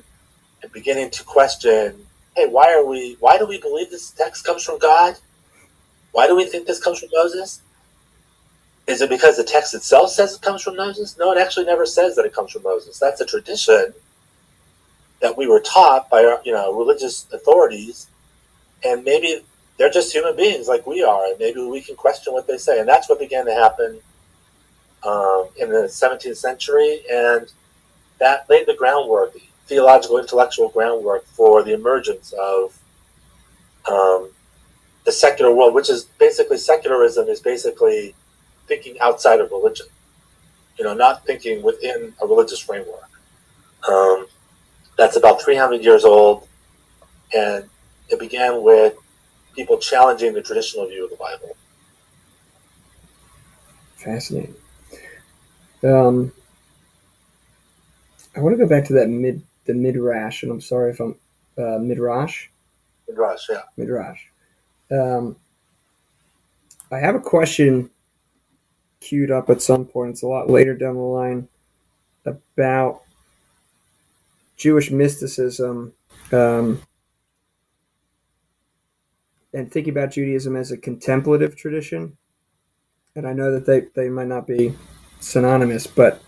and 0.61 0.71
beginning 0.71 1.09
to 1.11 1.23
question, 1.23 2.05
hey, 2.35 2.47
why 2.47 2.73
are 2.73 2.85
we? 2.85 3.17
Why 3.19 3.37
do 3.37 3.45
we 3.45 3.59
believe 3.59 3.89
this 3.89 4.11
text 4.11 4.45
comes 4.45 4.63
from 4.63 4.79
God? 4.79 5.15
Why 6.11 6.27
do 6.27 6.35
we 6.35 6.45
think 6.45 6.67
this 6.67 6.81
comes 6.81 6.99
from 6.99 7.09
Moses? 7.13 7.61
Is 8.85 9.01
it 9.01 9.09
because 9.09 9.37
the 9.37 9.43
text 9.43 9.73
itself 9.73 10.11
says 10.11 10.35
it 10.35 10.41
comes 10.41 10.61
from 10.61 10.75
Moses? 10.75 11.17
No, 11.17 11.31
it 11.31 11.39
actually 11.39 11.65
never 11.65 11.85
says 11.85 12.15
that 12.15 12.25
it 12.25 12.33
comes 12.33 12.51
from 12.51 12.63
Moses. 12.63 12.99
That's 12.99 13.21
a 13.21 13.25
tradition 13.25 13.93
that 15.21 15.37
we 15.37 15.47
were 15.47 15.61
taught 15.61 16.09
by 16.09 16.25
our, 16.25 16.41
you 16.43 16.51
know, 16.51 16.73
religious 16.73 17.25
authorities, 17.31 18.07
and 18.83 19.05
maybe 19.05 19.41
they're 19.77 19.89
just 19.89 20.13
human 20.13 20.35
beings 20.35 20.67
like 20.67 20.85
we 20.85 21.01
are, 21.01 21.25
and 21.27 21.39
maybe 21.39 21.61
we 21.61 21.81
can 21.81 21.95
question 21.95 22.33
what 22.33 22.45
they 22.45 22.57
say. 22.57 22.79
And 22.79 22.87
that's 22.87 23.07
what 23.07 23.19
began 23.19 23.45
to 23.45 23.53
happen 23.53 23.99
um, 25.05 25.49
in 25.57 25.69
the 25.69 25.83
17th 25.87 26.37
century, 26.37 27.01
and 27.11 27.51
that 28.19 28.49
laid 28.49 28.67
the 28.67 28.75
groundwork, 28.75 29.33
the 29.33 29.41
theological, 29.65 30.17
intellectual 30.17 30.69
groundwork 30.69 31.25
for 31.25 31.63
the 31.63 31.73
emergence 31.73 32.33
of 32.33 32.77
um, 33.89 34.29
the 35.05 35.11
secular 35.11 35.53
world, 35.53 35.73
which 35.73 35.89
is 35.89 36.05
basically 36.19 36.57
secularism, 36.57 37.27
is 37.27 37.41
basically 37.41 38.15
thinking 38.67 38.99
outside 38.99 39.39
of 39.39 39.51
religion. 39.51 39.87
You 40.77 40.85
know, 40.85 40.93
not 40.93 41.25
thinking 41.25 41.61
within 41.61 42.13
a 42.21 42.25
religious 42.25 42.59
framework. 42.59 43.09
Um, 43.87 44.27
that's 44.97 45.17
about 45.17 45.41
300 45.41 45.83
years 45.83 46.05
old, 46.05 46.47
and 47.35 47.69
it 48.09 48.19
began 48.19 48.63
with 48.63 48.95
people 49.55 49.77
challenging 49.77 50.33
the 50.33 50.41
traditional 50.41 50.87
view 50.87 51.03
of 51.03 51.09
the 51.09 51.15
Bible. 51.17 51.55
Fascinating. 53.97 54.55
Um, 55.83 56.31
I 58.35 58.39
want 58.39 58.57
to 58.57 58.63
go 58.63 58.69
back 58.69 58.85
to 58.85 58.93
that 58.93 59.09
mid 59.09 59.43
the 59.65 59.73
midrash, 59.73 60.43
and 60.43 60.51
I'm 60.51 60.61
sorry 60.61 60.91
if 60.91 60.99
I'm 60.99 61.15
uh, 61.57 61.77
midrash. 61.79 62.49
Midrash, 63.07 63.41
yeah. 63.49 63.61
Midrash. 63.77 64.21
Um, 64.91 65.35
I 66.91 66.99
have 66.99 67.15
a 67.15 67.19
question 67.19 67.89
queued 68.99 69.31
up 69.31 69.49
at 69.49 69.61
some 69.61 69.85
point. 69.85 70.11
It's 70.11 70.23
a 70.23 70.27
lot 70.27 70.49
later 70.49 70.75
down 70.75 70.95
the 70.95 71.01
line 71.01 71.47
about 72.25 73.01
Jewish 74.55 74.91
mysticism 74.91 75.93
um, 76.31 76.81
and 79.53 79.71
thinking 79.71 79.91
about 79.91 80.11
Judaism 80.11 80.55
as 80.55 80.71
a 80.71 80.77
contemplative 80.77 81.55
tradition. 81.55 82.17
And 83.15 83.27
I 83.27 83.33
know 83.33 83.51
that 83.51 83.65
they, 83.65 83.87
they 83.93 84.09
might 84.09 84.27
not 84.27 84.47
be 84.47 84.75
synonymous, 85.23 85.87
but 85.87 86.21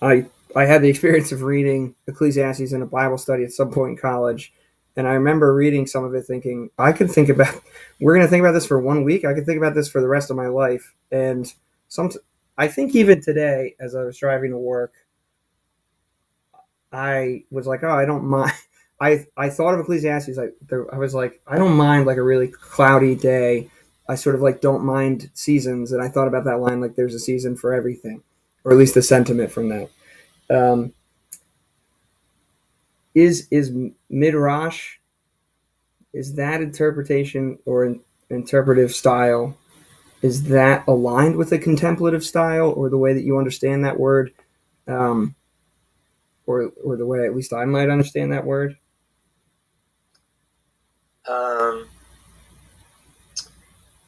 I 0.00 0.26
I 0.54 0.66
had 0.66 0.82
the 0.82 0.88
experience 0.88 1.32
of 1.32 1.42
reading 1.42 1.94
Ecclesiastes 2.06 2.72
in 2.72 2.82
a 2.82 2.86
Bible 2.86 3.18
study 3.18 3.44
at 3.44 3.52
some 3.52 3.70
point 3.70 3.92
in 3.92 3.96
college 3.96 4.52
and 4.96 5.08
I 5.08 5.12
remember 5.12 5.54
reading 5.54 5.86
some 5.86 6.04
of 6.04 6.14
it 6.14 6.22
thinking, 6.26 6.70
I 6.78 6.92
could 6.92 7.10
think 7.10 7.28
about, 7.28 7.54
we're 8.00 8.14
going 8.14 8.26
to 8.26 8.30
think 8.30 8.42
about 8.42 8.52
this 8.52 8.66
for 8.66 8.80
one 8.80 9.04
week. 9.04 9.24
I 9.24 9.34
could 9.34 9.46
think 9.46 9.58
about 9.58 9.74
this 9.74 9.88
for 9.88 10.00
the 10.00 10.08
rest 10.08 10.30
of 10.30 10.36
my 10.36 10.48
life. 10.48 10.94
And 11.10 11.52
some, 11.88 12.10
I 12.58 12.68
think 12.68 12.94
even 12.94 13.22
today, 13.22 13.74
as 13.80 13.94
I 13.94 14.02
was 14.02 14.18
driving 14.18 14.50
to 14.50 14.58
work, 14.58 14.92
I 16.92 17.44
was 17.50 17.66
like, 17.66 17.82
oh, 17.82 17.90
I 17.90 18.04
don't 18.04 18.24
mind. 18.24 18.52
I 19.00 19.26
I 19.36 19.50
thought 19.50 19.74
of 19.74 19.80
Ecclesiastes 19.80 20.36
like 20.36 20.54
there, 20.68 20.94
I 20.94 20.98
was 20.98 21.12
like, 21.12 21.40
I 21.44 21.58
don't 21.58 21.76
mind 21.76 22.06
like 22.06 22.18
a 22.18 22.22
really 22.22 22.46
cloudy 22.46 23.16
day. 23.16 23.68
I 24.08 24.14
sort 24.16 24.34
of 24.34 24.42
like 24.42 24.60
don't 24.60 24.84
mind 24.84 25.30
seasons, 25.34 25.92
and 25.92 26.02
I 26.02 26.08
thought 26.08 26.28
about 26.28 26.44
that 26.44 26.58
line 26.60 26.80
like 26.80 26.96
there's 26.96 27.14
a 27.14 27.20
season 27.20 27.56
for 27.56 27.72
everything, 27.72 28.22
or 28.64 28.72
at 28.72 28.78
least 28.78 28.94
the 28.94 29.02
sentiment 29.02 29.50
from 29.50 29.68
that. 29.68 29.90
Um, 30.50 30.92
is 33.14 33.46
is 33.50 33.72
midrash 34.08 34.98
is 36.12 36.34
that 36.34 36.60
interpretation 36.60 37.58
or 37.64 37.84
an 37.84 38.00
interpretive 38.30 38.92
style 38.92 39.56
is 40.22 40.44
that 40.44 40.86
aligned 40.86 41.36
with 41.36 41.50
the 41.50 41.58
contemplative 41.58 42.24
style 42.24 42.72
or 42.76 42.88
the 42.88 42.98
way 42.98 43.12
that 43.12 43.22
you 43.22 43.38
understand 43.38 43.84
that 43.84 43.98
word 43.98 44.32
um, 44.88 45.34
or 46.46 46.72
or 46.84 46.96
the 46.96 47.06
way 47.06 47.24
at 47.24 47.34
least 47.34 47.52
i 47.52 47.64
might 47.64 47.90
understand 47.90 48.32
that 48.32 48.44
word 48.44 48.76
um, 51.28 51.86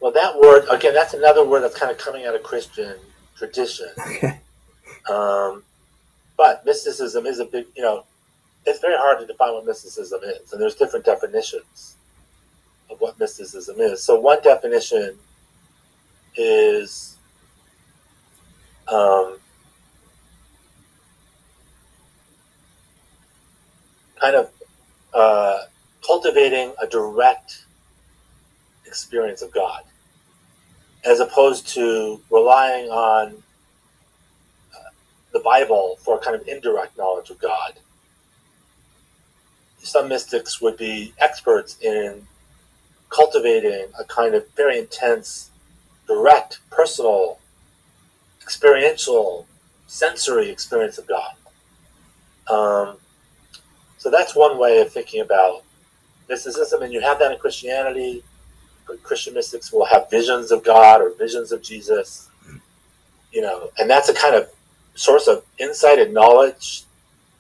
well 0.05 0.13
that 0.13 0.39
word 0.39 0.67
again 0.71 0.93
that's 0.93 1.15
another 1.15 1.43
word 1.43 1.61
that's 1.61 1.79
kind 1.79 1.91
of 1.91 1.97
coming 1.97 2.27
out 2.27 2.35
of 2.35 2.43
christian 2.43 2.95
tradition. 3.37 3.89
Okay. 4.07 4.41
Um, 5.11 5.63
but 6.37 6.65
mysticism 6.65 7.27
is 7.27 7.39
a 7.39 7.45
big 7.45 7.67
you 7.77 7.83
know 7.83 8.05
it's 8.67 8.81
very 8.81 8.97
hard 8.97 9.19
to 9.21 9.27
define 9.27 9.53
what 9.53 9.67
mysticism 9.67 10.21
is, 10.25 10.53
and 10.53 10.61
there's 10.61 10.75
different 10.75 11.05
definitions 11.05 11.97
of 12.91 13.01
what 13.01 13.19
mysticism 13.19 13.81
is. 13.81 14.03
So 14.03 14.19
one 14.19 14.43
definition 14.43 15.19
is 16.37 17.19
um, 18.89 19.39
kind 24.19 24.37
of 24.37 24.51
uh, 25.13 25.59
cultivating 26.07 26.73
a 26.83 26.87
direct 26.87 27.67
experience 28.87 29.43
of 29.43 29.53
God, 29.53 29.83
as 31.05 31.21
opposed 31.21 31.69
to 31.69 32.21
relying 32.31 32.89
on 32.89 33.43
uh, 34.75 34.91
the 35.33 35.41
Bible 35.41 35.97
for 36.01 36.19
kind 36.21 36.35
of 36.35 36.47
indirect 36.49 36.97
knowledge 36.97 37.31
of 37.31 37.39
God 37.39 37.75
some 39.85 40.09
mystics 40.09 40.61
would 40.61 40.77
be 40.77 41.13
experts 41.19 41.79
in 41.81 42.27
cultivating 43.11 43.87
a 43.99 44.05
kind 44.05 44.35
of 44.35 44.49
very 44.57 44.79
intense, 44.79 45.51
direct, 46.09 46.59
personal, 46.71 47.39
experiential, 48.43 49.47
sensory 49.87 50.51
experience 50.51 50.99
of 50.99 51.07
God. 51.07 51.35
Um, 52.51 52.97
so 53.99 54.11
that's 54.11 54.35
one 54.35 54.59
way 54.59 54.81
of 54.81 54.93
thinking 54.93 55.21
about 55.21 55.63
mysticism, 56.29 56.83
and 56.83 56.93
you 56.93 57.01
have 57.01 57.19
that 57.19 57.33
in 57.33 57.39
Christianity. 57.39 58.25
Christian 59.03 59.35
mystics 59.35 59.73
will 59.73 59.87
have 59.87 60.11
visions 60.11 60.51
of 60.53 60.65
God 60.65 61.01
or 61.01 61.15
visions 61.15 61.53
of 61.53 61.63
Jesus, 61.63 62.29
you 63.33 63.43
know, 63.43 63.71
and 63.79 63.89
that's 63.89 64.09
a 64.09 64.15
kind 64.15 64.35
of 64.35 64.49
source 64.95 65.27
of 65.27 65.45
insight 65.59 65.99
and 65.99 66.15
knowledge 66.15 66.85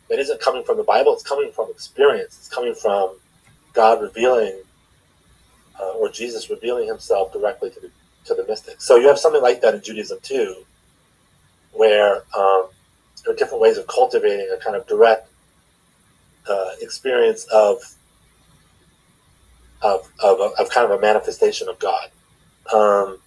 that 0.08 0.18
isn't 0.18 0.40
coming 0.40 0.64
from 0.64 0.76
the 0.76 0.82
Bible. 0.82 1.12
It's 1.14 1.22
coming 1.22 1.52
from 1.52 1.70
experience. 1.70 2.36
It's 2.38 2.48
coming 2.48 2.74
from 2.74 3.16
God 3.72 4.02
revealing 4.02 4.62
uh, 5.80 5.92
or 5.92 6.08
Jesus 6.08 6.50
revealing 6.50 6.88
Himself 6.88 7.32
directly 7.32 7.70
to 7.70 7.80
the 7.80 7.90
to 8.26 8.34
the 8.34 8.44
mystics. 8.46 8.84
So 8.86 8.96
you 8.96 9.08
have 9.08 9.18
something 9.18 9.42
like 9.42 9.60
that 9.60 9.74
in 9.74 9.82
Judaism 9.82 10.18
too, 10.22 10.64
where 11.72 12.22
um, 12.36 12.68
there 13.22 13.32
are 13.32 13.36
different 13.36 13.60
ways 13.60 13.76
of 13.76 13.86
cultivating 13.86 14.48
a 14.54 14.62
kind 14.62 14.76
of 14.76 14.86
direct 14.86 15.28
uh, 16.48 16.70
experience 16.80 17.44
of, 17.52 17.78
of 19.82 20.10
of, 20.22 20.40
of 20.58 20.70
kind 20.70 20.90
of 20.90 20.98
a 20.98 21.00
manifestation 21.00 21.68
of 21.68 21.78
God. 21.78 22.10
Um, 22.72 23.18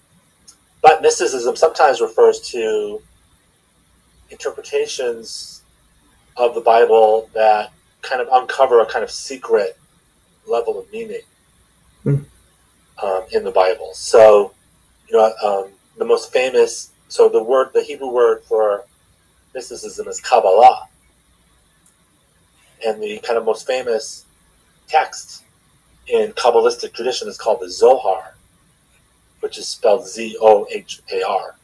but 0.82 1.02
mysticism 1.02 1.56
sometimes 1.56 2.02
refers 2.02 2.40
to 2.52 3.02
interpretations 4.30 5.64
of 6.36 6.56
the 6.56 6.62
Bible 6.62 7.30
that 7.34 7.72
kind 8.02 8.22
of 8.22 8.28
uncover 8.32 8.80
a 8.80 8.86
kind 8.86 9.04
of 9.04 9.12
secret 9.12 9.78
level 10.48 10.80
of 10.80 10.92
meaning 10.92 11.22
mm. 12.06 12.26
um, 13.04 13.24
in 13.32 13.44
the 13.44 13.52
Bible. 13.52 13.92
So, 13.94 14.54
you 15.10 15.18
know, 15.18 15.34
um, 15.44 15.72
the 15.98 16.06
most 16.06 16.32
famous, 16.32 16.92
so 17.08 17.28
the 17.28 17.42
word, 17.44 17.70
the 17.74 17.82
Hebrew 17.82 18.10
word 18.10 18.44
for 18.44 18.86
mysticism 19.54 20.08
is 20.08 20.20
Kabbalah. 20.22 20.88
And 22.86 23.02
the 23.02 23.20
kind 23.20 23.38
of 23.38 23.46
most 23.46 23.66
famous 23.66 24.26
text 24.88 25.44
in 26.08 26.32
Kabbalistic 26.34 26.94
tradition 26.94 27.28
is 27.28 27.38
called 27.38 27.60
the 27.60 27.70
Zohar, 27.70 28.36
which 29.42 29.58
is 29.58 29.68
spelled 29.68 30.08
Z 30.08 30.38
O 30.42 30.66
H 30.72 31.02
A 31.12 31.22
R. 31.28 31.56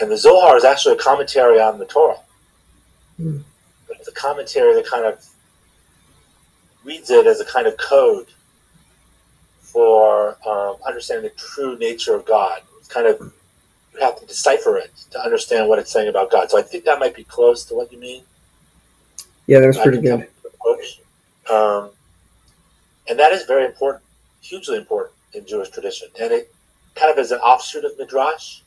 And 0.00 0.10
the 0.10 0.16
Zohar 0.16 0.56
is 0.56 0.64
actually 0.64 0.94
a 0.94 0.98
commentary 0.98 1.60
on 1.60 1.78
the 1.78 1.84
Torah. 1.84 2.20
Mm. 3.20 3.42
But 3.88 3.98
it's 3.98 4.08
a 4.08 4.12
commentary 4.12 4.74
that 4.74 4.86
kind 4.86 5.04
of 5.04 5.24
reads 6.84 7.10
it 7.10 7.26
as 7.26 7.40
a 7.40 7.44
kind 7.44 7.66
of 7.66 7.76
code 7.76 8.26
for 9.60 10.36
um, 10.46 10.76
understanding 10.86 11.30
the 11.30 11.40
true 11.40 11.78
nature 11.78 12.14
of 12.14 12.24
God. 12.24 12.62
It's 12.78 12.88
kind 12.88 13.06
of 13.06 13.32
you 13.94 14.00
have 14.00 14.18
to 14.18 14.26
decipher 14.26 14.78
it 14.78 14.90
to 15.10 15.20
understand 15.20 15.68
what 15.68 15.78
it's 15.78 15.92
saying 15.92 16.08
about 16.08 16.30
God. 16.30 16.50
So 16.50 16.58
I 16.58 16.62
think 16.62 16.84
that 16.84 16.98
might 16.98 17.14
be 17.14 17.24
close 17.24 17.64
to 17.66 17.74
what 17.74 17.92
you 17.92 17.98
mean. 17.98 18.22
Yeah, 19.46 19.60
that 19.60 19.66
was 19.66 19.78
pretty 19.78 20.00
good. 20.00 20.28
Um, 21.50 21.90
and 23.08 23.18
that 23.18 23.32
is 23.32 23.44
very 23.44 23.66
important, 23.66 24.04
hugely 24.40 24.76
important 24.76 25.14
in 25.34 25.46
Jewish 25.46 25.70
tradition. 25.70 26.08
And 26.20 26.32
it 26.32 26.52
kind 26.94 27.10
of 27.10 27.18
is 27.18 27.32
an 27.32 27.38
offshoot 27.40 27.84
of 27.84 27.98
Midrash. 27.98 28.60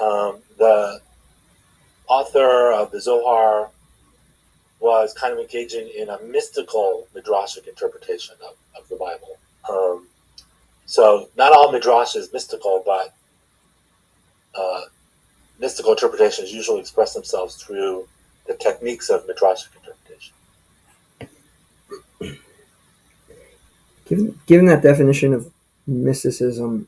Um, 0.00 0.38
the 0.58 1.00
author 2.06 2.72
of 2.72 2.90
the 2.90 3.00
Zohar 3.00 3.70
was 4.80 5.14
kind 5.14 5.32
of 5.32 5.38
engaging 5.38 5.88
in 5.96 6.10
a 6.10 6.20
mystical 6.22 7.06
midrashic 7.14 7.66
interpretation 7.66 8.34
of, 8.46 8.54
of 8.78 8.88
the 8.88 8.96
Bible. 8.96 9.38
Um, 9.70 10.06
so 10.84 11.30
not 11.36 11.52
all 11.52 11.72
midrash 11.72 12.16
is 12.16 12.30
mystical, 12.32 12.82
but 12.84 13.14
uh, 14.54 14.82
mystical 15.58 15.92
interpretations 15.92 16.52
usually 16.52 16.80
express 16.80 17.14
themselves 17.14 17.56
through 17.56 18.06
the 18.46 18.54
techniques 18.54 19.08
of 19.08 19.26
midrashic 19.26 19.68
interpretation. 19.76 20.34
Given, 24.14 24.40
given 24.46 24.66
that 24.66 24.82
definition 24.82 25.34
of 25.34 25.52
mysticism, 25.86 26.86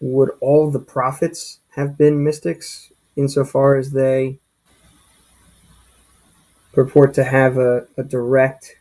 would 0.00 0.30
all 0.40 0.70
the 0.70 0.78
prophets 0.78 1.60
have 1.70 1.96
been 1.96 2.22
mystics, 2.22 2.92
insofar 3.16 3.76
as 3.76 3.92
they 3.92 4.38
purport 6.72 7.14
to 7.14 7.24
have 7.24 7.56
a, 7.56 7.86
a 7.96 8.02
direct 8.02 8.76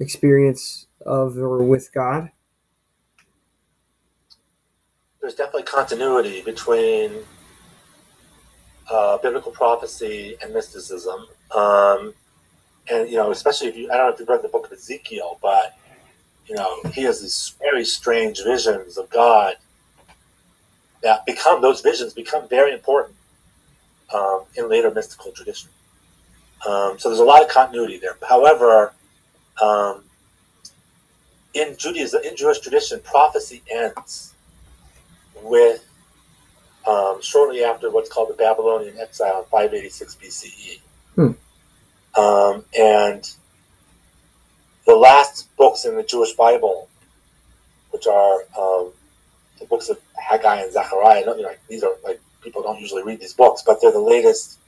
experience 0.00 0.86
of 1.06 1.38
or 1.38 1.62
with 1.62 1.92
God? 1.92 2.30
There's 5.20 5.34
definitely 5.34 5.64
continuity 5.64 6.42
between 6.42 7.12
uh, 8.90 9.18
biblical 9.18 9.52
prophecy 9.52 10.36
and 10.42 10.52
mysticism. 10.52 11.26
Um, 11.54 12.14
and, 12.90 13.08
you 13.08 13.16
know, 13.16 13.30
especially 13.30 13.68
if 13.68 13.76
you, 13.76 13.90
I 13.92 13.96
don't 13.96 14.06
know 14.08 14.12
if 14.14 14.18
you've 14.20 14.28
read 14.28 14.42
the 14.42 14.48
book 14.48 14.66
of 14.66 14.72
Ezekiel, 14.72 15.38
but, 15.40 15.76
you 16.50 16.56
know, 16.56 16.82
he 16.92 17.02
has 17.02 17.22
these 17.22 17.54
very 17.60 17.84
strange 17.84 18.42
visions 18.42 18.98
of 18.98 19.08
God 19.08 19.54
that 21.00 21.24
become 21.24 21.62
those 21.62 21.80
visions 21.80 22.12
become 22.12 22.48
very 22.48 22.72
important 22.72 23.16
um, 24.12 24.42
in 24.56 24.68
later 24.68 24.90
mystical 24.90 25.30
tradition. 25.30 25.70
Um, 26.66 26.98
so 26.98 27.08
there's 27.08 27.20
a 27.20 27.24
lot 27.24 27.40
of 27.40 27.48
continuity 27.48 27.98
there. 27.98 28.16
However, 28.28 28.92
um, 29.62 30.02
in 31.54 31.76
Judaism, 31.76 32.22
in 32.24 32.34
Jewish 32.34 32.58
tradition, 32.58 32.98
prophecy 33.04 33.62
ends 33.70 34.34
with 35.44 35.86
um, 36.84 37.22
shortly 37.22 37.62
after 37.62 37.92
what's 37.92 38.10
called 38.10 38.28
the 38.28 38.34
Babylonian 38.34 38.98
exile 38.98 39.44
586 39.52 40.16
BCE. 40.16 40.80
Hmm. 41.14 42.20
Um, 42.20 42.64
and 42.76 43.30
the 44.90 44.96
last 44.96 45.54
books 45.56 45.84
in 45.84 45.94
the 45.94 46.02
Jewish 46.02 46.32
Bible, 46.32 46.88
which 47.90 48.08
are 48.08 48.40
um, 48.58 48.92
the 49.60 49.66
books 49.66 49.88
of 49.88 50.00
Haggai 50.16 50.62
and 50.62 50.72
Zechariah. 50.72 51.20
You 51.20 51.42
know, 51.42 51.52
these 51.68 51.84
are 51.84 51.92
like 52.02 52.20
people 52.42 52.62
don't 52.62 52.80
usually 52.80 53.04
read 53.04 53.20
these 53.20 53.34
books, 53.34 53.62
but 53.64 53.80
they're 53.80 53.92
the 53.92 54.00
latest, 54.00 54.58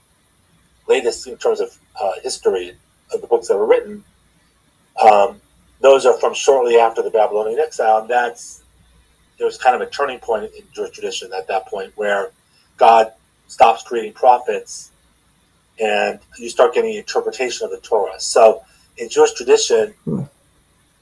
latest 0.87 1.27
in 1.27 1.37
terms 1.39 1.61
of 1.61 1.77
uh, 2.01 2.13
history 2.23 2.77
of 3.13 3.21
the 3.21 3.27
books 3.27 3.49
that 3.49 3.57
were 3.57 3.67
written. 3.67 4.05
Um, 5.03 5.41
those 5.81 6.07
are 6.07 6.17
from 6.21 6.35
shortly 6.35 6.77
after 6.77 7.03
the 7.03 7.11
Babylonian 7.11 7.59
exile, 7.59 7.99
and 8.03 8.09
that's 8.09 8.63
there 9.39 9.47
was 9.47 9.59
kind 9.59 9.75
of 9.75 9.81
a 9.81 9.91
turning 9.91 10.21
point 10.21 10.45
in 10.45 10.63
Jewish 10.73 10.93
tradition 10.93 11.33
at 11.37 11.49
that 11.49 11.67
point 11.67 11.93
where 11.97 12.31
God 12.77 13.13
stops 13.49 13.83
creating 13.83 14.13
prophets 14.13 14.93
and 15.81 16.21
you 16.39 16.49
start 16.49 16.75
getting 16.75 16.95
interpretation 16.95 17.65
of 17.65 17.73
the 17.73 17.81
Torah. 17.81 18.21
So 18.21 18.63
in 18.99 19.09
Jewish 19.09 19.33
tradition, 19.33 19.95
hmm. 20.05 20.23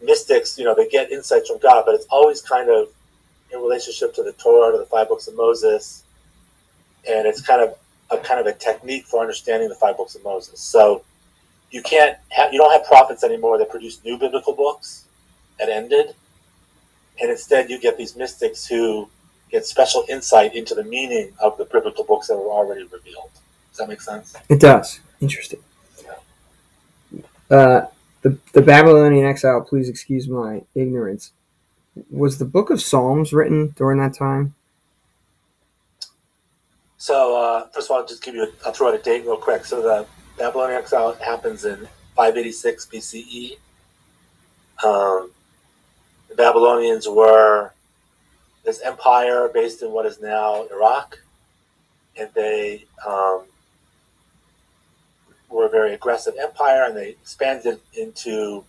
mystics, 0.03 0.59
you 0.59 0.65
know, 0.65 0.75
they 0.75 0.89
get 0.89 1.11
insights 1.11 1.49
from 1.49 1.59
God, 1.59 1.85
but 1.87 1.95
it's 1.95 2.07
always 2.11 2.41
kind 2.41 2.71
of 2.71 2.89
in 3.53 3.61
relationship 3.61 4.15
to 4.15 4.23
the 4.23 4.33
Torah, 4.33 4.73
to 4.73 4.79
the 4.79 4.87
five 4.87 5.09
books 5.09 5.27
of 5.27 5.37
Moses, 5.37 6.05
and 7.09 7.27
it's 7.27 7.41
kind 7.41 7.63
of 7.63 7.77
a 8.11 8.19
kind 8.19 8.41
of 8.41 8.47
a 8.47 8.53
technique 8.53 9.07
for 9.07 9.21
understanding 9.21 9.69
the 9.69 9.75
five 9.75 9.97
books 9.97 10.15
of 10.15 10.25
Moses. 10.25 10.61
So 10.61 11.03
you 11.71 11.83
can't 11.83 12.17
have, 12.31 12.53
you 12.53 12.59
don't 12.59 12.73
have 12.73 12.85
prophets 12.85 13.25
anymore 13.25 13.59
that 13.59 13.71
produce 13.71 14.05
new 14.05 14.19
biblical 14.19 14.53
books 14.53 15.07
that 15.59 15.69
ended, 15.69 16.15
and 17.21 17.31
instead 17.31 17.71
you 17.71 17.81
get 17.81 17.97
these 17.97 18.17
mystics 18.17 18.67
who 18.67 19.09
get 19.51 19.67
special 19.67 20.05
insight 20.09 20.55
into 20.55 20.75
the 20.75 20.85
meaning 20.85 21.33
of 21.41 21.57
the 21.59 21.65
biblical 21.65 22.05
books 22.05 22.29
that 22.29 22.37
were 22.37 22.51
already 22.51 22.85
revealed. 22.85 23.31
Does 23.71 23.79
that 23.79 23.89
make 23.89 24.01
sense? 24.01 24.35
It 24.49 24.61
does. 24.61 25.01
Interesting. 25.21 25.61
Uh, 27.51 27.87
the 28.23 28.39
the 28.53 28.63
Babylonian 28.63 29.27
exile. 29.27 29.61
Please 29.63 29.89
excuse 29.89 30.29
my 30.29 30.63
ignorance. 30.75 31.33
Was 32.11 32.39
the 32.39 32.45
Book 32.45 32.71
of 32.71 32.81
Psalms 32.81 33.33
written 33.33 33.75
during 33.77 33.99
that 33.99 34.15
time? 34.15 34.55
So 36.97 37.37
uh, 37.37 37.67
first 37.69 37.89
of 37.89 37.93
all, 37.93 38.01
I'll 38.03 38.07
just 38.07 38.23
give 38.23 38.35
you. 38.35 38.45
A, 38.45 38.49
I'll 38.67 38.73
throw 38.73 38.89
out 38.89 38.95
a 38.95 38.99
date 38.99 39.25
real 39.25 39.37
quick. 39.37 39.65
So 39.65 39.83
the 39.83 40.07
Babylonian 40.39 40.79
exile 40.79 41.15
happens 41.15 41.65
in 41.65 41.89
586 42.15 42.87
BCE. 42.87 43.59
Um, 44.85 45.31
the 46.29 46.35
Babylonians 46.37 47.09
were 47.09 47.73
this 48.65 48.81
empire 48.83 49.51
based 49.53 49.83
in 49.83 49.91
what 49.91 50.07
is 50.07 50.21
now 50.21 50.67
Iraq, 50.71 51.19
and 52.17 52.29
they 52.35 52.85
um, 53.07 53.45
were 55.51 55.67
a 55.67 55.69
very 55.69 55.93
aggressive 55.95 56.35
empire, 56.41 56.85
and 56.85 56.97
they 56.97 57.11
expanded 57.11 57.81
into 57.95 58.65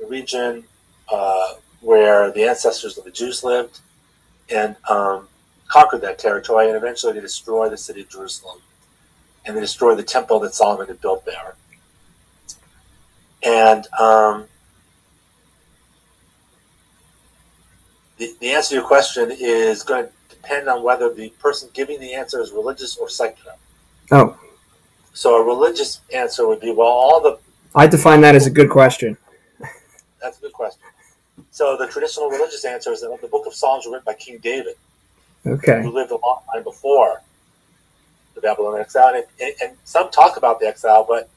the 0.00 0.06
region 0.06 0.64
uh, 1.12 1.54
where 1.80 2.32
the 2.32 2.44
ancestors 2.44 2.98
of 2.98 3.04
the 3.04 3.10
Jews 3.10 3.44
lived, 3.44 3.80
and 4.48 4.76
um, 4.88 5.28
conquered 5.68 6.00
that 6.00 6.18
territory. 6.18 6.68
And 6.68 6.76
eventually, 6.76 7.12
they 7.12 7.20
destroyed 7.20 7.72
the 7.72 7.76
city 7.76 8.00
of 8.00 8.08
Jerusalem, 8.08 8.58
and 9.44 9.56
they 9.56 9.60
destroyed 9.60 9.98
the 9.98 10.02
temple 10.02 10.40
that 10.40 10.54
Solomon 10.54 10.88
had 10.88 11.00
built 11.00 11.24
there. 11.24 11.54
And 13.42 13.86
um, 13.98 14.46
the, 18.16 18.34
the 18.40 18.50
answer 18.50 18.70
to 18.70 18.74
your 18.76 18.84
question 18.84 19.30
is 19.38 19.82
going 19.82 20.06
to 20.06 20.10
depend 20.28 20.68
on 20.68 20.82
whether 20.82 21.12
the 21.12 21.28
person 21.38 21.68
giving 21.74 22.00
the 22.00 22.14
answer 22.14 22.40
is 22.40 22.50
religious 22.52 22.96
or 22.96 23.08
secular. 23.08 23.54
Oh. 24.10 24.38
So 25.16 25.40
a 25.40 25.44
religious 25.44 26.00
answer 26.12 26.46
would 26.46 26.60
be, 26.60 26.70
well, 26.70 26.88
all 26.88 27.20
the. 27.20 27.38
I 27.74 27.86
define 27.86 28.20
that 28.20 28.34
as 28.34 28.46
a 28.46 28.50
good 28.50 28.70
question. 28.70 29.16
That's 30.22 30.38
a 30.38 30.42
good 30.42 30.52
question. 30.52 30.82
So 31.50 31.76
the 31.76 31.86
traditional 31.86 32.28
religious 32.28 32.64
answer 32.64 32.92
is 32.92 33.00
that 33.00 33.18
the 33.20 33.28
Book 33.28 33.46
of 33.46 33.54
Psalms 33.54 33.86
were 33.86 33.92
written 33.92 34.04
by 34.04 34.14
King 34.14 34.38
David. 34.38 34.76
Okay. 35.46 35.82
Who 35.82 35.90
lived 35.90 36.10
a 36.10 36.16
long 36.16 36.40
time 36.52 36.62
before 36.62 37.22
the 38.34 38.40
Babylonian 38.40 38.82
exile, 38.82 39.14
and, 39.14 39.24
and, 39.40 39.54
and 39.62 39.76
some 39.84 40.10
talk 40.10 40.36
about 40.36 40.60
the 40.60 40.66
exile, 40.66 41.04
but 41.08 41.30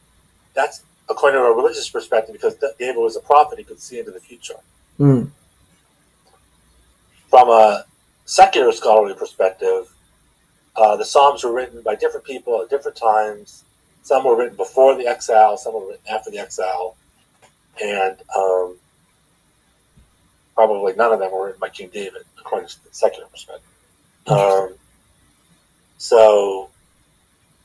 that's 0.53 0.83
according 1.09 1.39
to 1.39 1.45
a 1.45 1.55
religious 1.55 1.89
perspective 1.89 2.33
because 2.33 2.55
David 2.77 2.97
was 2.97 3.15
a 3.15 3.21
prophet; 3.21 3.57
he 3.57 3.63
could 3.63 3.79
see 3.79 3.99
into 3.99 4.11
the 4.11 4.19
future. 4.19 4.55
Mm 4.99 5.31
from 7.29 7.49
a 7.49 7.85
secular 8.25 8.71
scholarly 8.71 9.13
perspective, 9.13 9.89
uh, 10.75 10.95
the 10.97 11.05
Psalms 11.05 11.43
were 11.43 11.53
written 11.53 11.81
by 11.81 11.95
different 11.95 12.25
people 12.25 12.61
at 12.61 12.69
different 12.69 12.97
times. 12.97 13.63
Some 14.09 14.23
were 14.23 14.35
written 14.35 14.57
before 14.57 14.95
the 14.97 15.05
exile, 15.05 15.55
some 15.55 15.75
were 15.75 15.87
written 15.89 16.01
after 16.11 16.31
the 16.31 16.39
exile, 16.39 16.95
and 17.79 18.17
um, 18.35 18.75
probably 20.55 20.93
none 20.95 21.13
of 21.13 21.19
them 21.19 21.31
were 21.31 21.45
written 21.45 21.59
by 21.59 21.69
King 21.69 21.91
David, 21.93 22.23
according 22.39 22.69
to 22.69 22.83
the 22.85 22.89
secular 22.91 23.27
perspective. 23.27 23.69
Um, 24.25 24.73
so, 25.99 26.71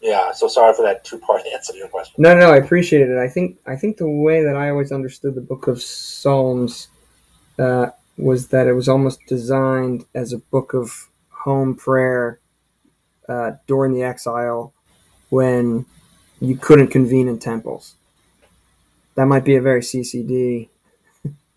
yeah. 0.03 0.33
So 0.33 0.47
sorry 0.47 0.75
for 0.75 0.83
that 0.83 1.03
two-part 1.03 1.47
answer 1.51 1.73
to 1.73 1.79
your 1.79 1.89
question. 1.89 2.17
No, 2.19 2.37
no, 2.39 2.51
I 2.53 2.57
appreciated 2.59 3.09
it. 3.09 3.19
I 3.19 3.27
think 3.27 3.57
I 3.65 3.77
think 3.77 3.97
the 3.97 4.07
way 4.07 4.45
that 4.45 4.55
I 4.55 4.69
always 4.69 4.93
understood 4.93 5.35
the 5.35 5.41
Book 5.41 5.67
of 5.67 5.81
Psalms. 5.81 6.89
Uh, 7.59 7.87
was 8.19 8.49
that 8.49 8.67
it 8.67 8.75
was 8.75 8.89
almost 8.89 9.21
designed 9.27 10.05
as 10.15 10.35
a 10.35 10.39
book 10.39 10.75
of 10.75 11.09
home 11.31 11.75
prayer 11.75 12.39
uh, 13.31 13.53
during 13.67 13.95
the 13.95 14.03
exile 14.03 14.75
when 15.31 15.87
you 16.45 16.57
couldn't 16.57 16.89
convene 16.89 17.29
in 17.29 17.39
temples. 17.39 17.95
That 19.15 19.27
might 19.27 19.45
be 19.45 19.57
a 19.57 19.63
very 19.63 19.81
CCD. 19.81 20.69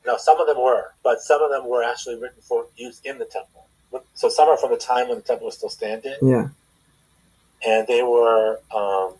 No, 0.05 0.17
some 0.17 0.39
of 0.39 0.47
them 0.47 0.57
were, 0.61 0.93
but 1.03 1.19
some 1.21 1.41
of 1.41 1.49
them 1.49 1.67
were 1.67 1.83
actually 1.83 2.15
written 2.15 2.41
for 2.41 2.67
use 2.77 3.01
in 3.03 3.17
the 3.17 3.25
temple. 3.25 3.65
So 4.13 4.29
some 4.29 4.47
are 4.47 4.57
from 4.57 4.71
the 4.71 4.77
time 4.77 5.09
when 5.09 5.17
the 5.17 5.23
temple 5.23 5.45
was 5.45 5.55
still 5.55 5.69
standing. 5.69 6.15
Yeah. 6.21 6.49
And 7.65 7.87
they 7.87 8.03
were 8.03 8.59
um, 8.73 9.13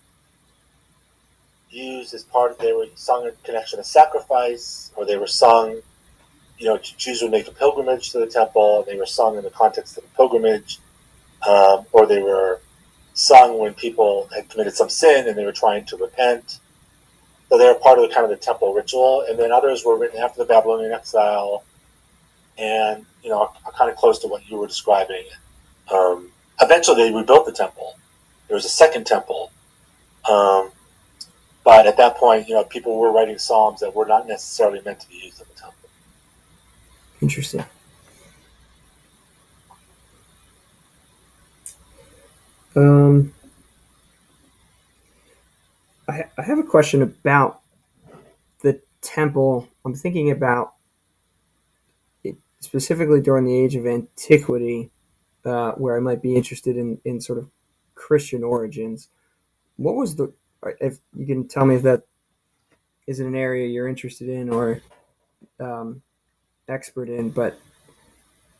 used 1.69 2.13
as 2.13 2.23
part 2.23 2.51
of, 2.51 2.57
they 2.59 2.73
were 2.73 2.85
sung 2.95 3.25
in 3.25 3.31
connection 3.43 3.79
to 3.79 3.83
sacrifice, 3.83 4.91
or 4.95 5.05
they 5.05 5.17
were 5.17 5.27
sung 5.27 5.81
you 6.57 6.65
know, 6.65 6.77
Jews 6.77 7.21
would 7.21 7.31
make 7.31 7.47
a 7.47 7.51
pilgrimage 7.51 8.11
to 8.11 8.19
the 8.19 8.27
temple, 8.27 8.79
and 8.79 8.87
they 8.87 8.97
were 8.97 9.05
sung 9.05 9.37
in 9.37 9.43
the 9.43 9.49
context 9.49 9.97
of 9.97 10.03
the 10.03 10.09
pilgrimage, 10.09 10.79
um, 11.47 11.85
or 11.91 12.05
they 12.07 12.21
were 12.21 12.61
sung 13.17 13.57
when 13.57 13.73
people 13.73 14.29
had 14.33 14.47
committed 14.47 14.75
some 14.75 14.89
sin 14.89 15.27
and 15.27 15.35
they 15.35 15.43
were 15.43 15.51
trying 15.51 15.83
to 15.83 15.97
repent. 15.97 16.59
So 17.49 17.57
they 17.57 17.65
were 17.65 17.75
part 17.75 17.97
of 17.97 18.07
the 18.07 18.13
kind 18.13 18.25
of 18.25 18.29
the 18.29 18.37
temple 18.37 18.73
ritual, 18.73 19.25
and 19.27 19.39
then 19.39 19.51
others 19.51 19.83
were 19.83 19.97
written 19.97 20.21
after 20.21 20.39
the 20.39 20.45
Babylonian 20.45 20.91
exile, 20.91 21.63
and 22.57 23.05
you 23.23 23.29
know, 23.29 23.49
are 23.65 23.71
kind 23.71 23.89
of 23.89 23.95
close 23.97 24.19
to 24.19 24.27
what 24.27 24.47
you 24.49 24.57
were 24.57 24.67
describing. 24.67 25.23
Um, 25.91 26.29
eventually, 26.61 27.03
they 27.03 27.15
rebuilt 27.15 27.45
the 27.45 27.53
temple. 27.53 27.95
There 28.47 28.55
was 28.55 28.65
a 28.65 28.69
second 28.69 29.07
temple, 29.07 29.51
um, 30.29 30.71
but 31.63 31.87
at 31.87 31.97
that 31.97 32.17
point, 32.17 32.49
you 32.49 32.53
know, 32.53 32.65
people 32.65 32.99
were 32.99 33.11
writing 33.11 33.37
psalms 33.37 33.79
that 33.79 33.95
were 33.95 34.05
not 34.05 34.27
necessarily 34.27 34.81
meant 34.83 34.99
to 34.99 35.09
be 35.09 35.15
used 35.15 35.39
in 35.39 35.47
the 35.47 35.59
temple. 35.59 35.89
Interesting. 37.21 37.65
Um, 42.77 43.33
I, 46.07 46.25
I 46.37 46.43
have 46.43 46.59
a 46.59 46.63
question 46.63 47.01
about 47.01 47.61
the 48.61 48.79
temple. 49.01 49.67
I'm 49.83 49.95
thinking 49.95 50.29
about 50.29 50.75
it 52.23 52.35
specifically 52.59 53.19
during 53.19 53.45
the 53.45 53.59
age 53.59 53.75
of 53.75 53.87
antiquity, 53.87 54.91
uh, 55.43 55.71
where 55.71 55.97
I 55.97 55.99
might 55.99 56.21
be 56.21 56.35
interested 56.35 56.77
in, 56.77 56.99
in 57.03 57.19
sort 57.19 57.39
of 57.39 57.49
Christian 57.95 58.43
origins. 58.43 59.07
What 59.77 59.95
was 59.95 60.15
the, 60.15 60.31
if 60.79 60.99
you 61.15 61.25
can 61.25 61.47
tell 61.47 61.65
me 61.65 61.77
if 61.77 61.81
that 61.81 62.03
is 63.07 63.19
an 63.19 63.33
area 63.33 63.67
you're 63.67 63.87
interested 63.87 64.29
in 64.29 64.51
or 64.51 64.83
um, 65.59 66.03
expert 66.67 67.09
in, 67.09 67.31
but 67.31 67.57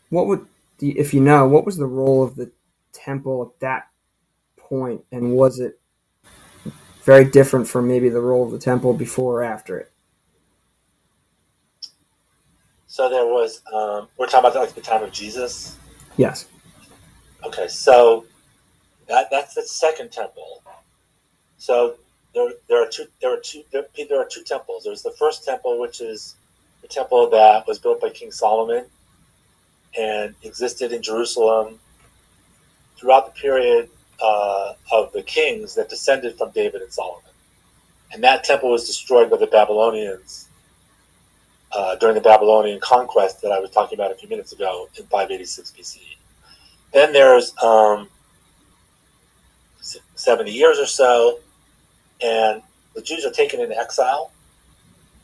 what 0.09 0.25
would, 0.25 0.47
if 0.81 1.13
you 1.13 1.21
know, 1.21 1.47
what 1.47 1.67
was 1.67 1.77
the 1.77 1.85
role 1.85 2.23
of 2.23 2.35
the 2.35 2.49
temple 2.93 3.43
at 3.43 3.59
that 3.59 3.89
point, 4.69 5.03
and 5.11 5.33
was 5.33 5.59
it 5.59 5.79
very 7.03 7.25
different 7.25 7.67
from 7.67 7.87
maybe 7.87 8.09
the 8.09 8.21
role 8.21 8.45
of 8.45 8.51
the 8.51 8.59
temple 8.59 8.93
before 8.93 9.41
or 9.41 9.43
after 9.43 9.77
it? 9.77 9.91
So 12.87 13.09
there 13.09 13.25
was, 13.25 13.61
um, 13.73 14.07
we're 14.17 14.27
talking 14.27 14.49
about 14.49 14.55
like 14.55 14.73
the 14.73 14.81
time 14.81 15.03
of 15.03 15.11
Jesus. 15.11 15.77
Yes. 16.17 16.47
Okay, 17.45 17.67
so 17.67 18.25
that 19.07 19.27
that's 19.29 19.53
the 19.53 19.61
second 19.61 20.11
temple. 20.11 20.63
So 21.57 21.95
there, 22.33 22.49
there 22.67 22.83
are 22.83 22.89
two 22.89 23.05
there 23.21 23.33
are 23.33 23.39
two 23.39 23.63
there, 23.71 23.85
there 24.09 24.19
are 24.19 24.27
two 24.27 24.43
temples. 24.43 24.83
There's 24.83 25.03
the 25.03 25.11
first 25.11 25.45
temple, 25.45 25.79
which 25.79 26.01
is 26.01 26.35
the 26.81 26.87
temple 26.87 27.29
that 27.29 27.67
was 27.67 27.79
built 27.79 28.01
by 28.01 28.09
King 28.09 28.31
Solomon 28.31 28.85
and 29.97 30.35
existed 30.43 30.91
in 30.91 31.01
Jerusalem 31.01 31.79
throughout 32.97 33.33
the 33.33 33.39
period 33.39 33.89
uh, 34.21 34.73
of 34.91 35.11
the 35.13 35.21
kings 35.21 35.75
that 35.75 35.89
descended 35.89 36.37
from 36.37 36.51
David 36.51 36.81
and 36.81 36.91
Solomon. 36.91 37.23
And 38.11 38.23
that 38.23 38.43
temple 38.43 38.71
was 38.71 38.85
destroyed 38.85 39.29
by 39.29 39.37
the 39.37 39.47
Babylonians 39.47 40.47
uh, 41.71 41.95
during 41.95 42.15
the 42.15 42.21
Babylonian 42.21 42.79
conquest 42.79 43.41
that 43.41 43.51
I 43.51 43.59
was 43.59 43.69
talking 43.71 43.97
about 43.97 44.11
a 44.11 44.15
few 44.15 44.29
minutes 44.29 44.53
ago 44.53 44.87
in 44.97 45.03
586 45.05 45.73
BCE. 45.77 46.15
Then 46.93 47.11
there's 47.11 47.55
um, 47.61 48.07
70 50.15 50.51
years 50.51 50.79
or 50.79 50.85
so, 50.85 51.39
and 52.21 52.61
the 52.95 53.01
Jews 53.01 53.25
are 53.25 53.31
taken 53.31 53.59
into 53.59 53.77
exile 53.77 54.31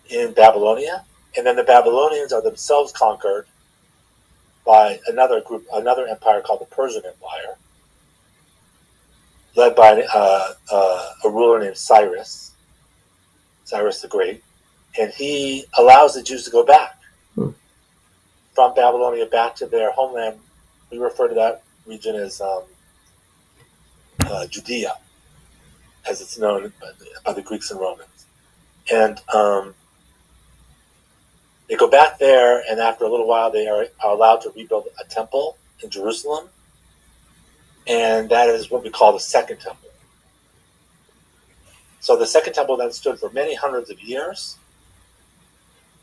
in 0.09 0.33
Babylonia 0.33 1.05
and 1.35 1.45
then 1.45 1.55
the 1.55 1.63
Babylonians 1.63 2.31
are 2.31 2.41
themselves 2.41 2.91
conquered 2.91 3.47
by 4.65 4.99
another 5.07 5.41
group, 5.41 5.65
another 5.73 6.07
empire 6.07 6.41
called 6.41 6.61
the 6.61 6.65
Persian 6.65 7.03
Empire. 7.05 7.57
Led 9.55 9.75
by 9.75 10.05
uh, 10.13 10.53
uh, 10.71 11.09
a 11.25 11.29
ruler 11.29 11.59
named 11.59 11.77
Cyrus, 11.77 12.51
Cyrus 13.65 14.01
the 14.01 14.07
Great, 14.07 14.43
and 14.99 15.11
he 15.13 15.65
allows 15.77 16.15
the 16.15 16.23
Jews 16.23 16.45
to 16.45 16.51
go 16.51 16.65
back 16.65 16.99
hmm. 17.35 17.49
from 18.53 18.73
Babylonia 18.73 19.25
back 19.25 19.55
to 19.57 19.65
their 19.65 19.91
homeland. 19.91 20.39
We 20.91 20.97
refer 20.97 21.27
to 21.27 21.35
that 21.35 21.63
region 21.85 22.15
as 22.15 22.41
um, 22.41 22.63
uh, 24.21 24.47
Judea, 24.47 24.93
as 26.09 26.21
it's 26.21 26.37
known 26.37 26.73
by 26.79 26.91
the, 26.99 27.05
by 27.25 27.33
the, 27.33 27.41
Greeks 27.41 27.71
and 27.71 27.79
Romans. 27.79 28.25
And 28.91 29.19
um, 29.33 29.73
they 31.67 31.75
go 31.75 31.89
back 31.89 32.19
there, 32.19 32.63
and 32.69 32.79
after 32.79 33.05
a 33.05 33.09
little 33.09 33.27
while, 33.27 33.51
they 33.51 33.67
are, 33.67 33.85
are 34.03 34.11
allowed 34.11 34.41
to 34.41 34.51
rebuild 34.55 34.87
a 35.03 35.07
temple 35.09 35.57
in 35.81 35.89
Jerusalem. 35.89 36.49
And 37.87 38.29
that 38.29 38.49
is 38.49 38.71
what 38.71 38.83
we 38.83 38.89
call 38.89 39.13
the 39.13 39.19
Second 39.19 39.59
Temple. 39.59 39.89
So 41.99 42.17
the 42.17 42.27
Second 42.27 42.53
Temple 42.53 42.77
then 42.77 42.91
stood 42.91 43.19
for 43.19 43.29
many 43.31 43.55
hundreds 43.55 43.89
of 43.89 44.01
years. 44.01 44.57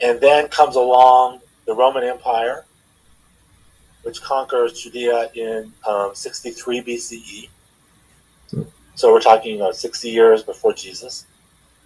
And 0.00 0.20
then 0.20 0.48
comes 0.48 0.76
along 0.76 1.40
the 1.66 1.74
Roman 1.74 2.04
Empire, 2.04 2.64
which 4.02 4.22
conquers 4.22 4.80
Judea 4.80 5.30
in 5.34 5.72
um, 5.86 6.14
63 6.14 6.82
BCE. 6.82 7.48
So 8.94 9.12
we're 9.12 9.20
talking 9.20 9.60
about 9.60 9.76
60 9.76 10.08
years 10.08 10.42
before 10.42 10.72
Jesus. 10.72 11.26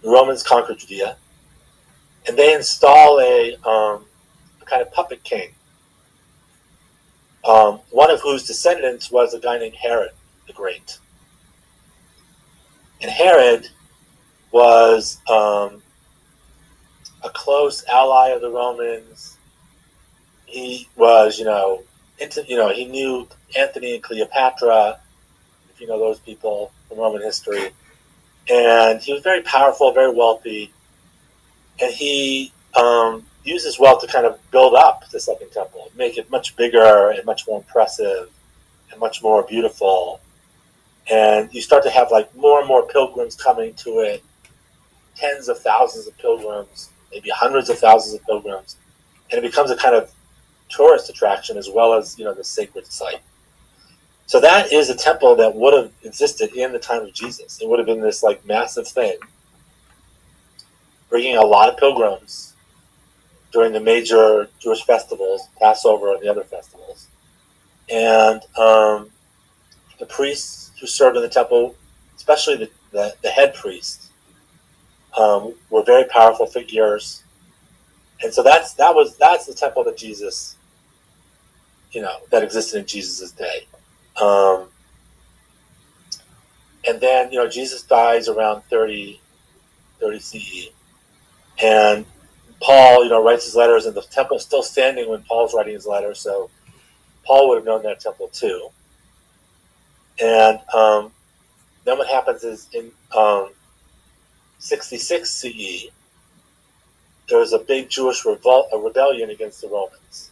The 0.01 0.09
Romans 0.09 0.43
conquer 0.43 0.75
Judea. 0.75 1.17
And 2.27 2.37
they 2.37 2.53
install 2.53 3.19
a, 3.19 3.55
um, 3.67 4.05
a 4.61 4.65
kind 4.65 4.81
of 4.81 4.91
puppet 4.91 5.23
king, 5.23 5.51
um, 7.45 7.79
one 7.91 8.09
of 8.09 8.21
whose 8.21 8.45
descendants 8.45 9.11
was 9.11 9.33
a 9.33 9.39
guy 9.39 9.57
named 9.59 9.75
Herod 9.75 10.11
the 10.47 10.53
Great. 10.53 10.99
And 13.01 13.11
Herod 13.11 13.69
was 14.51 15.17
um, 15.27 15.81
a 17.23 17.29
close 17.29 17.83
ally 17.85 18.29
of 18.29 18.41
the 18.41 18.49
Romans. 18.49 19.37
He 20.45 20.87
was, 20.95 21.37
you 21.37 21.45
know, 21.45 21.83
into, 22.19 22.43
you 22.47 22.55
know, 22.55 22.69
he 22.69 22.85
knew 22.85 23.27
Antony 23.57 23.95
and 23.95 24.03
Cleopatra, 24.03 24.99
if 25.73 25.81
you 25.81 25.87
know 25.87 25.99
those 25.99 26.19
people 26.19 26.71
from 26.87 26.99
Roman 26.99 27.21
history. 27.21 27.71
And 28.49 29.01
he 29.01 29.13
was 29.13 29.21
very 29.21 29.41
powerful, 29.41 29.91
very 29.91 30.13
wealthy. 30.13 30.71
And 31.81 31.93
he 31.93 32.53
um, 32.75 33.25
used 33.45 33.65
his 33.65 33.79
wealth 33.79 34.01
to 34.01 34.07
kind 34.07 34.25
of 34.25 34.39
build 34.51 34.73
up 34.73 35.07
the 35.11 35.19
Second 35.19 35.51
Temple, 35.51 35.91
make 35.95 36.17
it 36.17 36.29
much 36.31 36.55
bigger 36.55 37.11
and 37.11 37.23
much 37.25 37.47
more 37.47 37.59
impressive 37.59 38.29
and 38.91 38.99
much 38.99 39.21
more 39.21 39.43
beautiful. 39.43 40.19
And 41.09 41.53
you 41.53 41.61
start 41.61 41.83
to 41.83 41.91
have 41.91 42.11
like 42.11 42.35
more 42.35 42.59
and 42.59 42.67
more 42.67 42.87
pilgrims 42.87 43.35
coming 43.35 43.73
to 43.75 43.99
it, 43.99 44.23
tens 45.15 45.47
of 45.47 45.59
thousands 45.59 46.07
of 46.07 46.17
pilgrims, 46.17 46.89
maybe 47.11 47.29
hundreds 47.29 47.69
of 47.69 47.77
thousands 47.77 48.15
of 48.15 48.25
pilgrims. 48.25 48.77
And 49.31 49.37
it 49.37 49.47
becomes 49.47 49.69
a 49.69 49.77
kind 49.77 49.95
of 49.95 50.11
tourist 50.69 51.09
attraction 51.09 51.57
as 51.57 51.69
well 51.69 51.93
as, 51.93 52.17
you 52.17 52.25
know, 52.25 52.33
the 52.33 52.43
sacred 52.43 52.87
site. 52.87 53.21
So 54.25 54.39
that 54.39 54.73
is 54.73 54.89
a 54.89 54.95
temple 54.95 55.35
that 55.35 55.53
would 55.53 55.75
have 55.75 55.91
existed 56.01 56.55
in 56.55 56.71
the 56.73 56.79
time 56.79 57.03
of 57.03 57.13
Jesus. 57.13 57.61
It 57.61 57.69
would 57.69 57.77
have 57.77 57.85
been 57.85 58.01
this 58.01 58.23
like 58.23 58.43
massive 58.43 58.87
thing, 58.87 59.17
bringing 61.09 61.37
a 61.37 61.45
lot 61.45 61.69
of 61.69 61.77
pilgrims 61.77 62.54
during 63.55 63.71
the 63.71 63.79
major 63.79 64.49
Jewish 64.59 64.83
festivals, 64.83 65.47
Passover 65.61 66.13
and 66.13 66.21
the 66.21 66.27
other 66.27 66.43
festivals. 66.43 67.07
And 67.89 68.41
um, 68.57 69.09
the 69.97 70.05
priests 70.07 70.73
who 70.77 70.85
served 70.85 71.15
in 71.15 71.23
the 71.23 71.29
temple, 71.29 71.73
especially 72.17 72.57
the, 72.57 72.69
the, 72.91 73.15
the 73.23 73.29
head 73.29 73.53
priests, 73.53 74.09
um, 75.17 75.53
were 75.69 75.83
very 75.83 76.03
powerful 76.03 76.45
figures. 76.45 77.23
And 78.21 78.33
so 78.33 78.43
that's 78.43 78.73
that 78.73 78.93
was 78.93 79.15
that's 79.15 79.45
the 79.45 79.53
temple 79.53 79.85
that 79.85 79.95
Jesus, 79.95 80.57
you 81.91 82.01
know, 82.01 82.17
that 82.31 82.43
existed 82.43 82.79
in 82.79 82.85
Jesus' 82.85 83.31
day. 83.31 83.67
Um, 84.21 84.67
and 86.85 86.99
then, 86.99 87.31
you 87.31 87.39
know, 87.39 87.47
Jesus 87.47 87.83
dies 87.83 88.27
around 88.27 88.63
30, 88.63 89.21
30 90.01 90.19
CE. 90.19 90.69
And 91.63 92.05
Paul, 92.61 93.03
you 93.03 93.09
know, 93.09 93.23
writes 93.23 93.45
his 93.45 93.55
letters, 93.55 93.85
and 93.85 93.95
the 93.95 94.01
temple 94.01 94.37
is 94.37 94.43
still 94.43 94.63
standing 94.63 95.09
when 95.09 95.23
Paul's 95.23 95.53
writing 95.53 95.73
his 95.73 95.85
letter. 95.85 96.13
So 96.15 96.49
Paul 97.25 97.49
would 97.49 97.55
have 97.57 97.65
known 97.65 97.83
that 97.83 97.99
temple 97.99 98.29
too. 98.29 98.69
And 100.21 100.59
um, 100.73 101.11
then 101.83 101.97
what 101.97 102.07
happens 102.07 102.43
is 102.43 102.67
in 102.73 102.91
um, 103.15 103.49
66 104.59 105.29
CE, 105.29 105.87
there 107.27 107.39
was 107.39 107.53
a 107.53 107.59
big 107.59 107.89
Jewish 107.89 108.25
revolt, 108.25 108.69
a 108.71 108.77
rebellion 108.77 109.29
against 109.29 109.61
the 109.61 109.67
Romans. 109.67 110.31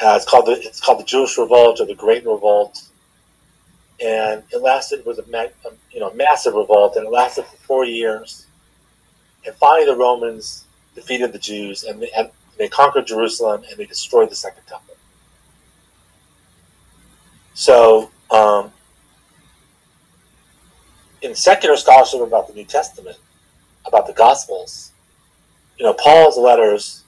Uh, 0.00 0.14
it's 0.16 0.24
called 0.24 0.46
the 0.46 0.52
it's 0.52 0.80
called 0.80 0.98
the 0.98 1.04
Jewish 1.04 1.38
Revolt 1.38 1.80
or 1.80 1.86
the 1.86 1.94
Great 1.94 2.26
Revolt, 2.26 2.82
and 4.04 4.42
it 4.50 4.60
lasted 4.60 5.06
was 5.06 5.18
a 5.18 5.50
you 5.92 6.00
know 6.00 6.12
massive 6.14 6.54
revolt, 6.54 6.96
and 6.96 7.06
it 7.06 7.10
lasted 7.10 7.44
for 7.44 7.56
four 7.58 7.84
years. 7.84 8.46
And 9.46 9.54
finally, 9.56 9.86
the 9.86 9.96
Romans 9.96 10.64
defeated 10.94 11.32
the 11.32 11.38
Jews, 11.38 11.84
and 11.84 12.00
they, 12.00 12.10
and 12.16 12.30
they 12.58 12.68
conquered 12.68 13.06
Jerusalem, 13.06 13.62
and 13.68 13.78
they 13.78 13.86
destroyed 13.86 14.30
the 14.30 14.36
Second 14.36 14.62
Temple. 14.66 14.94
So, 17.54 18.10
um, 18.30 18.72
in 21.22 21.34
secular 21.34 21.76
scholarship 21.76 22.20
about 22.20 22.48
the 22.48 22.54
New 22.54 22.64
Testament, 22.64 23.16
about 23.86 24.06
the 24.06 24.12
Gospels, 24.12 24.92
you 25.78 25.84
know, 25.84 25.94
Paul's 25.94 26.38
letters 26.38 27.04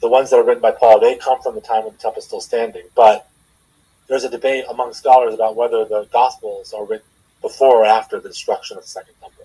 the 0.00 0.08
ones 0.08 0.30
that 0.30 0.36
are 0.36 0.42
written 0.42 0.62
by 0.62 0.70
Paul, 0.70 0.98
they 0.98 1.16
come 1.16 1.40
from 1.42 1.54
the 1.54 1.60
time 1.60 1.84
when 1.84 1.92
the 1.92 1.98
temple 1.98 2.20
is 2.20 2.24
still 2.26 2.40
standing. 2.40 2.84
But 2.94 3.28
there's 4.08 4.24
a 4.24 4.30
debate 4.30 4.64
among 4.68 4.94
scholars 4.94 5.34
about 5.34 5.56
whether 5.56 5.84
the 5.84 6.08
Gospels 6.12 6.72
are 6.72 6.84
written 6.84 7.06
before 7.42 7.82
or 7.82 7.84
after 7.84 8.18
the 8.18 8.28
destruction 8.28 8.76
of 8.76 8.84
the 8.84 8.88
Second 8.88 9.14
Temple. 9.20 9.44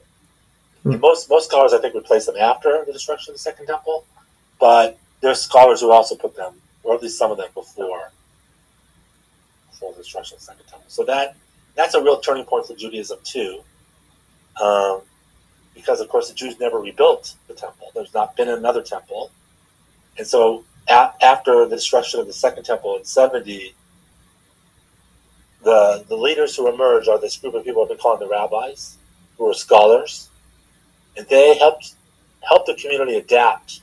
Mm-hmm. 0.85 0.99
Most 0.99 1.29
most 1.29 1.45
scholars, 1.49 1.73
I 1.73 1.79
think, 1.79 1.93
would 1.93 2.05
place 2.05 2.25
them 2.25 2.37
after 2.37 2.83
the 2.85 2.93
destruction 2.93 3.31
of 3.31 3.35
the 3.35 3.39
Second 3.39 3.65
Temple, 3.67 4.05
but 4.59 4.97
there's 5.21 5.41
scholars 5.41 5.81
who 5.81 5.91
also 5.91 6.15
put 6.15 6.35
them, 6.35 6.53
or 6.83 6.95
at 6.95 7.01
least 7.01 7.17
some 7.17 7.31
of 7.31 7.37
them, 7.37 7.49
before 7.53 8.11
before 9.71 9.93
the 9.93 9.99
destruction 9.99 10.35
of 10.35 10.41
the 10.41 10.45
Second 10.45 10.65
Temple. 10.67 10.85
So 10.87 11.03
that 11.05 11.35
that's 11.75 11.95
a 11.95 12.01
real 12.01 12.19
turning 12.19 12.45
point 12.45 12.67
for 12.67 12.75
Judaism 12.75 13.19
too, 13.23 13.61
um, 14.61 15.01
because 15.73 16.01
of 16.01 16.07
course 16.07 16.29
the 16.29 16.35
Jews 16.35 16.59
never 16.59 16.79
rebuilt 16.79 17.33
the 17.47 17.55
temple. 17.55 17.87
There's 17.95 18.13
not 18.13 18.35
been 18.35 18.49
another 18.49 18.83
temple 18.83 19.31
and 20.17 20.27
so 20.27 20.63
a- 20.87 21.13
after 21.21 21.67
the 21.67 21.75
destruction 21.75 22.19
of 22.19 22.27
the 22.27 22.33
Second 22.33 22.63
Temple 22.63 22.97
in 22.97 23.03
70, 23.03 23.73
the, 25.63 26.05
the 26.07 26.15
leaders 26.15 26.55
who 26.55 26.71
emerge 26.71 27.07
are 27.07 27.19
this 27.19 27.37
group 27.37 27.55
of 27.55 27.63
people 27.63 27.81
I've 27.81 27.89
been 27.89 27.97
calling 27.97 28.19
the 28.19 28.27
rabbis, 28.27 28.97
who 29.37 29.49
are 29.49 29.53
scholars, 29.53 30.29
and 31.17 31.27
they 31.27 31.57
helped 31.57 31.95
help 32.41 32.65
the 32.65 32.75
community 32.75 33.15
adapt 33.17 33.81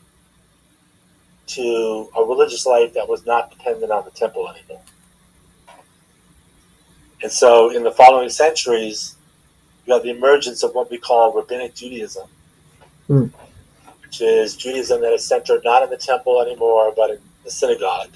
to 1.46 2.08
a 2.16 2.24
religious 2.24 2.64
life 2.66 2.94
that 2.94 3.08
was 3.08 3.26
not 3.26 3.50
dependent 3.50 3.90
on 3.90 4.04
the 4.04 4.10
temple 4.10 4.48
anymore. 4.48 4.82
And 7.22 7.30
so, 7.30 7.70
in 7.70 7.82
the 7.82 7.92
following 7.92 8.28
centuries, 8.28 9.16
you 9.86 9.94
have 9.94 10.02
the 10.02 10.10
emergence 10.10 10.62
of 10.62 10.74
what 10.74 10.90
we 10.90 10.98
call 10.98 11.32
rabbinic 11.32 11.74
Judaism, 11.74 12.28
mm 13.08 13.30
which 14.02 14.20
is 14.20 14.56
Judaism 14.56 15.00
that 15.00 15.14
is 15.14 15.24
centered 15.24 15.64
not 15.64 15.82
in 15.82 15.88
the 15.88 15.96
temple 15.96 16.42
anymore, 16.42 16.92
but 16.94 17.12
in 17.12 17.18
the 17.44 17.50
synagogue, 17.50 18.10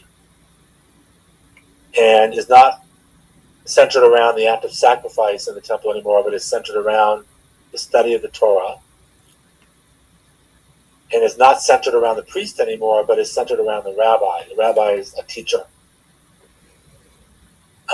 and 1.99 2.35
is 2.35 2.51
not 2.51 2.85
centered 3.65 4.05
around 4.07 4.37
the 4.37 4.47
act 4.47 4.63
of 4.67 4.73
sacrifice 4.73 5.49
in 5.49 5.55
the 5.55 5.61
temple 5.63 5.91
anymore, 5.91 6.23
but 6.23 6.35
is 6.35 6.45
centered 6.45 6.77
around 6.77 7.25
the 7.73 7.79
study 7.79 8.13
of 8.13 8.21
the 8.21 8.29
Torah, 8.29 8.77
and 11.13 11.23
is 11.23 11.39
not 11.39 11.63
centered 11.63 11.95
around 11.95 12.17
the 12.17 12.23
priest 12.23 12.59
anymore, 12.61 13.05
but 13.05 13.19
is 13.19 13.31
centered 13.31 13.61
around 13.61 13.85
the 13.85 13.95
rabbi. 13.97 14.43
The 14.49 14.57
rabbi 14.57 14.93
is 14.93 15.15
a 15.19 15.23
teacher. 15.23 15.65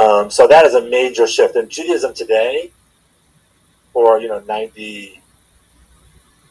Um, 0.00 0.30
so 0.30 0.46
that 0.46 0.64
is 0.64 0.74
a 0.74 0.88
major 0.88 1.26
shift 1.26 1.54
in 1.56 1.68
Judaism 1.68 2.14
today, 2.14 2.70
for 3.92 4.18
you 4.18 4.28
know 4.28 4.40
ninety 4.40 5.22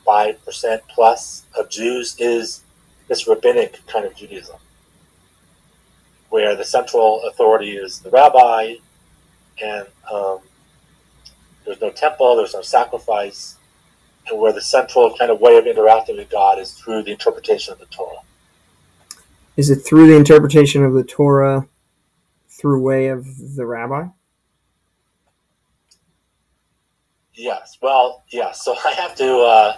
5% 0.06 0.82
plus 0.90 1.44
of 1.58 1.70
Jews 1.70 2.16
is 2.20 2.64
this 3.08 3.28
rabbinic 3.28 3.86
kind 3.88 4.06
of 4.06 4.16
Judaism, 4.16 4.58
where 6.30 6.56
the 6.56 6.66
central 6.66 7.24
authority 7.24 7.72
is 7.72 8.00
the 8.00 8.10
rabbi, 8.10 8.76
and 9.64 9.88
um, 10.12 10.40
there's 11.66 11.82
no 11.82 11.92
temple, 11.92 12.36
there's 12.36 12.54
no 12.54 12.62
sacrifice, 12.62 13.58
and 14.32 14.40
where 14.40 14.54
the 14.54 14.62
central 14.62 15.16
kind 15.18 15.30
of 15.30 15.40
way 15.40 15.58
of 15.58 15.68
interacting 15.68 16.18
with 16.18 16.30
God 16.30 16.58
is 16.58 16.72
through 16.72 17.04
the 17.04 17.12
interpretation 17.12 17.74
of 17.74 17.80
the 17.80 17.86
Torah. 17.88 18.20
Is 19.58 19.70
it 19.70 19.78
through 19.78 20.08
the 20.08 20.16
interpretation 20.16 20.84
of 20.84 20.94
the 20.94 21.04
Torah 21.04 21.68
through 22.50 22.82
way 22.82 23.08
of 23.08 23.26
the 23.56 23.66
rabbi? 23.66 24.08
Yes. 27.34 27.78
Well, 27.82 28.24
yeah. 28.30 28.52
So 28.52 28.76
I 28.86 28.94
have 28.94 29.16
to 29.16 29.38
uh, 29.40 29.78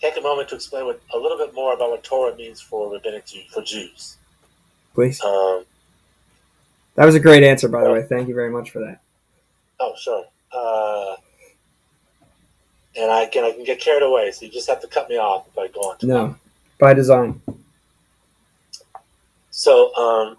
take 0.00 0.16
a 0.16 0.20
moment 0.20 0.48
to 0.50 0.54
explain 0.54 0.84
what, 0.86 1.00
a 1.14 1.18
little 1.18 1.38
bit 1.38 1.54
more 1.54 1.74
about 1.74 1.90
what 1.90 2.04
Torah 2.04 2.36
means 2.36 2.60
for 2.60 2.92
rabbinic 2.92 3.26
Jew, 3.26 3.40
for 3.52 3.62
Jews. 3.62 4.16
Please. 4.94 5.22
Um, 5.22 5.64
that 6.96 7.04
was 7.04 7.14
a 7.14 7.20
great 7.20 7.44
answer, 7.44 7.68
by 7.68 7.84
the 7.84 7.92
way. 7.92 8.02
Thank 8.02 8.28
you 8.28 8.34
very 8.34 8.50
much 8.50 8.70
for 8.70 8.80
that. 8.80 9.00
Oh, 9.80 9.94
sure. 9.96 10.24
Uh, 10.52 11.16
and 12.98 13.10
I 13.10 13.26
can 13.26 13.44
I 13.44 13.52
can 13.52 13.64
get 13.64 13.80
carried 13.80 14.02
away, 14.02 14.30
so 14.32 14.44
you 14.44 14.50
just 14.50 14.68
have 14.68 14.80
to 14.80 14.88
cut 14.88 15.08
me 15.08 15.16
off 15.16 15.46
if 15.46 15.56
I 15.56 15.68
go 15.68 15.80
on. 15.80 15.96
No, 16.02 16.36
by 16.78 16.94
design. 16.94 17.40
So, 19.50 19.94
um, 19.96 20.36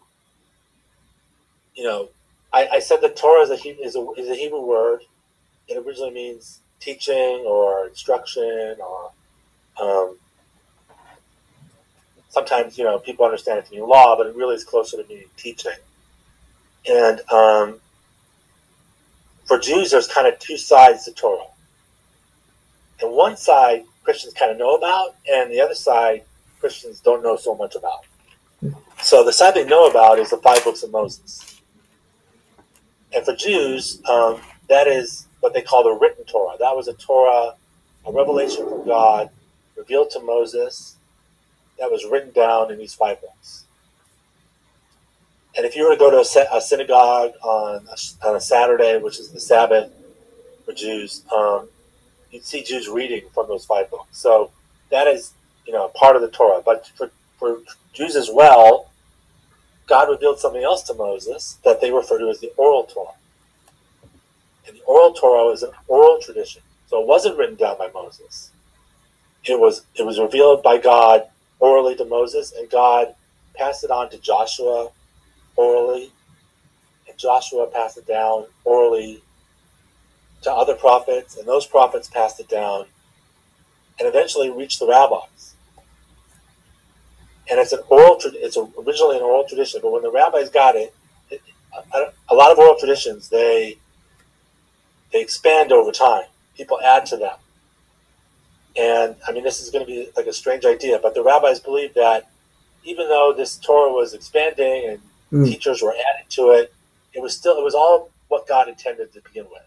you 1.76 1.84
know, 1.84 2.10
I, 2.54 2.68
I 2.74 2.80
said 2.80 3.02
that 3.02 3.16
Torah 3.16 3.42
is 3.42 3.50
a, 3.50 3.84
is 3.84 3.96
a 3.96 4.06
is 4.18 4.30
a 4.30 4.36
Hebrew 4.36 4.62
word. 4.62 5.02
It 5.68 5.78
originally 5.78 6.12
means 6.12 6.62
teaching 6.80 7.44
or 7.46 7.88
instruction, 7.88 8.78
or 8.80 9.12
um, 9.82 10.18
sometimes 12.30 12.78
you 12.78 12.84
know 12.84 13.00
people 13.00 13.26
understand 13.26 13.60
it 13.60 13.66
to 13.68 13.72
mean 13.72 13.88
law, 13.88 14.18
but 14.18 14.28
it 14.28 14.36
really 14.36 14.56
is 14.56 14.64
closer 14.64 14.98
to 15.02 15.08
meaning 15.08 15.26
teaching. 15.38 15.72
And 16.90 17.22
um, 17.30 17.80
for 19.46 19.60
Jews, 19.60 19.92
there's 19.92 20.08
kind 20.08 20.28
of 20.28 20.40
two 20.40 20.58
sides 20.58 21.06
to 21.06 21.12
Torah. 21.12 21.46
And 23.02 23.12
one 23.12 23.38
side 23.38 23.84
Christians 24.04 24.34
kind 24.34 24.52
of 24.52 24.58
know 24.58 24.76
about, 24.76 25.16
and 25.32 25.52
the 25.52 25.62
other 25.62 25.76
side 25.76 26.24
Christians 26.60 27.00
don't 27.00 27.24
know 27.24 27.38
so 27.38 27.56
much 27.56 27.76
about. 27.76 28.06
So 29.02 29.24
the 29.24 29.32
side 29.32 29.54
they 29.54 29.64
know 29.64 29.88
about 29.88 30.20
is 30.20 30.30
the 30.30 30.38
five 30.38 30.64
books 30.64 30.84
of 30.84 30.92
Moses. 30.92 31.62
And 33.14 33.26
for 33.26 33.36
Jews, 33.36 34.02
um, 34.10 34.42
that 34.68 34.88
is 34.88 35.28
what 35.40 35.54
they 35.54 35.62
call 35.62 35.84
the 35.84 35.92
written 35.92 36.26
Torah. 36.26 36.58
That 36.60 36.76
was 36.76 36.88
a 36.88 36.94
Torah, 36.94 37.56
a 38.06 38.12
revelation 38.12 38.68
from 38.68 38.86
God 38.86 39.30
revealed 39.78 40.10
to 40.12 40.20
Moses 40.20 40.98
that 41.80 41.90
was 41.90 42.06
written 42.06 42.32
down 42.32 42.72
in 42.72 42.78
these 42.78 42.94
five 42.94 43.22
books. 43.22 43.66
And 45.56 45.66
if 45.66 45.76
you 45.76 45.84
were 45.86 45.96
to 45.96 46.00
go 46.00 46.12
to 46.12 46.20
a, 46.20 46.62
synagogue 46.62 47.32
on 47.42 47.88
a, 47.88 48.28
on 48.28 48.36
a 48.36 48.42
Saturday, 48.42 48.98
which 48.98 49.20
is 49.20 49.32
the 49.32 49.40
Sabbath 49.40 49.92
for 50.66 50.74
Jews, 50.74 51.24
um, 51.36 51.68
you'd 52.32 52.46
see 52.46 52.64
Jews 52.64 52.88
reading 52.88 53.24
from 53.34 53.48
those 53.48 53.66
five 53.66 53.90
books. 53.90 54.18
So 54.18 54.52
that 54.90 55.08
is, 55.08 55.34
you 55.66 55.74
know, 55.74 55.90
part 55.90 56.16
of 56.16 56.22
the 56.22 56.30
Torah. 56.30 56.62
But 56.64 56.88
for, 56.96 57.12
for 57.38 57.60
Jews 57.94 58.16
as 58.16 58.30
well, 58.32 58.90
God 59.88 60.10
revealed 60.10 60.40
something 60.40 60.64
else 60.64 60.84
to 60.84 60.94
Moses 60.94 61.58
that 61.64 61.82
they 61.82 61.92
refer 61.92 62.20
to 62.20 62.30
as 62.30 62.40
the 62.40 62.52
oral 62.58 62.84
Torah. 62.84 63.14
And 64.68 64.78
the 64.78 64.84
oral 64.84 65.14
Torah 65.14 65.52
is 65.52 65.64
an 65.64 65.72
oral 65.88 66.20
tradition. 66.22 66.62
So 66.88 67.02
it 67.02 67.08
wasn't 67.08 67.38
written 67.38 67.56
down 67.56 67.78
by 67.78 67.90
Moses. 67.94 68.52
It 69.46 69.60
was 69.60 69.86
it 69.96 70.06
was 70.06 70.20
revealed 70.20 70.64
by 70.64 70.78
God 70.78 71.24
orally 71.60 71.96
to 71.96 72.06
Moses, 72.06 72.52
and 72.52 72.70
God 72.70 73.16
passed 73.56 73.84
it 73.84 73.92
on 73.92 74.10
to 74.10 74.18
Joshua 74.18 74.90
orally, 75.56 76.12
and 77.08 77.18
Joshua 77.18 77.68
passed 77.68 77.98
it 77.98 78.08
down 78.08 78.46
orally 78.64 79.22
to 80.42 80.52
other 80.52 80.76
prophets, 80.76 81.38
and 81.38 81.48
those 81.48 81.66
prophets 81.66 82.08
passed 82.08 82.40
it 82.40 82.48
down, 82.48 82.86
and 84.00 84.08
eventually 84.08 84.50
reached 84.50 84.80
the 84.80 84.88
rabbis. 84.88 85.56
And 87.50 87.60
it's 87.60 87.74
an 87.74 87.80
oral. 87.90 88.20
It's 88.24 88.58
originally 88.58 89.18
an 89.18 89.24
oral 89.24 89.46
tradition, 89.48 89.80
but 89.82 89.92
when 89.92 90.04
the 90.04 90.12
rabbis 90.12 90.50
got 90.50 90.76
it, 90.76 90.94
it 91.30 91.42
a 92.30 92.36
lot 92.36 92.52
of 92.52 92.60
oral 92.60 92.76
traditions 92.78 93.30
they 93.30 93.78
they 95.12 95.22
expand 95.22 95.72
over 95.72 95.92
time. 95.92 96.26
People 96.56 96.80
add 96.82 97.06
to 97.08 97.18
them. 97.18 97.36
And 98.78 99.16
I 99.28 99.32
mean, 99.32 99.44
this 99.44 99.62
is 99.62 99.70
going 99.72 99.86
to 99.86 99.92
be 99.92 100.10
like 100.16 100.28
a 100.28 100.34
strange 100.34 100.66
idea, 100.66 101.00
but 101.02 101.14
the 101.16 101.24
rabbis 101.24 101.60
believed 101.60 101.96
that 101.96 102.30
even 102.84 103.08
though 103.08 103.34
this 103.36 103.58
Torah 103.58 103.92
was 103.92 104.14
expanding 104.14 104.90
and 104.90 105.00
mm. 105.32 105.46
teachers 105.46 105.82
were 105.82 105.92
adding 105.94 106.28
to 106.30 106.52
it, 106.52 106.74
it 107.14 107.22
was 107.22 107.36
still 107.36 107.58
it 107.58 107.64
was 107.64 107.74
all 107.74 108.12
what 108.28 108.48
God 108.48 108.70
intended 108.70 109.12
to 109.14 109.22
begin 109.22 109.46
with. 109.46 109.64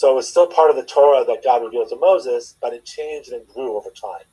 So 0.00 0.10
it 0.10 0.14
was 0.14 0.26
still 0.26 0.46
part 0.46 0.70
of 0.70 0.76
the 0.76 0.82
Torah 0.82 1.26
that 1.26 1.44
God 1.44 1.62
revealed 1.62 1.90
to 1.90 1.96
Moses, 1.96 2.56
but 2.58 2.72
it 2.72 2.86
changed 2.86 3.32
and 3.32 3.46
grew 3.46 3.76
over 3.76 3.90
time, 3.90 4.24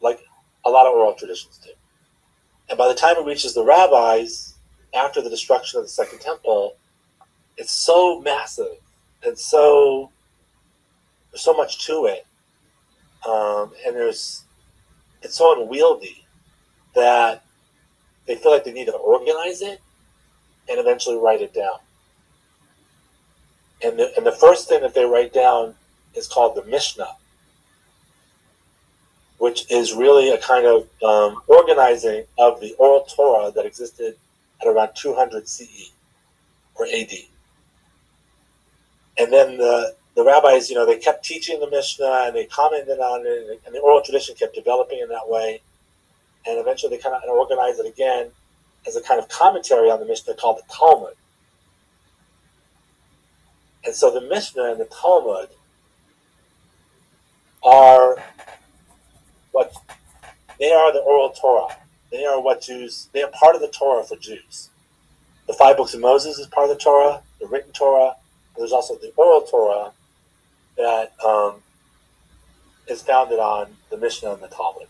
like 0.00 0.18
a 0.64 0.70
lot 0.70 0.88
of 0.88 0.92
oral 0.92 1.14
traditions 1.14 1.60
do. 1.64 1.70
And 2.68 2.76
by 2.76 2.88
the 2.88 2.94
time 2.94 3.14
it 3.16 3.24
reaches 3.24 3.54
the 3.54 3.62
rabbis, 3.62 4.54
after 4.92 5.22
the 5.22 5.30
destruction 5.30 5.78
of 5.78 5.84
the 5.84 5.88
Second 5.88 6.18
Temple, 6.18 6.74
it's 7.56 7.70
so 7.70 8.20
massive 8.20 8.78
and 9.22 9.38
so 9.38 10.10
there's 11.30 11.42
so 11.42 11.54
much 11.54 11.86
to 11.86 12.06
it, 12.06 12.26
um, 13.24 13.72
and 13.86 13.94
there's 13.94 14.46
it's 15.22 15.36
so 15.36 15.62
unwieldy 15.62 16.26
that 16.96 17.44
they 18.26 18.34
feel 18.34 18.50
like 18.50 18.64
they 18.64 18.72
need 18.72 18.86
to 18.86 18.94
organize 18.94 19.62
it 19.62 19.80
and 20.68 20.80
eventually 20.80 21.16
write 21.16 21.40
it 21.40 21.54
down. 21.54 21.78
And 23.86 24.00
the, 24.00 24.12
and 24.16 24.26
the 24.26 24.32
first 24.32 24.68
thing 24.68 24.80
that 24.80 24.94
they 24.94 25.04
write 25.04 25.32
down 25.32 25.76
is 26.16 26.26
called 26.26 26.56
the 26.56 26.64
Mishnah, 26.64 27.14
which 29.38 29.70
is 29.70 29.94
really 29.94 30.30
a 30.30 30.38
kind 30.38 30.66
of 30.66 30.88
um, 31.04 31.40
organizing 31.46 32.24
of 32.36 32.60
the 32.60 32.74
oral 32.80 33.02
Torah 33.04 33.52
that 33.52 33.64
existed 33.64 34.16
at 34.60 34.66
around 34.66 34.90
200 34.96 35.48
CE 35.48 35.92
or 36.74 36.86
AD. 36.86 37.12
And 39.18 39.32
then 39.32 39.56
the, 39.56 39.94
the 40.16 40.24
rabbis, 40.24 40.68
you 40.68 40.74
know, 40.74 40.84
they 40.84 40.98
kept 40.98 41.24
teaching 41.24 41.60
the 41.60 41.70
Mishnah 41.70 42.24
and 42.26 42.34
they 42.34 42.46
commented 42.46 42.98
on 42.98 43.22
it, 43.24 43.62
and 43.64 43.72
the 43.72 43.78
oral 43.78 44.02
tradition 44.02 44.34
kept 44.34 44.56
developing 44.56 44.98
in 44.98 45.08
that 45.10 45.28
way. 45.28 45.60
And 46.44 46.58
eventually 46.58 46.96
they 46.96 47.00
kind 47.00 47.14
of 47.14 47.22
organized 47.28 47.78
it 47.78 47.86
again 47.86 48.30
as 48.84 48.96
a 48.96 49.00
kind 49.00 49.20
of 49.20 49.28
commentary 49.28 49.92
on 49.92 50.00
the 50.00 50.06
Mishnah 50.06 50.34
called 50.34 50.58
the 50.58 50.74
Talmud. 50.74 51.14
And 53.86 53.94
so 53.94 54.10
the 54.10 54.20
Mishnah 54.20 54.64
and 54.64 54.80
the 54.80 54.86
Talmud 54.86 55.48
are 57.62 58.16
what 59.52 59.72
they 60.58 60.72
are 60.72 60.92
the 60.92 60.98
oral 61.00 61.30
Torah. 61.30 61.76
They 62.10 62.24
are 62.24 62.40
what 62.40 62.62
Jews, 62.62 63.08
they 63.12 63.22
are 63.22 63.30
part 63.30 63.54
of 63.54 63.60
the 63.60 63.68
Torah 63.68 64.04
for 64.04 64.16
Jews. 64.16 64.70
The 65.46 65.54
five 65.54 65.76
books 65.76 65.94
of 65.94 66.00
Moses 66.00 66.38
is 66.38 66.46
part 66.48 66.68
of 66.68 66.76
the 66.76 66.82
Torah, 66.82 67.22
the 67.40 67.46
written 67.46 67.72
Torah. 67.72 68.16
There's 68.56 68.72
also 68.72 68.96
the 68.96 69.12
oral 69.16 69.42
Torah 69.42 69.92
that 70.76 71.12
um, 71.24 71.62
is 72.88 73.02
founded 73.02 73.38
on 73.38 73.76
the 73.90 73.96
Mishnah 73.96 74.32
and 74.32 74.42
the 74.42 74.48
Talmud. 74.48 74.88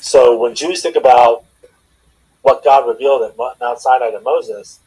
So 0.00 0.38
when 0.38 0.54
Jews 0.54 0.82
think 0.82 0.96
about 0.96 1.44
what 2.42 2.64
God 2.64 2.88
revealed 2.88 3.22
at 3.22 3.36
Mount 3.36 3.80
Sinai 3.80 4.10
to 4.10 4.20
Moses, 4.20 4.80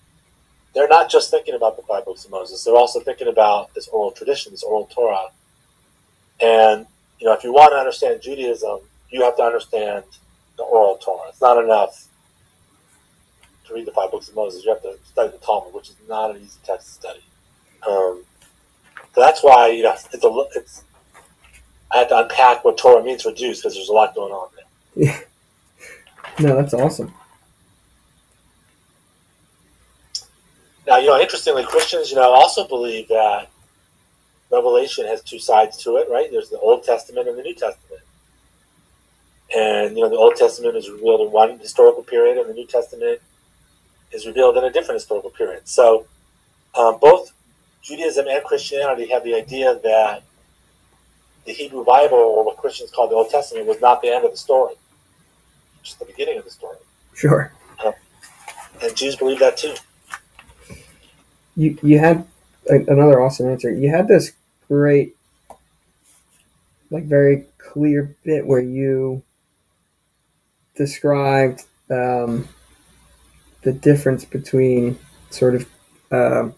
they're 0.73 0.87
not 0.87 1.09
just 1.09 1.29
thinking 1.29 1.55
about 1.55 1.77
the 1.77 1.83
five 1.83 2.05
books 2.05 2.25
of 2.25 2.31
Moses. 2.31 2.63
They're 2.63 2.75
also 2.75 2.99
thinking 2.99 3.27
about 3.27 3.73
this 3.73 3.87
oral 3.89 4.11
tradition, 4.11 4.51
this 4.51 4.63
oral 4.63 4.85
Torah. 4.85 5.27
And 6.41 6.87
you 7.19 7.27
know, 7.27 7.33
if 7.33 7.43
you 7.43 7.53
want 7.53 7.71
to 7.73 7.77
understand 7.77 8.21
Judaism, 8.21 8.79
you 9.09 9.21
have 9.23 9.37
to 9.37 9.43
understand 9.43 10.03
the 10.57 10.63
oral 10.63 10.97
Torah. 10.97 11.29
It's 11.29 11.41
not 11.41 11.63
enough 11.63 12.07
to 13.65 13.73
read 13.73 13.85
the 13.85 13.91
five 13.91 14.11
books 14.11 14.29
of 14.29 14.35
Moses. 14.35 14.65
You 14.65 14.73
have 14.73 14.81
to 14.81 14.97
study 15.05 15.31
the 15.31 15.37
Talmud, 15.37 15.73
which 15.73 15.89
is 15.89 15.95
not 16.09 16.31
an 16.31 16.41
easy 16.41 16.59
text 16.63 16.87
to 16.87 16.93
study. 16.93 17.23
Um, 17.87 18.23
so 19.13 19.21
that's 19.21 19.43
why 19.43 19.67
you 19.67 19.83
know 19.83 19.93
it's 20.11 20.23
a 20.23 20.43
it's. 20.55 20.83
I 21.91 21.99
had 21.99 22.09
to 22.09 22.17
unpack 22.17 22.65
what 22.65 22.77
Torah 22.79 23.03
means 23.03 23.21
for 23.21 23.31
Jews 23.31 23.59
because 23.59 23.75
there's 23.75 23.89
a 23.89 23.93
lot 23.93 24.15
going 24.15 24.33
on 24.33 24.49
there. 24.55 25.05
Yeah. 25.05 25.19
No, 26.39 26.55
that's 26.55 26.73
awesome. 26.73 27.13
Now, 30.85 30.97
you 30.97 31.07
know, 31.07 31.19
interestingly, 31.19 31.63
Christians, 31.63 32.09
you 32.09 32.17
know, 32.17 32.31
also 32.31 32.67
believe 32.67 33.07
that 33.07 33.49
Revelation 34.51 35.05
has 35.07 35.21
two 35.21 35.39
sides 35.39 35.77
to 35.83 35.95
it, 35.97 36.09
right? 36.09 36.29
There's 36.29 36.49
the 36.49 36.59
Old 36.59 36.83
Testament 36.83 37.27
and 37.27 37.37
the 37.37 37.43
New 37.43 37.55
Testament. 37.55 38.01
And, 39.55 39.95
you 39.95 40.03
know, 40.03 40.09
the 40.09 40.17
Old 40.17 40.35
Testament 40.35 40.75
is 40.75 40.89
revealed 40.89 41.21
in 41.21 41.31
one 41.31 41.57
historical 41.59 42.03
period, 42.03 42.37
and 42.37 42.49
the 42.49 42.53
New 42.53 42.67
Testament 42.67 43.21
is 44.11 44.25
revealed 44.25 44.57
in 44.57 44.63
a 44.63 44.71
different 44.71 44.99
historical 44.99 45.29
period. 45.29 45.67
So, 45.67 46.05
um, 46.75 46.97
both 46.99 47.31
Judaism 47.81 48.27
and 48.27 48.43
Christianity 48.43 49.07
have 49.09 49.23
the 49.23 49.35
idea 49.35 49.79
that 49.83 50.23
the 51.45 51.53
Hebrew 51.53 51.83
Bible, 51.85 52.17
or 52.17 52.45
what 52.45 52.57
Christians 52.57 52.91
call 52.91 53.07
the 53.07 53.15
Old 53.15 53.29
Testament, 53.29 53.67
was 53.67 53.79
not 53.79 54.01
the 54.01 54.09
end 54.09 54.25
of 54.25 54.31
the 54.31 54.37
story, 54.37 54.75
just 55.81 55.99
the 55.99 56.05
beginning 56.05 56.37
of 56.37 56.45
the 56.45 56.51
story. 56.51 56.77
Sure. 57.13 57.51
Um, 57.83 57.93
and 58.81 58.95
Jews 58.95 59.15
believe 59.15 59.39
that 59.39 59.57
too 59.57 59.75
you 61.55 61.77
you 61.81 61.99
had 61.99 62.25
a, 62.69 62.75
another 62.75 63.21
awesome 63.21 63.49
answer. 63.49 63.73
You 63.73 63.89
had 63.89 64.07
this 64.07 64.31
great, 64.67 65.15
like 66.89 67.05
very 67.05 67.45
clear 67.57 68.15
bit 68.23 68.45
where 68.45 68.61
you 68.61 69.23
described 70.75 71.63
um, 71.89 72.47
the 73.61 73.71
difference 73.71 74.25
between 74.25 74.97
sort 75.29 75.55
of, 75.55 75.69
uh, 76.11 76.49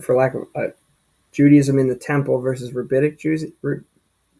for 0.00 0.14
lack 0.14 0.34
of, 0.34 0.46
uh, 0.54 0.68
Judaism 1.32 1.78
in 1.78 1.88
the 1.88 1.94
temple 1.94 2.40
versus 2.40 2.72
rabbinic 2.72 3.18
Jews. 3.18 3.44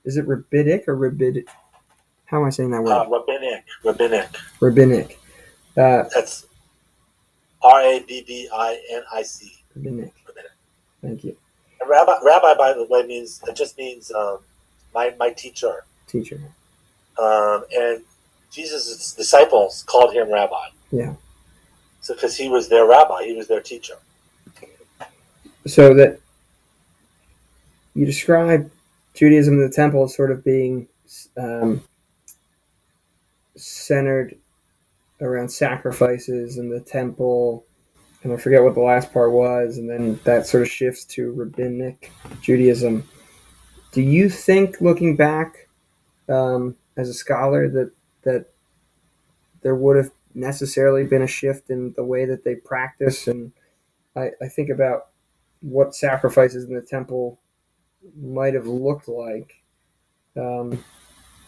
Is 0.05 0.17
it 0.17 0.27
rabbinic 0.27 0.89
or 0.89 0.97
rabbinic? 0.97 1.47
How 2.25 2.41
am 2.41 2.47
I 2.47 2.51
saying 2.51 2.71
that 2.71 2.83
word? 2.83 2.93
Uh, 2.93 3.07
rabbinic, 3.09 3.65
rabbinic. 3.85 4.29
Rabbinic. 4.61 5.19
Uh, 5.77 6.05
That's 6.15 6.47
R 7.63 7.81
A 7.83 8.01
B 8.01 8.25
B 8.27 8.49
I 8.53 8.81
N 8.91 9.03
I 9.13 9.23
C. 9.23 9.58
Rabbinic. 9.79 10.13
Thank 11.03 11.25
you, 11.25 11.37
And 11.81 11.89
rabbi, 11.89 12.17
rabbi, 12.25 12.55
by 12.55 12.73
the 12.73 12.87
way, 12.91 13.05
means 13.07 13.41
it 13.47 13.55
just 13.55 13.79
means 13.79 14.11
um, 14.11 14.39
my 14.95 15.15
my 15.19 15.31
teacher. 15.31 15.85
teacher. 16.07 16.41
Um, 17.19 17.65
and 17.77 18.03
Jesus' 18.51 19.13
disciples 19.15 19.85
called 19.87 20.13
him 20.15 20.33
rabbi. 20.33 20.69
Yeah. 20.91 21.15
So 22.01 22.15
because 22.15 22.37
he 22.37 22.49
was 22.49 22.69
their 22.69 22.87
rabbi, 22.87 23.25
he 23.25 23.35
was 23.35 23.49
their 23.49 23.61
teacher. 23.61 23.95
So 25.67 25.95
that 25.95 26.21
you 27.95 28.07
describe 28.07 28.71
Judaism 29.15 29.55
in 29.55 29.61
the 29.61 29.75
temple 29.75 30.05
as 30.05 30.15
sort 30.15 30.31
of 30.31 30.45
being 30.45 30.89
um, 31.37 31.83
centered 33.57 34.37
around 35.21 35.49
sacrifices 35.51 36.59
in 36.59 36.71
the 36.71 36.81
temple, 36.81 37.65
and 38.23 38.33
I 38.33 38.37
forget 38.37 38.63
what 38.63 38.75
the 38.75 38.81
last 38.81 39.13
part 39.13 39.33
was, 39.33 39.79
and 39.79 39.89
then 39.89 40.19
that 40.25 40.47
sort 40.47 40.63
of 40.63 40.69
shifts 40.69 41.05
to 41.07 41.33
rabbinic 41.33 42.13
Judaism. 42.41 43.09
Do 43.93 44.03
you 44.03 44.29
think, 44.29 44.81
looking 44.81 45.17
back 45.17 45.69
um, 46.29 46.77
as 46.97 47.09
a 47.09 47.15
scholar, 47.15 47.69
that 47.69 47.93
that 48.23 48.47
there 49.63 49.75
would 49.75 49.97
have 49.97 50.11
necessarily 50.35 51.05
been 51.05 51.23
a 51.23 51.27
shift 51.27 51.71
in 51.71 51.93
the 51.97 52.05
way 52.05 52.25
that 52.25 52.45
they 52.45 52.55
practice? 52.55 53.27
And 53.29 53.53
I, 54.15 54.31
I 54.43 54.49
think 54.49 54.69
about 54.69 55.09
what 55.61 55.95
sacrifices 55.95 56.65
in 56.65 56.75
the 56.75 56.83
temple 56.83 57.39
might 58.21 58.55
have 58.55 58.67
looked 58.67 59.09
like. 59.09 59.63
Um, 60.37 60.85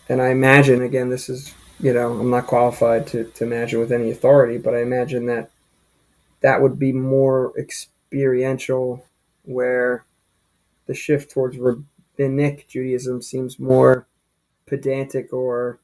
and 0.08 0.20
I 0.20 0.28
imagine, 0.30 0.82
again, 0.82 1.10
this 1.10 1.28
is, 1.28 1.54
you 1.78 1.92
know, 1.92 2.18
I'm 2.18 2.30
not 2.30 2.46
qualified 2.46 3.06
to, 3.08 3.24
to 3.24 3.44
imagine 3.44 3.78
with 3.78 3.92
any 3.92 4.10
authority, 4.10 4.58
but 4.58 4.74
I 4.74 4.82
imagine 4.82 5.26
that 5.26 5.50
that 6.40 6.60
would 6.62 6.78
be 6.78 6.92
more 6.92 7.52
experiential, 7.58 9.04
where 9.44 10.04
the 10.86 10.94
shift 10.94 11.30
towards 11.30 11.58
rabbinic 11.58 12.66
Judaism 12.68 13.22
seems 13.22 13.58
more 13.58 14.06
pedantic 14.66 15.32
or 15.32 15.78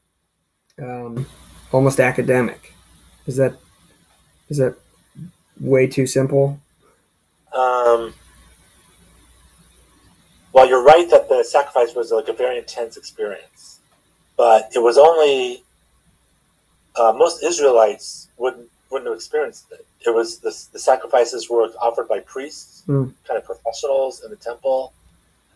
um, 0.81 1.25
almost 1.71 1.99
academic. 1.99 2.73
Is 3.25 3.35
that 3.37 3.55
is 4.49 4.57
that 4.57 4.75
way 5.59 5.87
too 5.87 6.07
simple? 6.07 6.59
Um, 7.53 8.13
well, 10.53 10.67
you're 10.67 10.83
right 10.83 11.09
that 11.09 11.29
the 11.29 11.43
sacrifice 11.43 11.95
was 11.95 12.11
like 12.11 12.29
a 12.29 12.33
very 12.33 12.57
intense 12.57 12.97
experience, 12.97 13.79
but 14.37 14.69
it 14.73 14.79
was 14.79 14.97
only 14.97 15.63
uh, 16.95 17.13
most 17.15 17.43
Israelites 17.43 18.29
wouldn't 18.37 18.69
wouldn't 18.89 19.07
have 19.09 19.15
experienced 19.15 19.65
it. 19.71 19.85
It 20.05 20.11
was 20.13 20.39
the, 20.39 20.55
the 20.73 20.79
sacrifices 20.79 21.49
were 21.49 21.67
offered 21.81 22.07
by 22.07 22.19
priests, 22.19 22.83
Mm. 22.87 23.13
kind 23.27 23.37
of 23.37 23.43
professionals 23.45 24.23
in 24.23 24.29
the 24.29 24.37
temple. 24.37 24.93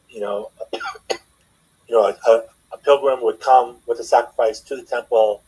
You 0.09 0.19
know, 0.21 0.51
you 1.11 1.95
know, 1.95 2.05
a, 2.07 2.29
a, 2.29 2.43
a 2.73 2.77
pilgrim 2.77 3.21
would 3.23 3.39
come 3.39 3.77
with 3.87 3.99
a 3.99 4.03
sacrifice 4.03 4.59
to 4.61 4.75
the 4.75 4.83
temple, 4.83 5.41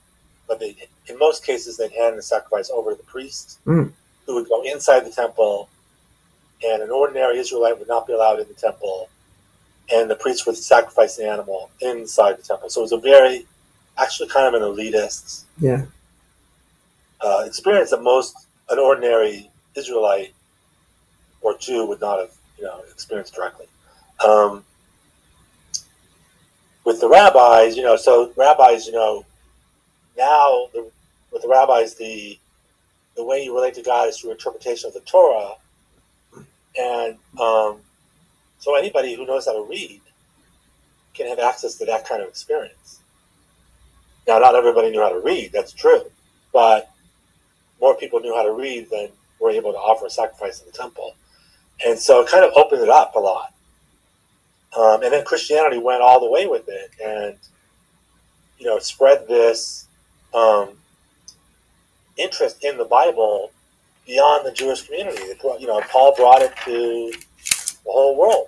but 0.48 0.60
they, 0.60 0.76
in 1.08 1.18
most 1.20 1.46
cases, 1.46 1.78
they'd 1.78 1.92
hand 1.92 2.18
the 2.18 2.22
sacrifice 2.22 2.70
over 2.70 2.92
to 2.92 2.98
the 2.98 3.04
priest, 3.04 3.60
Mm. 3.66 3.92
who 4.26 4.36
would 4.36 4.48
go 4.48 4.62
inside 4.64 5.02
the 5.02 5.12
temple, 5.12 5.70
and 6.64 6.82
an 6.82 6.92
ordinary 6.92 7.38
Israelite 7.40 7.78
would 7.80 7.88
not 7.90 8.08
be 8.08 8.14
allowed 8.14 8.40
in 8.40 8.48
the 8.48 8.54
temple, 8.54 9.10
and 9.94 10.10
the 10.10 10.16
priest 10.16 10.46
would 10.48 10.56
sacrifice 10.58 11.18
the 11.18 11.28
animal 11.28 11.70
inside 11.82 12.38
the 12.38 12.44
temple. 12.44 12.70
So 12.70 12.82
it 12.82 12.84
was 12.84 12.92
a 12.94 12.98
very, 12.98 13.46
actually, 13.98 14.30
kind 14.30 14.48
of 14.48 14.62
an 14.62 14.68
elitist 14.68 15.44
Yeah. 15.60 15.86
Uh, 17.24 17.44
experience 17.46 17.92
that 17.92 18.02
most 18.02 18.36
an 18.70 18.80
ordinary 18.80 19.50
Israelite 19.76 20.34
or 21.42 21.58
Jew 21.58 21.86
would 21.86 22.02
not 22.02 22.20
have, 22.20 22.32
you 22.58 22.64
know, 22.64 22.82
experienced 22.92 23.34
directly. 23.34 23.68
Um, 24.26 24.64
with 26.86 27.00
the 27.00 27.08
rabbis, 27.08 27.76
you 27.76 27.84
know, 27.84 27.96
so 27.96 28.32
rabbis, 28.36 28.88
you 28.88 28.94
know, 28.94 29.26
now 30.18 30.68
the, 30.74 30.90
with 31.32 31.42
the 31.42 31.48
rabbis, 31.48 31.96
the 31.96 32.38
the 33.16 33.24
way 33.24 33.44
you 33.44 33.54
relate 33.54 33.76
to 33.76 33.84
God 33.84 34.10
is 34.10 34.18
through 34.18 34.32
interpretation 34.32 34.88
of 34.88 34.94
the 34.94 35.00
Torah, 35.02 35.54
and 36.78 37.18
um, 37.40 37.78
so 38.58 38.76
anybody 38.76 39.16
who 39.16 39.26
knows 39.26 39.46
how 39.46 39.54
to 39.54 39.70
read 39.70 40.02
can 41.14 41.28
have 41.28 41.40
access 41.40 41.76
to 41.76 41.86
that 41.86 42.08
kind 42.08 42.24
of 42.24 42.28
experience. 42.28 43.02
Now, 44.28 44.40
not 44.40 44.56
everybody 44.56 44.90
knew 44.90 45.02
how 45.02 45.10
to 45.10 45.20
read. 45.20 45.52
That's 45.52 45.74
true, 45.74 46.04
but 46.52 46.93
more 47.84 47.96
people 47.98 48.22
knew 48.22 48.34
how 48.34 48.44
to 48.44 48.54
read 48.54 48.90
than 48.90 49.10
were 49.42 49.52
able 49.52 49.74
to 49.74 49.78
offer 49.78 50.06
a 50.06 50.10
sacrifice 50.10 50.62
in 50.62 50.66
the 50.68 50.72
temple. 50.72 51.16
And 51.86 52.00
so 52.00 52.22
it 52.22 52.30
kind 52.30 52.46
of 52.46 52.54
opened 52.56 52.82
it 52.82 52.88
up 52.88 53.14
a 53.16 53.20
lot. 53.20 53.54
Um, 54.78 55.04
and 55.04 55.12
then 55.12 55.26
Christianity 55.26 55.78
went 55.78 56.02
all 56.02 56.22
the 56.22 56.32
way 56.32 56.48
with 56.48 56.64
it 56.70 56.92
and, 57.04 57.36
you 58.58 58.68
know, 58.68 58.80
spread 58.80 59.28
this 59.28 59.86
um, 60.34 60.70
interest 62.16 62.64
in 62.64 62.78
the 62.78 62.86
Bible 62.86 63.52
beyond 64.08 64.48
the 64.48 64.54
Jewish 64.54 64.84
community. 64.84 65.22
You 65.60 65.68
know, 65.68 65.82
Paul 65.92 66.16
brought 66.16 66.42
it 66.42 66.54
to 66.64 67.12
the 67.84 67.92
whole 67.92 68.18
world 68.18 68.48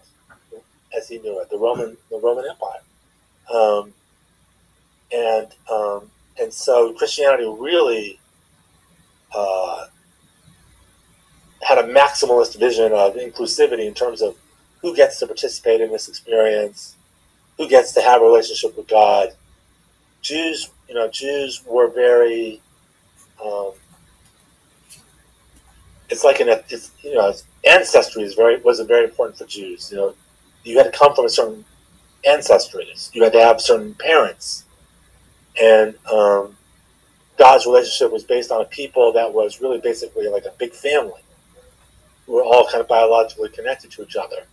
as 0.97 1.09
he 1.09 1.19
knew 1.19 1.41
it, 1.41 1.49
the 1.49 1.57
Roman, 1.57 1.97
the 2.09 2.19
Roman 2.23 2.45
Empire. 2.49 2.81
Um, 3.53 3.93
and, 5.11 5.47
um, 5.69 6.09
and 6.39 6.53
so 6.53 6.93
Christianity 6.93 7.53
really 7.59 8.17
uh, 9.35 9.87
had 11.61 11.77
a 11.77 11.83
maximalist 11.83 12.57
vision 12.59 12.91
of 12.93 13.15
inclusivity 13.15 13.85
in 13.85 13.93
terms 13.93 14.21
of 14.21 14.35
who 14.81 14.95
gets 14.95 15.19
to 15.19 15.25
participate 15.25 15.81
in 15.81 15.91
this 15.91 16.07
experience, 16.07 16.95
who 17.57 17.67
gets 17.67 17.91
to 17.93 18.01
have 18.01 18.21
a 18.21 18.25
relationship 18.25 18.77
with 18.77 18.87
God. 18.87 19.29
Jews, 20.21 20.69
you 20.87 20.95
know, 20.95 21.07
Jews 21.09 21.63
were 21.65 21.87
very. 21.87 22.61
Um, 23.43 23.71
it's 26.09 26.23
like 26.23 26.39
an, 26.39 26.49
it's, 26.69 26.91
you 27.01 27.15
know, 27.15 27.33
ancestry 27.67 28.23
is 28.23 28.35
very 28.35 28.57
was 28.57 28.79
very 28.81 29.05
important 29.05 29.37
for 29.37 29.45
Jews. 29.45 29.91
You 29.91 29.97
know, 29.97 30.15
you 30.63 30.77
had 30.77 30.91
to 30.91 30.97
come 30.97 31.15
from 31.15 31.25
a 31.25 31.29
certain 31.29 31.65
ancestry. 32.27 32.87
You 33.13 33.23
had 33.23 33.33
to 33.33 33.41
have 33.41 33.59
certain 33.59 33.95
parents, 33.95 34.65
and 35.61 35.95
um, 36.11 36.55
God's 37.37 37.65
relationship 37.65 38.11
was 38.11 38.23
based 38.23 38.51
on 38.51 38.61
a 38.61 38.65
people 38.65 39.11
that 39.13 39.33
was 39.33 39.61
really 39.61 39.79
basically 39.79 40.27
like 40.27 40.45
a 40.45 40.53
big 40.57 40.73
family. 40.73 41.21
We 42.27 42.33
were 42.33 42.43
all 42.43 42.67
kind 42.67 42.81
of 42.81 42.87
biologically 42.87 43.49
connected 43.49 43.91
to 43.91 44.03
each 44.03 44.15
other. 44.15 44.47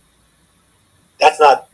That's 1.19 1.39
not 1.39 1.69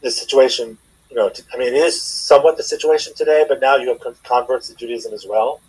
the 0.00 0.10
situation, 0.10 0.76
you 1.08 1.16
know. 1.16 1.30
I 1.52 1.56
mean, 1.56 1.68
it 1.68 1.74
is 1.74 2.00
somewhat 2.00 2.56
the 2.56 2.62
situation 2.62 3.14
today, 3.14 3.44
but 3.48 3.60
now 3.60 3.76
you 3.76 3.88
have 3.88 4.22
converts 4.22 4.68
to 4.68 4.74
Judaism 4.74 5.12
as 5.12 5.26
well. 5.26 5.60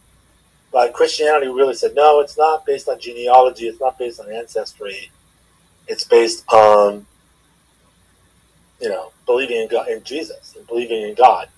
But 0.72 0.94
Christianity 0.94 1.48
really 1.48 1.76
said, 1.76 1.96
no, 1.96 2.22
it's 2.22 2.38
not 2.38 2.66
based 2.66 2.88
on 2.88 3.00
genealogy, 3.00 3.68
it's 3.68 3.80
not 3.80 4.00
based 4.00 4.20
on 4.20 4.32
ancestry, 4.32 5.12
it's 5.88 6.06
based 6.06 6.46
on, 6.52 7.06
you 8.80 8.90
know, 8.90 9.12
believing 9.26 9.58
in, 9.58 9.68
God, 9.68 9.90
in 9.90 10.02
Jesus 10.04 10.56
and 10.58 10.66
believing 10.68 11.02
in 11.02 11.14
God. 11.14 11.50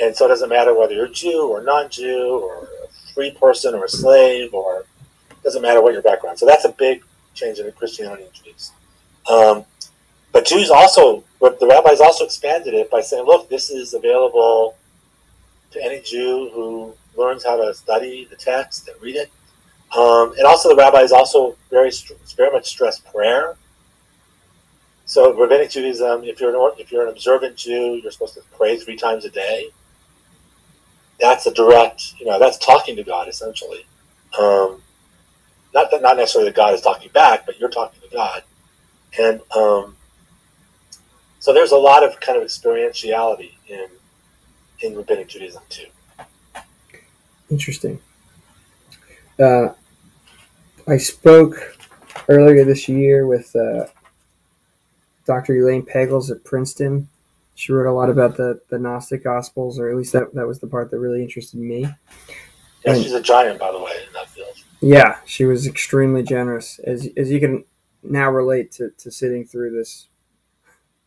And 0.00 0.14
so 0.14 0.26
it 0.26 0.28
doesn't 0.28 0.48
matter 0.48 0.78
whether 0.78 0.94
you're 0.94 1.08
Jew 1.08 1.48
or 1.48 1.62
non-Jew 1.62 2.40
or 2.42 2.68
a 2.84 3.12
free 3.14 3.30
person 3.30 3.74
or 3.74 3.84
a 3.84 3.88
slave 3.88 4.52
or 4.52 4.84
doesn't 5.42 5.62
matter 5.62 5.80
what 5.80 5.92
your 5.92 6.02
background. 6.02 6.38
So 6.38 6.44
that's 6.44 6.64
a 6.64 6.70
big 6.70 7.02
change 7.34 7.58
in 7.58 7.70
Christianity 7.72 8.24
and 8.24 8.32
Jews. 8.32 8.72
Um, 9.30 9.64
but 10.32 10.44
Jews 10.44 10.70
also, 10.70 11.24
the 11.40 11.66
rabbis 11.66 12.00
also 12.00 12.24
expanded 12.24 12.74
it 12.74 12.90
by 12.90 13.00
saying, 13.00 13.24
look, 13.24 13.48
this 13.48 13.70
is 13.70 13.94
available 13.94 14.76
to 15.70 15.82
any 15.82 16.00
Jew 16.00 16.50
who 16.52 16.94
learns 17.16 17.44
how 17.44 17.56
to 17.56 17.72
study 17.74 18.26
the 18.28 18.36
text 18.36 18.88
and 18.88 19.00
read 19.00 19.16
it. 19.16 19.30
Um, 19.96 20.34
and 20.36 20.42
also, 20.46 20.68
the 20.68 20.76
rabbis 20.76 21.12
also 21.12 21.56
very 21.70 21.90
very 22.36 22.50
much 22.50 22.66
stress 22.66 22.98
prayer. 22.98 23.56
So, 25.04 25.32
rabbinic 25.32 25.70
Judaism, 25.70 26.24
if 26.24 26.40
you're 26.40 26.54
an 26.54 26.72
if 26.78 26.90
you're 26.90 27.04
an 27.06 27.08
observant 27.08 27.56
Jew, 27.56 28.00
you're 28.02 28.10
supposed 28.10 28.34
to 28.34 28.42
pray 28.56 28.76
three 28.76 28.96
times 28.96 29.24
a 29.24 29.30
day. 29.30 29.70
That's 31.20 31.46
a 31.46 31.52
direct, 31.52 32.14
you 32.18 32.26
know, 32.26 32.38
that's 32.38 32.58
talking 32.58 32.96
to 32.96 33.02
God 33.02 33.28
essentially. 33.28 33.86
Um, 34.38 34.82
not 35.74 35.90
that 35.90 36.02
not 36.02 36.16
necessarily 36.16 36.50
that 36.50 36.56
God 36.56 36.74
is 36.74 36.80
talking 36.80 37.10
back, 37.12 37.46
but 37.46 37.58
you're 37.58 37.70
talking 37.70 38.00
to 38.00 38.08
God, 38.14 38.42
and 39.18 39.40
um, 39.54 39.96
so 41.38 41.52
there's 41.52 41.72
a 41.72 41.76
lot 41.76 42.02
of 42.02 42.18
kind 42.20 42.40
of 42.40 42.46
experientiality 42.46 43.52
in 43.68 43.86
in 44.80 44.96
rabbinic 44.96 45.28
Judaism 45.28 45.62
too. 45.68 45.86
Interesting. 47.50 48.00
Uh, 49.38 49.68
I 50.88 50.96
spoke 50.96 51.76
earlier 52.28 52.64
this 52.64 52.88
year 52.88 53.26
with 53.26 53.54
uh, 53.54 53.86
Dr. 55.26 55.56
Elaine 55.56 55.84
Pagels 55.84 56.30
at 56.30 56.42
Princeton. 56.44 57.08
She 57.56 57.72
wrote 57.72 57.90
a 57.90 57.92
lot 57.92 58.08
about 58.10 58.36
the, 58.36 58.60
the 58.68 58.78
Gnostic 58.78 59.24
Gospels, 59.24 59.80
or 59.80 59.90
at 59.90 59.96
least 59.96 60.12
that, 60.12 60.32
that 60.34 60.46
was 60.46 60.60
the 60.60 60.66
part 60.68 60.90
that 60.92 60.98
really 61.00 61.22
interested 61.22 61.58
me. 61.58 61.80
Yeah, 61.80 62.92
And- 62.92 63.02
she's 63.02 63.12
a 63.14 63.20
giant, 63.22 63.58
by 63.58 63.72
the 63.72 63.78
way, 63.80 63.92
in 64.06 64.12
that 64.12 64.28
field. 64.28 64.54
Yeah, 64.80 65.16
she 65.24 65.44
was 65.46 65.66
extremely 65.66 66.22
generous, 66.22 66.78
as 66.80 67.08
as 67.16 67.30
you 67.30 67.40
can 67.40 67.64
now 68.02 68.30
relate 68.30 68.70
to, 68.72 68.90
to 68.98 69.10
sitting 69.10 69.44
through 69.46 69.70
this. 69.72 70.08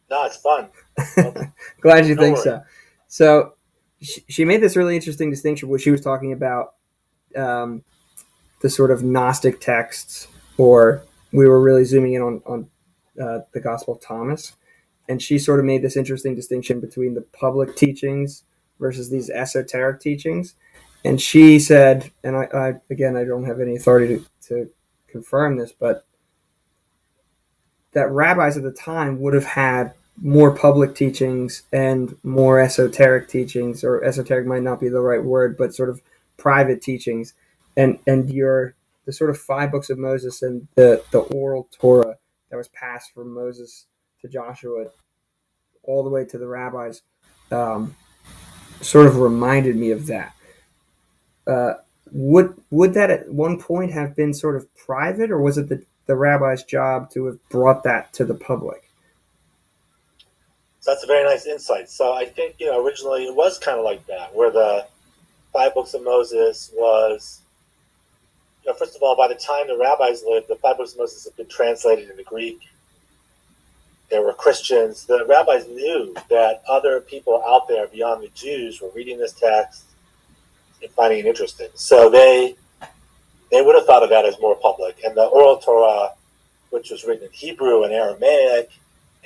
No, 0.09 0.25
it's 0.25 0.37
fun. 0.37 0.69
Glad 1.81 2.07
you 2.07 2.15
Don't 2.15 2.23
think 2.23 2.37
worry. 2.37 2.43
so. 2.43 2.63
So 3.07 3.53
she, 4.01 4.23
she 4.27 4.43
made 4.43 4.61
this 4.61 4.75
really 4.75 4.95
interesting 4.95 5.29
distinction 5.29 5.69
where 5.69 5.77
she 5.77 5.91
was 5.91 6.01
talking 6.01 6.33
about 6.33 6.73
um, 7.35 7.83
the 8.61 8.69
sort 8.71 8.89
of 8.89 9.03
Gnostic 9.03 9.59
texts, 9.61 10.27
or 10.57 11.03
we 11.31 11.47
were 11.47 11.61
really 11.61 11.85
zooming 11.85 12.13
in 12.13 12.23
on 12.23 12.41
on 12.47 12.69
uh, 13.21 13.41
the 13.53 13.59
Gospel 13.61 13.93
of 13.93 14.01
Thomas, 14.01 14.53
and 15.09 15.21
she 15.21 15.39
sort 15.39 15.59
of 15.59 15.65
made 15.65 15.81
this 15.81 15.97
interesting 15.97 16.35
distinction 16.35 16.79
between 16.79 17.15
the 17.15 17.21
public 17.21 17.75
teachings 17.75 18.43
versus 18.79 19.09
these 19.09 19.29
esoteric 19.31 19.99
teachings. 19.99 20.53
And 21.03 21.19
she 21.19 21.59
said, 21.59 22.11
and 22.23 22.37
I, 22.37 22.47
I 22.53 22.73
again, 22.91 23.17
I 23.17 23.23
don't 23.23 23.45
have 23.45 23.59
any 23.59 23.75
authority 23.75 24.17
to, 24.17 24.25
to 24.47 24.69
confirm 25.07 25.57
this, 25.57 25.73
but 25.73 26.05
that 27.93 28.11
rabbis 28.11 28.55
at 28.55 28.63
the 28.63 28.71
time 28.71 29.19
would 29.19 29.33
have 29.33 29.45
had 29.45 29.93
more 30.21 30.53
public 30.55 30.93
teachings 30.93 31.63
and 31.73 32.15
more 32.23 32.59
esoteric 32.59 33.27
teachings, 33.27 33.83
or 33.83 34.03
esoteric 34.03 34.45
might 34.45 34.61
not 34.61 34.79
be 34.79 34.89
the 34.89 35.01
right 35.01 35.23
word, 35.23 35.57
but 35.57 35.73
sort 35.73 35.89
of 35.89 36.01
private 36.37 36.81
teachings. 36.81 37.33
And 37.75 37.97
and 38.05 38.29
your 38.29 38.75
the 39.05 39.13
sort 39.13 39.31
of 39.31 39.39
five 39.39 39.71
books 39.71 39.89
of 39.89 39.97
Moses 39.97 40.43
and 40.43 40.67
the 40.75 41.03
the 41.11 41.19
oral 41.19 41.67
Torah 41.71 42.17
that 42.51 42.57
was 42.57 42.67
passed 42.67 43.13
from 43.13 43.33
Moses 43.33 43.85
to 44.21 44.27
Joshua, 44.27 44.87
all 45.83 46.03
the 46.03 46.09
way 46.09 46.25
to 46.25 46.37
the 46.37 46.47
rabbis, 46.47 47.01
um, 47.51 47.95
sort 48.81 49.07
of 49.07 49.17
reminded 49.17 49.75
me 49.75 49.91
of 49.91 50.07
that. 50.07 50.33
Uh, 51.47 51.73
would 52.11 52.55
would 52.71 52.93
that 52.93 53.09
at 53.09 53.31
one 53.31 53.59
point 53.59 53.91
have 53.91 54.15
been 54.15 54.33
sort 54.33 54.55
of 54.55 54.73
private, 54.75 55.31
or 55.31 55.41
was 55.41 55.57
it 55.57 55.69
the 55.69 55.83
the 56.05 56.15
rabbi's 56.15 56.63
job 56.63 57.09
to 57.11 57.25
have 57.25 57.49
brought 57.49 57.83
that 57.83 58.13
to 58.13 58.25
the 58.25 58.33
public? 58.33 58.89
So 60.79 60.91
that's 60.91 61.03
a 61.03 61.07
very 61.07 61.23
nice 61.23 61.45
insight. 61.45 61.89
So 61.89 62.13
I 62.13 62.25
think 62.25 62.55
you 62.59 62.67
know 62.67 62.83
originally 62.83 63.25
it 63.25 63.35
was 63.35 63.59
kind 63.59 63.77
of 63.77 63.85
like 63.85 64.05
that, 64.07 64.35
where 64.35 64.51
the 64.51 64.87
five 65.53 65.73
books 65.73 65.93
of 65.93 66.03
Moses 66.03 66.71
was. 66.75 67.41
You 68.63 68.71
know, 68.71 68.77
first 68.77 68.95
of 68.95 69.01
all, 69.01 69.15
by 69.15 69.27
the 69.27 69.35
time 69.35 69.67
the 69.67 69.77
rabbis 69.77 70.23
lived, 70.27 70.49
the 70.49 70.55
five 70.57 70.77
books 70.77 70.93
of 70.93 70.99
Moses 70.99 71.23
had 71.23 71.35
been 71.35 71.47
translated 71.47 72.09
into 72.09 72.23
Greek. 72.23 72.59
There 74.09 74.23
were 74.23 74.33
Christians. 74.33 75.05
The 75.05 75.25
rabbis 75.25 75.67
knew 75.67 76.15
that 76.29 76.63
other 76.67 76.99
people 77.01 77.43
out 77.45 77.67
there 77.67 77.87
beyond 77.87 78.23
the 78.23 78.29
Jews 78.29 78.81
were 78.81 78.89
reading 78.95 79.19
this 79.19 79.33
text 79.33 79.83
and 80.81 80.91
finding 80.91 81.19
it 81.19 81.25
interesting. 81.25 81.69
So 81.75 82.09
they 82.09 82.55
they 83.51 83.61
would 83.61 83.75
have 83.75 83.85
thought 83.85 84.03
of 84.03 84.09
that 84.09 84.25
as 84.25 84.39
more 84.39 84.55
public. 84.55 85.01
And 85.03 85.15
the 85.15 85.25
oral 85.25 85.57
Torah, 85.57 86.11
which 86.69 86.91
was 86.91 87.03
written 87.03 87.25
in 87.25 87.31
Hebrew 87.31 87.83
and 87.83 87.93
Aramaic, 87.93 88.69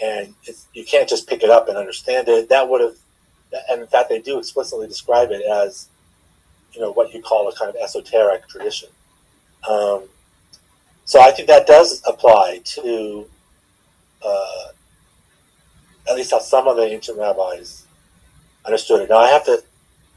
and 0.02 0.34
you 0.74 0.86
can't 0.86 1.08
just 1.08 1.28
pick 1.28 1.44
it 1.44 1.50
up 1.50 1.68
and 1.68 1.78
understand 1.78 2.28
it. 2.28 2.50
That 2.50 2.68
would 2.70 2.82
have, 2.82 2.96
and 3.70 3.82
in 3.82 3.88
fact, 3.88 4.10
they 4.10 4.20
do 4.20 4.40
explicitly 4.40 4.88
describe 4.88 5.32
it 5.32 5.44
as, 5.44 5.90
you 6.72 6.82
know, 6.82 6.92
what 6.92 7.14
you 7.14 7.22
call 7.22 7.48
a 7.50 7.56
kind 7.56 7.70
of 7.70 7.76
esoteric 7.76 8.48
tradition. 8.48 8.90
Um, 9.70 10.06
so 11.06 11.22
I 11.22 11.32
think 11.32 11.48
that 11.50 11.68
does 11.68 12.02
apply 12.08 12.62
to, 12.64 13.30
uh, 14.26 14.68
at 16.10 16.16
least 16.16 16.32
how 16.32 16.40
some 16.40 16.68
of 16.68 16.76
the 16.76 16.84
ancient 16.84 17.18
rabbis 17.18 17.86
understood 18.66 19.02
it. 19.02 19.10
Now 19.10 19.18
I 19.18 19.30
have 19.30 19.46
to 19.46 19.64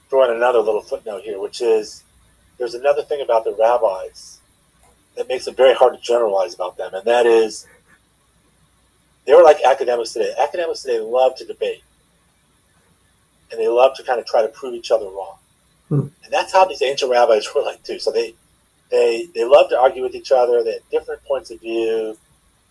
throw 0.08 0.24
in 0.24 0.36
another 0.36 0.60
little 0.60 0.82
footnote 0.82 1.22
here, 1.22 1.40
which 1.40 1.60
is 1.60 2.02
there's 2.58 2.74
another 2.74 3.02
thing 3.02 3.20
about 3.20 3.44
the 3.44 3.54
rabbis 3.58 4.40
that 5.16 5.28
makes 5.28 5.46
it 5.46 5.56
very 5.56 5.74
hard 5.74 5.94
to 5.94 6.00
generalize 6.00 6.54
about 6.54 6.76
them, 6.76 6.94
and 6.94 7.04
that 7.04 7.26
is 7.26 7.66
they 9.26 9.34
were 9.34 9.42
like 9.42 9.62
academics 9.64 10.12
today. 10.12 10.32
Academics 10.38 10.82
today 10.82 11.00
love 11.00 11.34
to 11.36 11.44
debate, 11.44 11.82
and 13.50 13.60
they 13.60 13.68
love 13.68 13.96
to 13.96 14.04
kind 14.04 14.20
of 14.20 14.26
try 14.26 14.42
to 14.42 14.48
prove 14.48 14.74
each 14.74 14.90
other 14.90 15.06
wrong. 15.06 15.36
Hmm. 15.88 16.06
And 16.24 16.32
that's 16.32 16.52
how 16.52 16.64
these 16.64 16.82
ancient 16.82 17.10
rabbis 17.10 17.48
were 17.54 17.62
like 17.62 17.82
too. 17.82 17.98
So 17.98 18.10
they 18.10 18.34
they 18.90 19.28
they 19.34 19.44
love 19.44 19.68
to 19.70 19.78
argue 19.78 20.02
with 20.02 20.14
each 20.14 20.32
other. 20.32 20.62
They 20.62 20.74
had 20.74 20.90
different 20.90 21.24
points 21.24 21.50
of 21.50 21.60
view. 21.60 22.16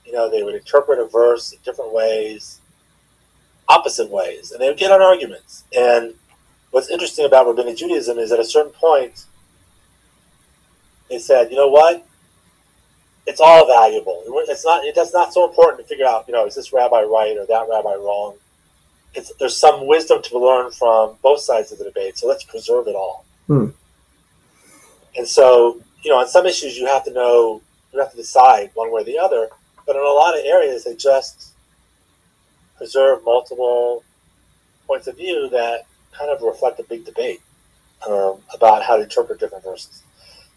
You 0.06 0.14
know, 0.14 0.30
they 0.30 0.44
would 0.44 0.56
interpret 0.56 1.00
a 1.00 1.06
verse 1.06 1.52
in 1.52 1.60
different 1.66 1.94
ways, 1.94 2.62
opposite 3.68 4.10
ways, 4.10 4.52
and 4.52 4.62
they 4.62 4.68
would 4.68 4.78
get 4.78 4.92
on 4.92 5.02
arguments. 5.02 5.64
And 5.76 6.14
what's 6.72 6.90
interesting 6.90 7.26
about 7.26 7.48
rabbinic 7.48 7.78
Judaism 7.78 8.20
is 8.20 8.32
at 8.32 8.40
a 8.40 8.46
certain 8.46 8.72
point, 8.72 9.26
they 11.10 11.20
said, 11.20 11.50
you 11.50 11.58
know 11.58 11.70
what? 11.70 12.06
It's 13.28 13.40
all 13.40 13.66
valuable. 13.66 14.24
It's 14.48 14.64
not. 14.64 14.84
It's 14.86 15.14
not 15.14 15.34
so 15.34 15.48
important 15.48 15.82
to 15.82 15.88
figure 15.88 16.06
out. 16.06 16.28
You 16.28 16.34
know, 16.34 16.46
is 16.46 16.56
this 16.56 16.72
rabbi 16.72 17.02
right 17.02 17.36
or 17.38 17.46
that 17.48 17.68
rabbi 17.70 17.96
wrong? 17.96 18.36
It's, 19.16 19.34
there's 19.40 19.58
some 19.58 19.88
wisdom 19.88 20.22
to 20.22 20.38
learn 20.38 20.72
from 20.72 21.16
both 21.24 21.40
sides 21.40 21.72
of 21.72 21.80
the 21.80 21.86
debate. 21.86 22.18
So 22.20 22.28
let's 22.28 22.44
preserve 22.44 22.88
it 22.88 22.96
all. 22.96 23.26
Hmm. 23.48 23.68
And 25.18 25.28
so, 25.28 25.82
you 26.04 26.12
know, 26.12 26.18
on 26.18 26.28
some 26.28 26.46
issues 26.46 26.78
you 26.78 26.86
have 26.86 27.04
to 27.06 27.14
know, 27.14 27.62
you 27.94 28.00
have 28.00 28.12
to 28.12 28.18
decide 28.18 28.72
one 28.76 28.92
way 28.92 29.02
or 29.02 29.06
the 29.06 29.18
other. 29.18 29.50
But 29.86 29.96
in 29.96 30.02
a 30.02 30.06
lot 30.06 30.38
of 30.38 30.44
areas, 30.46 30.84
they 30.84 30.96
just 30.96 31.54
preserve 32.78 33.24
multiple 33.24 34.04
points 34.88 35.08
of 35.08 35.18
view 35.18 35.50
that 35.50 35.86
kind 36.12 36.30
of 36.32 36.42
reflect 36.42 36.80
a 36.80 36.84
big 36.84 37.06
debate 37.06 37.42
um, 38.08 38.40
about 38.54 38.84
how 38.84 38.98
to 38.98 39.04
interpret 39.04 39.40
different 39.40 39.64
verses. 39.64 40.04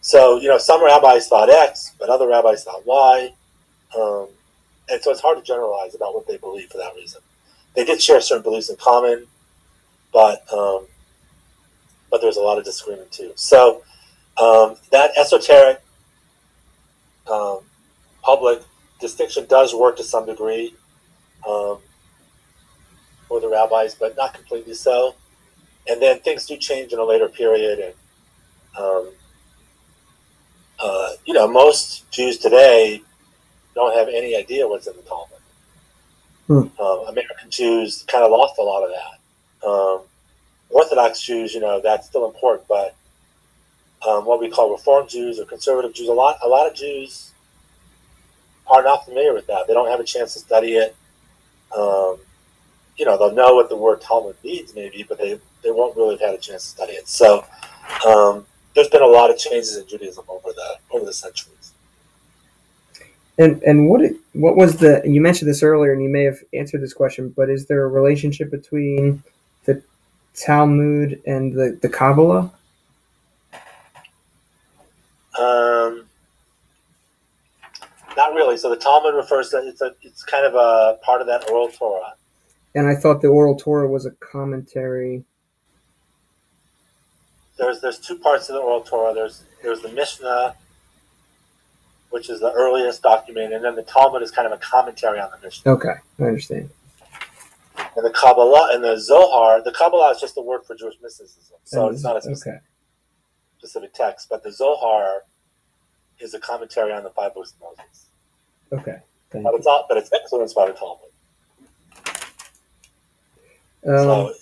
So, 0.00 0.38
you 0.40 0.48
know, 0.48 0.58
some 0.58 0.82
rabbis 0.82 1.28
thought 1.28 1.50
X, 1.50 1.94
but 1.98 2.08
other 2.08 2.28
rabbis 2.28 2.64
thought 2.64 2.86
Y. 2.86 3.32
Um, 3.96 4.28
and 4.88 5.02
so 5.02 5.10
it's 5.10 5.20
hard 5.20 5.38
to 5.38 5.44
generalize 5.44 5.94
about 5.94 6.14
what 6.14 6.26
they 6.26 6.36
believe 6.36 6.70
for 6.70 6.78
that 6.78 6.94
reason. 6.94 7.20
They 7.74 7.84
did 7.84 8.00
share 8.00 8.20
certain 8.20 8.42
beliefs 8.42 8.70
in 8.70 8.76
common, 8.76 9.26
but 10.12 10.50
um, 10.52 10.86
but 12.10 12.20
there's 12.20 12.36
a 12.36 12.40
lot 12.40 12.58
of 12.58 12.64
disagreement 12.64 13.12
too. 13.12 13.32
So 13.34 13.82
um, 14.36 14.76
that 14.90 15.10
esoteric 15.16 15.82
um, 17.30 17.60
public 18.22 18.62
distinction 19.00 19.46
does 19.48 19.74
work 19.74 19.96
to 19.96 20.04
some 20.04 20.26
degree 20.26 20.74
um, 21.48 21.78
for 23.26 23.40
the 23.40 23.48
rabbis, 23.48 23.94
but 23.94 24.16
not 24.16 24.34
completely 24.34 24.74
so. 24.74 25.14
And 25.88 26.02
then 26.02 26.20
things 26.20 26.46
do 26.46 26.56
change 26.56 26.92
in 26.92 26.98
a 26.98 27.04
later 27.04 27.28
period, 27.28 27.78
and 27.78 27.94
um, 28.78 29.10
uh, 30.78 31.10
you 31.24 31.34
know, 31.34 31.48
most 31.48 32.10
Jews 32.10 32.38
today 32.38 33.00
don't 33.74 33.96
have 33.96 34.08
any 34.08 34.36
idea 34.36 34.68
what's 34.68 34.86
in 34.86 34.94
the 34.96 35.02
Talmud. 35.02 35.38
Hmm. 36.46 36.82
Um, 36.82 37.06
American 37.08 37.50
Jews 37.50 38.04
kind 38.06 38.24
of 38.24 38.30
lost 38.30 38.58
a 38.58 38.62
lot 38.62 38.82
of 38.84 38.90
that. 38.90 39.66
Um, 39.68 40.00
Orthodox 40.70 41.22
Jews, 41.22 41.54
you 41.54 41.60
know, 41.60 41.80
that's 41.80 42.06
still 42.06 42.26
important, 42.26 42.68
but 42.68 42.94
um, 44.06 44.24
what 44.24 44.40
we 44.40 44.50
call 44.50 44.70
Reform 44.70 45.08
Jews 45.08 45.38
or 45.38 45.44
conservative 45.44 45.94
Jews, 45.94 46.08
a 46.08 46.12
lot, 46.12 46.38
a 46.42 46.48
lot 46.48 46.66
of 46.66 46.74
Jews 46.74 47.32
are 48.70 48.82
not 48.82 49.04
familiar 49.04 49.34
with 49.34 49.46
that. 49.46 49.66
They 49.66 49.74
don't 49.74 49.88
have 49.88 50.00
a 50.00 50.04
chance 50.04 50.34
to 50.34 50.40
study 50.40 50.74
it. 50.74 50.96
Um, 51.76 52.18
you 52.96 53.04
know, 53.04 53.16
they'll 53.16 53.34
know 53.34 53.54
what 53.54 53.68
the 53.68 53.76
word 53.76 54.00
Talmud 54.00 54.36
means, 54.42 54.74
maybe, 54.74 55.04
but 55.08 55.18
they, 55.18 55.38
they 55.62 55.70
won't 55.70 55.96
really 55.96 56.16
have 56.16 56.30
had 56.30 56.34
a 56.34 56.38
chance 56.38 56.64
to 56.64 56.68
study 56.70 56.92
it. 56.92 57.08
So 57.08 57.44
um, 58.06 58.46
there's 58.74 58.88
been 58.88 59.02
a 59.02 59.06
lot 59.06 59.30
of 59.30 59.38
changes 59.38 59.76
in 59.76 59.86
Judaism 59.86 60.24
over 60.28 60.50
the 60.52 60.76
over 60.90 61.04
the 61.04 61.12
centuries. 61.12 61.72
And 63.38 63.62
and 63.62 63.88
what 63.88 64.02
it, 64.02 64.16
what 64.32 64.56
was 64.56 64.76
the 64.76 65.00
you 65.04 65.20
mentioned 65.20 65.48
this 65.48 65.62
earlier 65.62 65.92
and 65.92 66.02
you 66.02 66.08
may 66.08 66.24
have 66.24 66.38
answered 66.52 66.82
this 66.82 66.92
question, 66.92 67.32
but 67.36 67.48
is 67.48 67.66
there 67.66 67.84
a 67.84 67.88
relationship 67.88 68.50
between 68.50 69.22
the 69.64 69.82
Talmud 70.34 71.22
and 71.26 71.52
the, 71.52 71.78
the 71.80 71.88
Kabbalah? 71.88 72.52
Um, 75.38 75.77
not 78.28 78.36
really. 78.36 78.56
So 78.56 78.70
the 78.70 78.76
Talmud 78.76 79.14
refers 79.14 79.50
to 79.50 79.58
it's 79.58 79.80
a 79.80 79.94
it's 80.02 80.22
kind 80.22 80.44
of 80.44 80.54
a 80.54 80.98
part 81.02 81.20
of 81.20 81.26
that 81.26 81.50
oral 81.50 81.68
Torah. 81.68 82.14
And 82.74 82.86
I 82.86 82.94
thought 82.94 83.22
the 83.22 83.28
oral 83.28 83.56
Torah 83.56 83.88
was 83.88 84.06
a 84.06 84.10
commentary. 84.12 85.24
There's 87.58 87.80
there's 87.80 87.98
two 87.98 88.18
parts 88.18 88.46
to 88.46 88.52
the 88.52 88.58
oral 88.58 88.82
Torah. 88.82 89.14
There's 89.14 89.44
there's 89.62 89.80
the 89.80 89.88
Mishnah, 89.90 90.54
which 92.10 92.30
is 92.30 92.40
the 92.40 92.52
earliest 92.52 93.02
document, 93.02 93.52
and 93.52 93.64
then 93.64 93.74
the 93.74 93.82
Talmud 93.82 94.22
is 94.22 94.30
kind 94.30 94.46
of 94.46 94.52
a 94.52 94.58
commentary 94.58 95.18
on 95.18 95.30
the 95.30 95.46
Mishnah. 95.46 95.72
Okay, 95.72 95.94
I 96.20 96.22
understand. 96.22 96.70
And 97.96 98.04
the 98.04 98.10
Kabbalah 98.10 98.70
and 98.74 98.84
the 98.84 98.96
Zohar, 98.98 99.62
the 99.62 99.72
Kabbalah 99.72 100.10
is 100.10 100.20
just 100.20 100.36
a 100.36 100.40
word 100.40 100.64
for 100.66 100.76
Jewish 100.76 100.94
mysticism, 101.02 101.56
so 101.64 101.88
it's 101.88 102.02
not 102.02 102.16
a 102.16 102.22
specific, 102.22 102.52
okay. 102.52 102.64
specific 103.58 103.94
text. 103.94 104.28
But 104.28 104.42
the 104.44 104.52
Zohar 104.52 105.22
is 106.20 106.34
a 106.34 106.40
commentary 106.40 106.92
on 106.92 107.02
the 107.02 107.10
five 107.10 107.34
books 107.34 107.52
of 107.52 107.60
Moses. 107.60 108.07
Okay. 108.72 108.98
Thank 109.30 109.44
But 109.44 109.52
you. 109.52 109.58
it's 109.58 109.66
all, 109.66 109.86
but 109.88 109.98
it's 109.98 110.10
influenced 110.12 110.54
by 110.54 110.66
the 110.66 110.72
Talmud. 110.72 111.04
Um, 113.86 113.94
so 113.94 114.32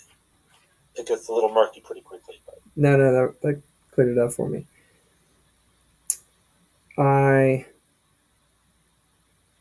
it 0.96 1.06
gets 1.06 1.28
a 1.28 1.32
little 1.32 1.52
murky 1.52 1.80
pretty 1.80 2.00
quickly. 2.00 2.40
But. 2.46 2.58
no, 2.76 2.96
no, 2.96 3.12
that, 3.12 3.40
that 3.42 3.62
cleared 3.90 4.16
it 4.16 4.18
up 4.18 4.32
for 4.32 4.48
me. 4.48 4.66
I 6.98 7.66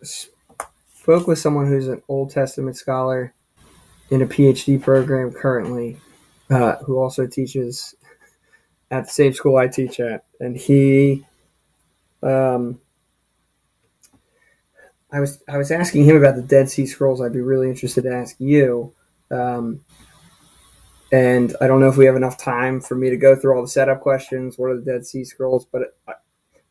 spoke 0.02 1.28
with 1.28 1.40
someone 1.40 1.68
who's 1.68 1.88
an 1.88 2.02
Old 2.08 2.30
Testament 2.32 2.78
scholar 2.78 3.34
in 4.10 4.22
a 4.22 4.26
PhD 4.26 4.82
program 4.82 5.32
currently, 5.32 5.98
uh, 6.50 6.76
who 6.78 6.98
also 7.00 7.26
teaches 7.28 7.96
at 8.92 9.06
the 9.06 9.12
same 9.12 9.34
school 9.34 9.58
I 9.58 9.68
teach 9.68 10.00
at, 10.00 10.24
and 10.40 10.56
he, 10.56 11.26
um, 12.24 12.80
I 15.16 15.22
was 15.22 15.42
I 15.48 15.58
was 15.58 15.72
asking 15.72 16.04
him 16.04 16.18
about 16.18 16.36
the 16.36 16.42
Dead 16.42 16.70
Sea 16.70 16.86
Scrolls. 16.86 17.22
I'd 17.22 17.32
be 17.32 17.40
really 17.40 17.70
interested 17.70 18.04
to 18.04 18.14
ask 18.14 18.36
you, 18.38 18.94
um, 19.32 19.80
and 21.10 21.56
I 21.62 21.68
don't 21.68 21.80
know 21.80 21.88
if 21.88 21.96
we 21.96 22.06
have 22.06 22.18
enough 22.18 22.38
time 22.38 22.82
for 22.82 22.96
me 22.96 23.10
to 23.10 23.16
go 23.16 23.34
through 23.34 23.56
all 23.56 23.62
the 23.62 23.68
setup 23.70 24.02
questions. 24.02 24.58
What 24.58 24.72
are 24.72 24.76
the 24.76 24.92
Dead 24.92 25.06
Sea 25.06 25.24
Scrolls? 25.24 25.66
But 25.72 25.96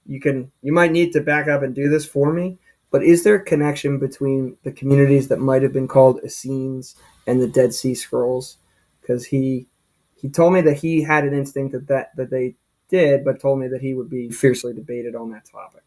you 0.04 0.20
can 0.20 0.52
you 0.60 0.74
might 0.74 0.92
need 0.92 1.14
to 1.14 1.22
back 1.22 1.48
up 1.48 1.62
and 1.62 1.74
do 1.74 1.88
this 1.88 2.04
for 2.04 2.34
me. 2.34 2.58
But 2.90 3.02
is 3.02 3.24
there 3.24 3.36
a 3.36 3.42
connection 3.42 3.98
between 3.98 4.58
the 4.62 4.72
communities 4.72 5.28
that 5.28 5.40
might 5.40 5.62
have 5.62 5.72
been 5.72 5.88
called 5.88 6.20
Essenes 6.22 6.96
and 7.26 7.40
the 7.40 7.48
Dead 7.48 7.72
Sea 7.72 7.94
Scrolls? 7.94 8.58
Because 9.00 9.24
he 9.24 9.68
he 10.16 10.28
told 10.28 10.52
me 10.52 10.60
that 10.60 10.76
he 10.76 11.00
had 11.00 11.24
an 11.24 11.32
instinct 11.32 11.72
that, 11.72 11.88
that 11.88 12.16
that 12.16 12.28
they 12.28 12.56
did, 12.90 13.24
but 13.24 13.40
told 13.40 13.58
me 13.58 13.68
that 13.68 13.80
he 13.80 13.94
would 13.94 14.10
be 14.10 14.28
fiercely 14.28 14.74
debated 14.74 15.14
on 15.14 15.30
that 15.30 15.46
topic. 15.50 15.80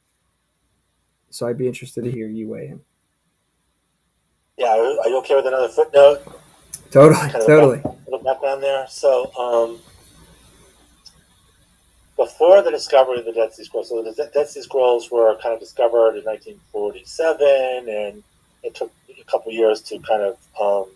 So 1.29 1.47
I'd 1.47 1.57
be 1.57 1.67
interested 1.67 2.03
to 2.03 2.11
hear 2.11 2.27
you 2.27 2.47
weigh 2.47 2.67
in. 2.67 2.81
Yeah, 4.57 4.71
are 4.71 5.09
you 5.09 5.17
okay 5.19 5.35
with 5.35 5.45
another 5.45 5.69
footnote? 5.69 6.21
Totally, 6.89 7.19
kind 7.19 7.35
of 7.35 7.45
totally. 7.45 7.79
A 7.79 8.09
little 8.09 8.23
background 8.23 8.63
there. 8.63 8.87
So, 8.89 9.31
um, 9.35 9.79
before 12.15 12.63
the 12.63 12.71
discovery 12.71 13.19
of 13.19 13.25
the 13.25 13.33
Dead 13.33 13.53
Sea 13.53 13.65
Scrolls, 13.65 13.89
so 13.89 14.01
the 14.01 14.29
Dead 14.33 14.47
Sea 14.47 14.61
Scrolls 14.63 15.11
were 15.11 15.37
kind 15.41 15.53
of 15.53 15.59
discovered 15.59 16.17
in 16.17 16.23
1947, 16.25 17.87
and 17.87 18.23
it 18.63 18.73
took 18.73 18.91
a 19.09 19.23
couple 19.25 19.51
years 19.51 19.81
to 19.81 19.99
kind 19.99 20.23
of 20.23 20.37
um, 20.59 20.89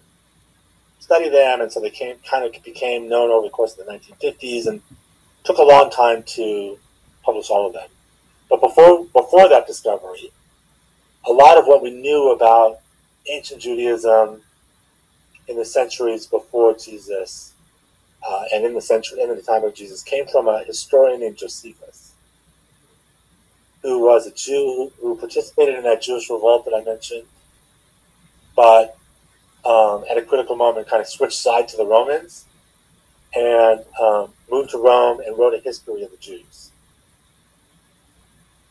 study 0.99 1.29
them, 1.29 1.61
and 1.61 1.71
so 1.71 1.79
they 1.79 1.91
came 1.91 2.15
kind 2.27 2.43
of 2.43 2.63
became 2.63 3.07
known 3.07 3.29
over 3.29 3.45
the 3.45 3.51
course 3.51 3.77
of 3.77 3.85
the 3.85 3.91
1950s, 3.91 4.65
and 4.65 4.81
took 5.43 5.59
a 5.59 5.63
long 5.63 5.91
time 5.91 6.23
to 6.23 6.79
publish 7.23 7.49
all 7.49 7.67
of 7.67 7.73
them. 7.73 7.87
But 8.51 8.59
before 8.59 9.05
before 9.05 9.47
that 9.47 9.65
discovery, 9.65 10.29
a 11.25 11.31
lot 11.31 11.57
of 11.57 11.65
what 11.67 11.81
we 11.81 11.89
knew 11.89 12.31
about 12.31 12.79
ancient 13.29 13.61
Judaism 13.61 14.41
in 15.47 15.55
the 15.55 15.63
centuries 15.63 16.25
before 16.25 16.75
Jesus 16.75 17.53
uh, 18.27 18.43
and 18.53 18.65
in 18.65 18.73
the 18.73 18.81
century 18.81 19.21
and 19.21 19.31
in 19.31 19.37
the 19.37 19.41
time 19.41 19.63
of 19.63 19.73
Jesus 19.73 20.03
came 20.03 20.27
from 20.27 20.49
a 20.49 20.65
historian 20.65 21.21
named 21.21 21.37
Josephus, 21.37 22.11
who 23.83 23.99
was 23.99 24.27
a 24.27 24.31
Jew 24.31 24.91
who 24.99 25.15
participated 25.15 25.75
in 25.75 25.83
that 25.83 26.01
Jewish 26.01 26.29
revolt 26.29 26.65
that 26.65 26.73
I 26.75 26.83
mentioned, 26.83 27.27
but 28.53 28.97
um, 29.63 30.03
at 30.11 30.17
a 30.17 30.23
critical 30.23 30.57
moment 30.57 30.89
kind 30.89 30.99
of 30.99 31.07
switched 31.07 31.39
side 31.39 31.69
to 31.69 31.77
the 31.77 31.85
Romans 31.85 32.43
and 33.33 33.85
um, 34.01 34.33
moved 34.51 34.71
to 34.71 34.77
Rome 34.77 35.21
and 35.25 35.37
wrote 35.37 35.53
a 35.53 35.59
history 35.59 36.03
of 36.03 36.11
the 36.11 36.17
Jews. 36.17 36.70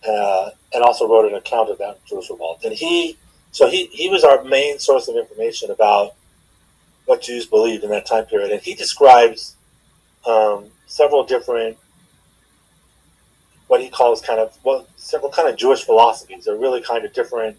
Uh, 0.08 0.50
and 0.72 0.82
also 0.82 1.06
wrote 1.06 1.30
an 1.30 1.34
account 1.36 1.68
of 1.68 1.76
that 1.78 2.02
Jewish 2.06 2.30
revolt. 2.30 2.64
And 2.64 2.72
he, 2.72 3.18
so 3.52 3.68
he, 3.68 3.86
he 3.86 4.08
was 4.08 4.24
our 4.24 4.42
main 4.44 4.78
source 4.78 5.08
of 5.08 5.16
information 5.16 5.70
about 5.70 6.14
what 7.04 7.20
Jews 7.20 7.44
believed 7.44 7.84
in 7.84 7.90
that 7.90 8.06
time 8.06 8.24
period. 8.24 8.50
And 8.50 8.62
he 8.62 8.74
describes 8.74 9.56
um, 10.26 10.66
several 10.86 11.24
different, 11.24 11.76
what 13.66 13.80
he 13.82 13.90
calls 13.90 14.22
kind 14.22 14.40
of, 14.40 14.56
well, 14.64 14.86
several 14.96 15.30
kind 15.30 15.48
of 15.48 15.56
Jewish 15.56 15.84
philosophies. 15.84 16.44
They're 16.46 16.56
really 16.56 16.80
kind 16.80 17.04
of 17.04 17.12
different 17.12 17.58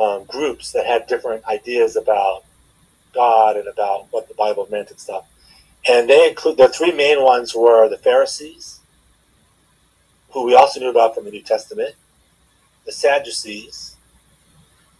um, 0.00 0.24
groups 0.24 0.72
that 0.72 0.86
had 0.86 1.06
different 1.06 1.44
ideas 1.46 1.96
about 1.96 2.44
God 3.14 3.56
and 3.56 3.68
about 3.68 4.08
what 4.10 4.26
the 4.26 4.34
Bible 4.34 4.66
meant 4.70 4.90
and 4.90 4.98
stuff. 4.98 5.26
And 5.88 6.08
they 6.08 6.28
include 6.28 6.56
the 6.56 6.68
three 6.68 6.92
main 6.92 7.22
ones 7.22 7.54
were 7.54 7.88
the 7.88 7.98
Pharisees, 7.98 8.80
who 10.34 10.44
we 10.44 10.54
also 10.56 10.80
knew 10.80 10.90
about 10.90 11.14
from 11.14 11.24
the 11.24 11.30
New 11.30 11.42
Testament, 11.42 11.94
the 12.84 12.92
Sadducees, 12.92 13.96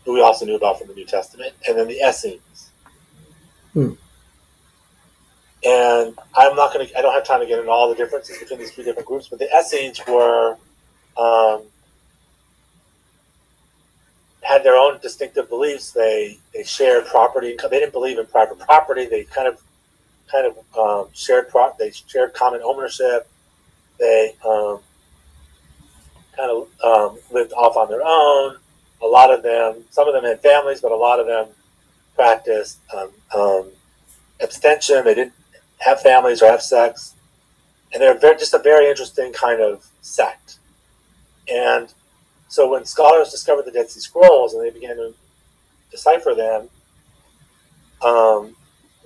who 0.04 0.14
we 0.14 0.22
also 0.22 0.46
knew 0.46 0.54
about 0.54 0.78
from 0.78 0.86
the 0.86 0.94
New 0.94 1.04
Testament, 1.04 1.52
and 1.68 1.76
then 1.76 1.88
the 1.88 1.98
Essenes. 1.98 2.70
Hmm. 3.72 3.92
And 5.66 6.16
I'm 6.36 6.54
not 6.54 6.72
going 6.72 6.86
to, 6.86 6.98
I 6.98 7.02
don't 7.02 7.12
have 7.12 7.26
time 7.26 7.40
to 7.40 7.46
get 7.46 7.58
into 7.58 7.70
all 7.70 7.88
the 7.88 7.96
differences 7.96 8.38
between 8.38 8.60
these 8.60 8.70
three 8.70 8.84
different 8.84 9.08
groups, 9.08 9.28
but 9.28 9.40
the 9.40 9.48
Essenes 9.58 10.00
were, 10.06 10.56
um, 11.18 11.62
had 14.42 14.62
their 14.62 14.76
own 14.76 15.00
distinctive 15.00 15.48
beliefs. 15.48 15.90
They, 15.90 16.38
they 16.52 16.62
shared 16.62 17.06
property. 17.06 17.56
They 17.60 17.80
didn't 17.80 17.92
believe 17.92 18.18
in 18.18 18.26
private 18.26 18.60
property. 18.60 19.06
They 19.06 19.24
kind 19.24 19.48
of, 19.48 19.60
kind 20.30 20.46
of 20.46 20.78
um, 20.78 21.08
shared, 21.12 21.48
pro- 21.48 21.74
they 21.78 21.90
shared 21.90 22.34
common 22.34 22.60
ownership. 22.62 23.26
They 23.98 24.36
um, 24.46 24.80
kind 26.36 26.50
of 26.50 26.68
um, 26.84 27.18
lived 27.32 27.52
off 27.52 27.76
on 27.76 27.88
their 27.88 28.02
own. 28.04 28.56
A 29.02 29.06
lot 29.06 29.32
of 29.32 29.42
them, 29.42 29.84
some 29.90 30.08
of 30.08 30.14
them 30.14 30.24
had 30.24 30.40
families, 30.40 30.80
but 30.80 30.92
a 30.92 30.96
lot 30.96 31.20
of 31.20 31.26
them 31.26 31.48
practiced 32.14 32.78
um, 32.96 33.10
um, 33.34 33.66
abstention. 34.40 35.04
They 35.04 35.14
didn't 35.14 35.34
have 35.78 36.00
families 36.00 36.42
or 36.42 36.50
have 36.50 36.62
sex, 36.62 37.14
and 37.92 38.02
they're 38.02 38.18
very, 38.18 38.36
just 38.36 38.54
a 38.54 38.58
very 38.58 38.88
interesting 38.88 39.32
kind 39.32 39.60
of 39.60 39.86
sect. 40.00 40.58
And 41.52 41.92
so 42.48 42.70
when 42.70 42.84
scholars 42.84 43.30
discovered 43.30 43.66
the 43.66 43.72
Dead 43.72 43.90
Sea 43.90 44.00
Scrolls 44.00 44.54
and 44.54 44.64
they 44.64 44.70
began 44.70 44.96
to 44.96 45.14
decipher 45.90 46.34
them, 46.34 46.68
um, 48.02 48.56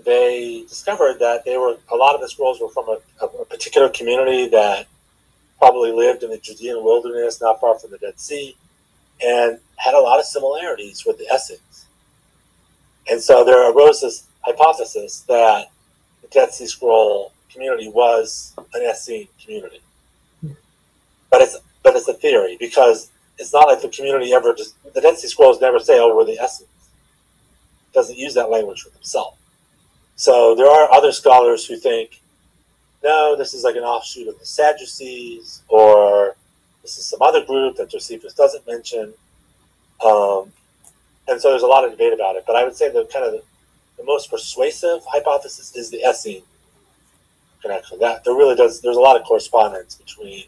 they 0.04 0.64
discovered 0.68 1.18
that 1.18 1.44
they 1.44 1.56
were 1.56 1.76
a 1.90 1.96
lot 1.96 2.14
of 2.14 2.20
the 2.20 2.28
scrolls 2.28 2.60
were 2.60 2.68
from 2.68 2.88
a, 2.88 3.24
a, 3.24 3.44
particular 3.44 3.88
community 3.88 4.48
that 4.48 4.86
probably 5.58 5.92
lived 5.92 6.22
in 6.22 6.30
the 6.30 6.38
Judean 6.38 6.82
wilderness, 6.84 7.40
not 7.40 7.60
far 7.60 7.78
from 7.78 7.90
the 7.90 7.98
Dead 7.98 8.18
Sea, 8.18 8.56
and 9.24 9.58
had 9.76 9.94
a 9.94 10.00
lot 10.00 10.18
of 10.18 10.24
similarities 10.24 11.04
with 11.04 11.18
the 11.18 11.26
Essenes. 11.34 11.86
And 13.10 13.20
so 13.20 13.44
there 13.44 13.70
arose 13.70 14.00
this 14.00 14.24
hypothesis 14.42 15.20
that 15.28 15.70
the 16.22 16.28
Dead 16.28 16.52
Sea 16.52 16.66
Scroll 16.66 17.32
community 17.50 17.88
was 17.88 18.54
an 18.74 18.82
Essene 18.82 19.28
community. 19.42 19.80
But 21.30 21.42
it's 21.42 21.58
but 21.82 21.96
it's 21.96 22.08
a 22.08 22.14
theory 22.14 22.56
because 22.58 23.10
it's 23.38 23.52
not 23.52 23.68
like 23.68 23.80
the 23.80 23.88
community 23.88 24.32
ever 24.32 24.54
just 24.54 24.74
the 24.94 25.00
Dead 25.00 25.18
Sea 25.18 25.28
Scrolls 25.28 25.60
never 25.60 25.78
say, 25.78 25.98
"Oh, 25.98 26.14
we're 26.14 26.24
the 26.24 26.42
Essenes." 26.42 26.68
Doesn't 27.92 28.16
use 28.16 28.34
that 28.34 28.50
language 28.50 28.82
for 28.82 28.90
themselves. 28.90 29.36
So 30.16 30.54
there 30.54 30.68
are 30.68 30.92
other 30.92 31.12
scholars 31.12 31.64
who 31.64 31.76
think, 31.76 32.20
no, 33.02 33.36
this 33.36 33.54
is 33.54 33.64
like 33.64 33.76
an 33.76 33.82
offshoot 33.84 34.28
of 34.28 34.38
the 34.38 34.46
Sadducees, 34.46 35.62
or 35.68 36.36
this 36.82 36.98
is 36.98 37.06
some 37.06 37.22
other 37.22 37.44
group 37.44 37.76
that 37.76 37.90
Josephus 37.90 38.34
doesn't 38.34 38.66
mention. 38.66 39.14
Um, 40.04 40.52
and 41.28 41.40
so 41.40 41.50
there's 41.50 41.62
a 41.62 41.66
lot 41.66 41.84
of 41.84 41.90
debate 41.90 42.12
about 42.12 42.36
it. 42.36 42.44
But 42.46 42.56
I 42.56 42.64
would 42.64 42.74
say 42.74 42.90
the 42.90 43.04
kind 43.12 43.24
of 43.24 43.32
the, 43.32 43.42
the 43.98 44.04
most 44.04 44.30
persuasive 44.30 45.00
hypothesis 45.06 45.74
is 45.76 45.90
the 45.90 45.98
Essene 45.98 46.42
connection. 47.62 47.98
That 47.98 48.24
there 48.24 48.34
really 48.34 48.56
does. 48.56 48.80
There's 48.80 48.96
a 48.96 49.00
lot 49.00 49.20
of 49.20 49.26
correspondence 49.26 49.94
between 49.94 50.44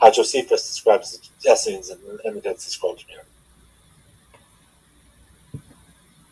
how 0.00 0.10
Josephus 0.10 0.66
describes 0.66 1.30
the 1.42 1.52
Essenes 1.52 1.90
and, 1.90 2.00
the 2.36 2.40
Dead 2.40 2.60
Sea 2.60 2.70
Scroll 2.70 2.96
community. 2.96 3.28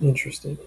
Interesting. 0.01 0.59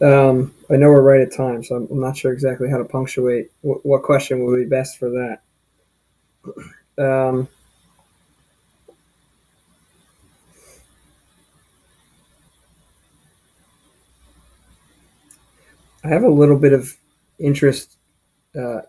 Um, 0.00 0.54
I 0.70 0.76
know 0.76 0.88
we're 0.88 1.02
right 1.02 1.20
at 1.20 1.34
time, 1.34 1.64
so 1.64 1.74
I'm, 1.74 1.88
I'm 1.90 2.00
not 2.00 2.16
sure 2.16 2.32
exactly 2.32 2.70
how 2.70 2.78
to 2.78 2.84
punctuate. 2.84 3.50
What, 3.62 3.84
what 3.84 4.02
question 4.02 4.44
would 4.44 4.56
be 4.56 4.64
best 4.64 4.98
for 4.98 5.10
that? 5.10 5.40
Um, 6.98 7.46
I 16.02 16.08
have 16.08 16.24
a 16.24 16.28
little 16.28 16.58
bit 16.58 16.72
of 16.72 16.96
interest 17.38 17.98
uh, 18.58 18.80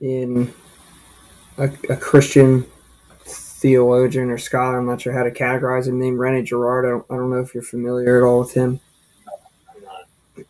in 0.00 0.52
a, 1.58 1.70
a, 1.88 1.96
Christian 1.96 2.66
theologian 3.24 4.30
or 4.30 4.38
scholar. 4.38 4.78
I'm 4.78 4.86
not 4.86 5.00
sure 5.00 5.12
how 5.12 5.22
to 5.22 5.30
categorize 5.30 5.86
him. 5.86 6.00
Named 6.00 6.18
Rene 6.18 6.42
Girard. 6.42 6.86
I 6.86 6.88
don't, 6.88 7.06
I 7.10 7.14
don't 7.16 7.30
know 7.30 7.40
if 7.40 7.54
you're 7.54 7.62
familiar 7.62 8.18
at 8.18 8.26
all 8.26 8.40
with 8.40 8.54
him. 8.54 8.80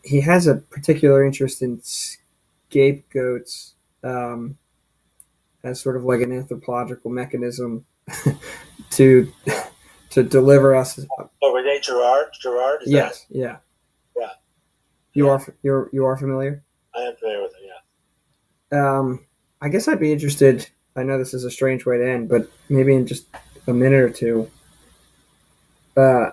He 0.03 0.21
has 0.23 0.47
a 0.47 0.57
particular 0.57 1.25
interest 1.25 1.63
in 1.63 1.81
scapegoats 1.83 3.75
um, 4.03 4.57
as 5.63 5.81
sort 5.81 5.97
of 5.97 6.05
like 6.05 6.21
an 6.23 6.33
anthropological 6.33 7.11
mechanism 7.11 7.85
to 8.91 9.31
to 10.11 10.23
deliver 10.23 10.75
us. 10.75 10.99
Oh, 11.43 11.53
Rene. 11.55 11.81
Girard. 11.81 12.29
Is 12.83 12.91
yes. 12.93 13.27
Yeah. 13.31 13.59
Yeah. 14.17 14.31
You 15.13 15.27
Yeah. 15.27 15.33
are 15.33 15.55
you're 15.63 15.91
you 15.93 16.05
are 16.05 16.17
familiar. 16.17 16.63
I 16.95 17.01
am 17.03 17.17
familiar 17.17 17.43
with 17.43 17.53
it. 17.53 17.71
Yeah. 18.73 18.99
Um, 18.99 19.27
I 19.61 19.69
guess 19.69 19.87
I'd 19.89 20.01
be 20.01 20.13
interested. 20.13 20.69
I 20.97 21.03
know 21.03 21.19
this 21.19 21.35
is 21.35 21.45
a 21.45 21.51
strange 21.51 21.87
way 21.87 21.99
to 21.99 22.11
end, 22.11 22.29
but 22.29 22.51
maybe 22.69 22.95
in 22.95 23.07
just 23.07 23.27
a 23.67 23.73
minute 23.73 24.01
or 24.01 24.11
two. 24.11 24.51
Uh, 25.97 26.31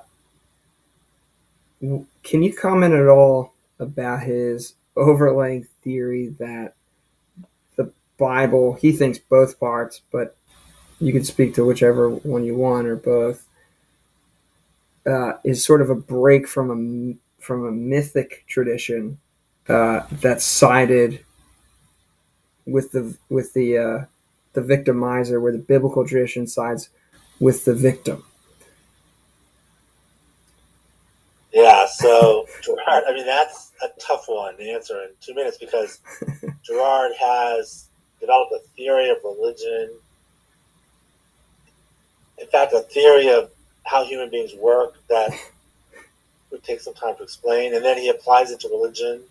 can 2.23 2.41
you 2.43 2.53
comment 2.55 2.93
at 2.93 3.07
all 3.07 3.53
about 3.79 4.23
his 4.23 4.75
overlaying 4.95 5.67
theory 5.83 6.35
that 6.39 6.73
the 7.75 7.91
Bible, 8.17 8.73
he 8.73 8.91
thinks 8.91 9.19
both 9.19 9.59
parts, 9.59 10.01
but 10.11 10.35
you 10.99 11.13
can 11.13 11.23
speak 11.23 11.53
to 11.55 11.65
whichever 11.65 12.09
one 12.09 12.43
you 12.43 12.55
want 12.55 12.87
or 12.87 12.95
both, 12.95 13.47
uh, 15.05 15.33
is 15.43 15.63
sort 15.63 15.81
of 15.81 15.89
a 15.89 15.95
break 15.95 16.47
from 16.47 16.71
a 16.71 17.41
from 17.41 17.65
a 17.65 17.71
mythic 17.71 18.43
tradition 18.47 19.19
uh, 19.69 20.01
that's 20.11 20.43
sided 20.43 21.23
with 22.65 22.91
the 22.91 23.15
with 23.29 23.53
the 23.53 23.77
uh, 23.77 24.05
the 24.53 24.61
victimizer, 24.61 25.41
where 25.41 25.51
the 25.51 25.57
biblical 25.57 26.05
tradition 26.05 26.47
sides 26.47 26.89
with 27.39 27.65
the 27.65 27.73
victim. 27.73 28.23
Yeah, 31.57 31.87
so 31.87 32.45
Girard, 32.61 33.05
I 33.07 33.13
mean, 33.15 33.25
that's 33.25 33.71
a 33.81 33.87
tough 33.99 34.25
one 34.27 34.55
to 34.57 34.63
answer 34.63 35.01
in 35.01 35.09
two 35.21 35.33
minutes 35.33 35.57
because 35.57 35.99
Girard 36.63 37.13
has 37.19 37.89
developed 38.21 38.53
a 38.53 38.59
theory 38.75 39.09
of 39.09 39.17
religion. 39.23 39.89
In 42.37 42.45
fact, 42.49 42.73
a 42.73 42.81
theory 42.81 43.29
of 43.29 43.49
how 43.87 44.05
human 44.05 44.29
beings 44.29 44.53
work 44.53 44.97
that 45.09 45.31
would 46.51 46.63
take 46.63 46.79
some 46.79 46.93
time 46.93 47.15
to 47.17 47.23
explain, 47.23 47.73
and 47.73 47.83
then 47.83 47.97
he 47.97 48.09
applies 48.09 48.51
it 48.51 48.59
to 48.59 48.69
religion. 48.69 49.23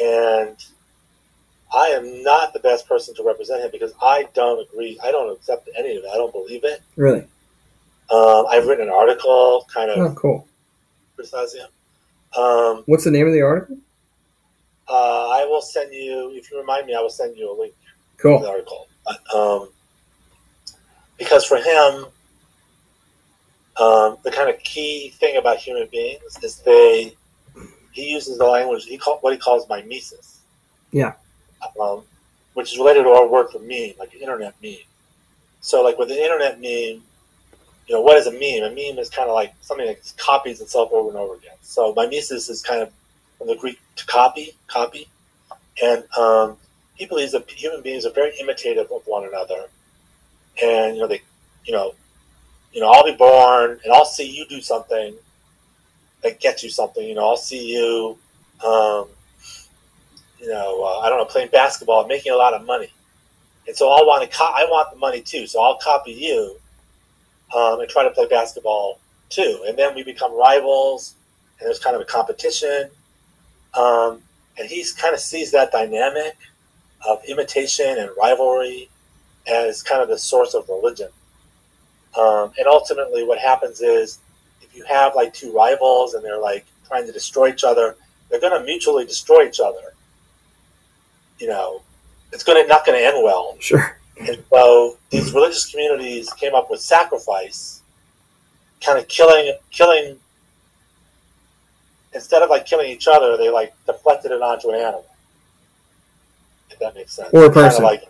And 0.00 0.64
I 1.74 1.88
am 1.88 2.22
not 2.22 2.52
the 2.52 2.60
best 2.60 2.88
person 2.88 3.16
to 3.16 3.24
represent 3.24 3.64
him 3.64 3.72
because 3.72 3.92
I 4.00 4.28
don't 4.32 4.64
agree. 4.64 4.96
I 5.02 5.10
don't 5.10 5.36
accept 5.36 5.68
any 5.76 5.96
of 5.96 6.04
it. 6.04 6.08
I 6.08 6.16
don't 6.18 6.32
believe 6.32 6.62
it. 6.62 6.82
Really? 6.94 7.26
Um, 8.12 8.46
I've 8.48 8.68
written 8.68 8.86
an 8.86 8.94
article 8.94 9.66
kind 9.74 9.90
of 9.90 9.98
Oh, 9.98 10.14
cool. 10.14 10.47
Criticizing 11.18 11.62
him. 11.62 12.40
Um, 12.40 12.82
What's 12.86 13.04
the 13.04 13.10
name 13.10 13.26
of 13.26 13.32
the 13.32 13.42
article? 13.42 13.76
uh, 14.88 15.28
I 15.30 15.44
will 15.44 15.60
send 15.60 15.92
you, 15.92 16.30
if 16.34 16.50
you 16.50 16.58
remind 16.58 16.86
me, 16.86 16.94
I 16.94 17.00
will 17.00 17.10
send 17.10 17.36
you 17.36 17.50
a 17.50 17.56
link 17.58 17.74
to 17.74 18.28
the 18.28 18.38
Cool. 18.38 18.46
article. 18.46 18.88
Um, 19.34 19.68
because 21.18 21.44
for 21.44 21.56
him, 21.56 22.06
um, 23.80 24.16
the 24.22 24.30
kind 24.30 24.48
of 24.48 24.58
key 24.60 25.10
thing 25.18 25.36
about 25.36 25.58
human 25.58 25.88
beings 25.90 26.38
is 26.42 26.56
they, 26.60 27.14
he 27.92 28.10
uses 28.10 28.38
the 28.38 28.44
language, 28.44 28.84
he 28.84 28.96
call, 28.96 29.18
what 29.18 29.32
he 29.32 29.38
calls 29.38 29.68
mimesis. 29.68 30.40
Yeah. 30.90 31.14
Um, 31.80 32.02
which 32.54 32.72
is 32.72 32.78
related 32.78 33.02
to 33.02 33.10
our 33.10 33.26
word 33.26 33.50
for 33.50 33.58
meme, 33.58 33.92
like 33.98 34.14
internet 34.14 34.54
meme. 34.62 34.76
So, 35.60 35.82
like 35.82 35.98
with 35.98 36.08
the 36.08 36.22
internet 36.22 36.60
meme, 36.60 37.02
you 37.88 37.94
know, 37.94 38.02
what 38.02 38.18
is 38.18 38.26
a 38.26 38.32
meme? 38.32 38.70
A 38.70 38.74
meme 38.74 38.98
is 38.98 39.08
kind 39.08 39.28
of 39.30 39.34
like 39.34 39.54
something 39.62 39.86
that 39.86 40.12
copies 40.18 40.60
itself 40.60 40.90
over 40.92 41.08
and 41.08 41.18
over 41.18 41.34
again. 41.34 41.56
So 41.62 41.94
mimesis 41.94 42.50
is 42.50 42.60
kind 42.60 42.82
of 42.82 42.92
from 43.38 43.46
the 43.46 43.56
Greek 43.56 43.80
to 43.96 44.06
copy, 44.06 44.54
copy. 44.66 45.08
And 45.82 46.04
um, 46.16 46.58
he 46.94 47.06
believes 47.06 47.32
that 47.32 47.50
human 47.50 47.80
beings 47.80 48.04
are 48.04 48.12
very 48.12 48.32
imitative 48.38 48.90
of 48.92 49.02
one 49.06 49.26
another. 49.26 49.68
And, 50.62 50.96
you 50.96 51.00
know, 51.00 51.08
they, 51.08 51.22
you 51.64 51.72
know, 51.72 51.94
you 52.72 52.82
know, 52.82 52.90
I'll 52.90 53.04
be 53.04 53.16
born 53.16 53.80
and 53.82 53.92
I'll 53.92 54.04
see 54.04 54.30
you 54.30 54.46
do 54.46 54.60
something 54.60 55.14
that 56.22 56.40
gets 56.40 56.62
you 56.62 56.68
something. 56.68 57.02
You 57.02 57.14
know, 57.14 57.26
I'll 57.26 57.36
see 57.38 57.72
you, 57.72 58.18
um, 58.66 59.08
you 60.38 60.48
know, 60.48 60.84
uh, 60.84 60.98
I 60.98 61.08
don't 61.08 61.18
know, 61.18 61.24
playing 61.24 61.48
basketball 61.48 62.06
making 62.06 62.32
a 62.32 62.36
lot 62.36 62.52
of 62.52 62.66
money. 62.66 62.92
And 63.66 63.74
so 63.74 63.90
I'll 63.90 64.06
want 64.06 64.30
to, 64.30 64.36
co- 64.36 64.44
I 64.44 64.64
want 64.64 64.90
the 64.92 64.98
money 64.98 65.22
too. 65.22 65.46
So 65.46 65.62
I'll 65.62 65.78
copy 65.78 66.12
you 66.12 66.58
um, 67.54 67.80
and 67.80 67.88
try 67.88 68.04
to 68.04 68.10
play 68.10 68.26
basketball 68.26 69.00
too. 69.30 69.64
And 69.66 69.76
then 69.76 69.94
we 69.94 70.02
become 70.02 70.36
rivals, 70.36 71.14
and 71.58 71.66
there's 71.66 71.78
kind 71.78 71.96
of 71.96 72.02
a 72.02 72.04
competition. 72.04 72.90
Um, 73.74 74.22
and 74.58 74.68
he 74.68 74.84
kind 74.96 75.14
of 75.14 75.20
sees 75.20 75.50
that 75.52 75.70
dynamic 75.70 76.36
of 77.06 77.22
imitation 77.26 77.98
and 77.98 78.10
rivalry 78.18 78.88
as 79.46 79.82
kind 79.82 80.02
of 80.02 80.08
the 80.08 80.18
source 80.18 80.54
of 80.54 80.68
religion. 80.68 81.08
Um, 82.18 82.52
and 82.58 82.66
ultimately, 82.66 83.24
what 83.24 83.38
happens 83.38 83.80
is 83.80 84.18
if 84.62 84.74
you 84.74 84.84
have 84.84 85.14
like 85.14 85.32
two 85.32 85.52
rivals 85.52 86.14
and 86.14 86.24
they're 86.24 86.40
like 86.40 86.66
trying 86.86 87.06
to 87.06 87.12
destroy 87.12 87.48
each 87.48 87.64
other, 87.64 87.96
they're 88.28 88.40
going 88.40 88.58
to 88.58 88.64
mutually 88.64 89.04
destroy 89.04 89.46
each 89.46 89.60
other. 89.60 89.94
You 91.38 91.48
know, 91.48 91.82
it's 92.32 92.42
going 92.42 92.62
to 92.62 92.68
not 92.68 92.84
going 92.84 92.98
to 92.98 93.04
end 93.04 93.22
well. 93.22 93.56
Sure. 93.60 93.97
And 94.20 94.44
so 94.50 94.96
these 95.10 95.32
religious 95.32 95.70
communities 95.70 96.32
came 96.32 96.54
up 96.54 96.70
with 96.70 96.80
sacrifice, 96.80 97.82
kind 98.80 98.98
of 98.98 99.06
killing, 99.08 99.56
killing. 99.70 100.18
Instead 102.12 102.42
of 102.42 102.50
like 102.50 102.66
killing 102.66 102.90
each 102.90 103.06
other, 103.06 103.36
they 103.36 103.50
like 103.50 103.74
deflected 103.86 104.32
it 104.32 104.42
onto 104.42 104.70
an 104.70 104.76
animal. 104.76 105.06
If 106.70 106.78
that 106.80 106.94
makes 106.94 107.12
sense. 107.12 107.30
Or 107.32 107.44
a 107.46 107.52
person. 107.52 107.84
like, 107.84 108.02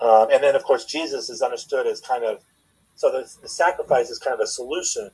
um, 0.00 0.28
and 0.32 0.42
then 0.42 0.54
of 0.56 0.64
course 0.64 0.84
Jesus 0.84 1.28
is 1.30 1.42
understood 1.42 1.86
as 1.86 2.00
kind 2.00 2.24
of 2.24 2.40
so 2.96 3.10
the, 3.10 3.28
the 3.42 3.48
sacrifice 3.48 4.08
is 4.08 4.18
kind 4.18 4.34
of 4.34 4.40
a 4.40 4.46
solution 4.46 5.10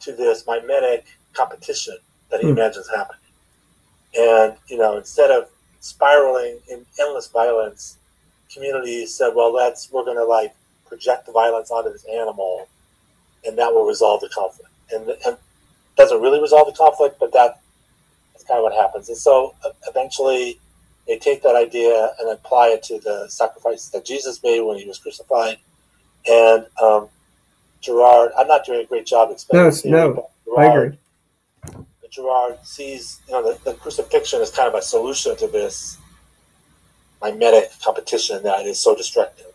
to 0.00 0.12
this 0.12 0.46
mimetic 0.46 1.06
competition 1.32 1.96
that 2.30 2.40
he 2.40 2.46
Hmm. 2.46 2.58
imagines 2.58 2.88
happening. 2.88 3.20
And 4.18 4.56
you 4.68 4.78
know, 4.78 4.96
instead 4.96 5.30
of 5.30 5.48
spiraling 5.86 6.58
in 6.70 6.84
endless 7.00 7.28
violence, 7.28 7.98
communities 8.52 9.14
said, 9.14 9.30
"Well, 9.34 9.52
let's 9.52 9.90
we're 9.90 10.04
going 10.04 10.16
to 10.16 10.24
like 10.24 10.54
project 10.86 11.26
the 11.26 11.32
violence 11.32 11.70
onto 11.70 11.92
this 11.92 12.04
animal, 12.04 12.68
and 13.44 13.56
that 13.58 13.72
will 13.72 13.86
resolve 13.86 14.20
the 14.20 14.28
conflict." 14.28 14.70
And, 14.92 15.08
and 15.26 15.36
doesn't 15.96 16.20
really 16.20 16.40
resolve 16.40 16.66
the 16.66 16.76
conflict, 16.76 17.16
but 17.18 17.32
that, 17.32 17.60
that's 18.32 18.44
kind 18.44 18.58
of 18.58 18.64
what 18.64 18.74
happens. 18.74 19.08
And 19.08 19.16
so 19.16 19.54
uh, 19.64 19.70
eventually, 19.88 20.60
they 21.08 21.18
take 21.18 21.42
that 21.42 21.56
idea 21.56 22.10
and 22.20 22.30
apply 22.30 22.68
it 22.68 22.82
to 22.84 23.00
the 23.00 23.26
sacrifice 23.28 23.88
that 23.88 24.04
Jesus 24.04 24.42
made 24.42 24.60
when 24.60 24.78
he 24.78 24.86
was 24.86 24.98
crucified. 24.98 25.56
And 26.28 26.66
um, 26.82 27.08
Girard, 27.80 28.32
I'm 28.36 28.48
not 28.48 28.64
doing 28.64 28.80
a 28.80 28.84
great 28.84 29.06
job 29.06 29.30
explaining. 29.30 29.66
No, 29.66 29.70
theory, 29.70 29.92
no, 29.92 30.30
but 30.46 30.58
I 30.58 30.66
agree. 30.66 30.98
Girard 32.16 32.58
sees, 32.64 33.20
you 33.28 33.34
know, 33.34 33.52
the, 33.52 33.70
the 33.70 33.76
crucifixion 33.76 34.40
is 34.40 34.50
kind 34.50 34.66
of 34.68 34.74
a 34.74 34.82
solution 34.82 35.36
to 35.36 35.46
this 35.46 35.98
mimetic 37.20 37.70
competition 37.84 38.42
that 38.42 38.66
is 38.66 38.78
so 38.78 38.96
destructive. 38.96 39.52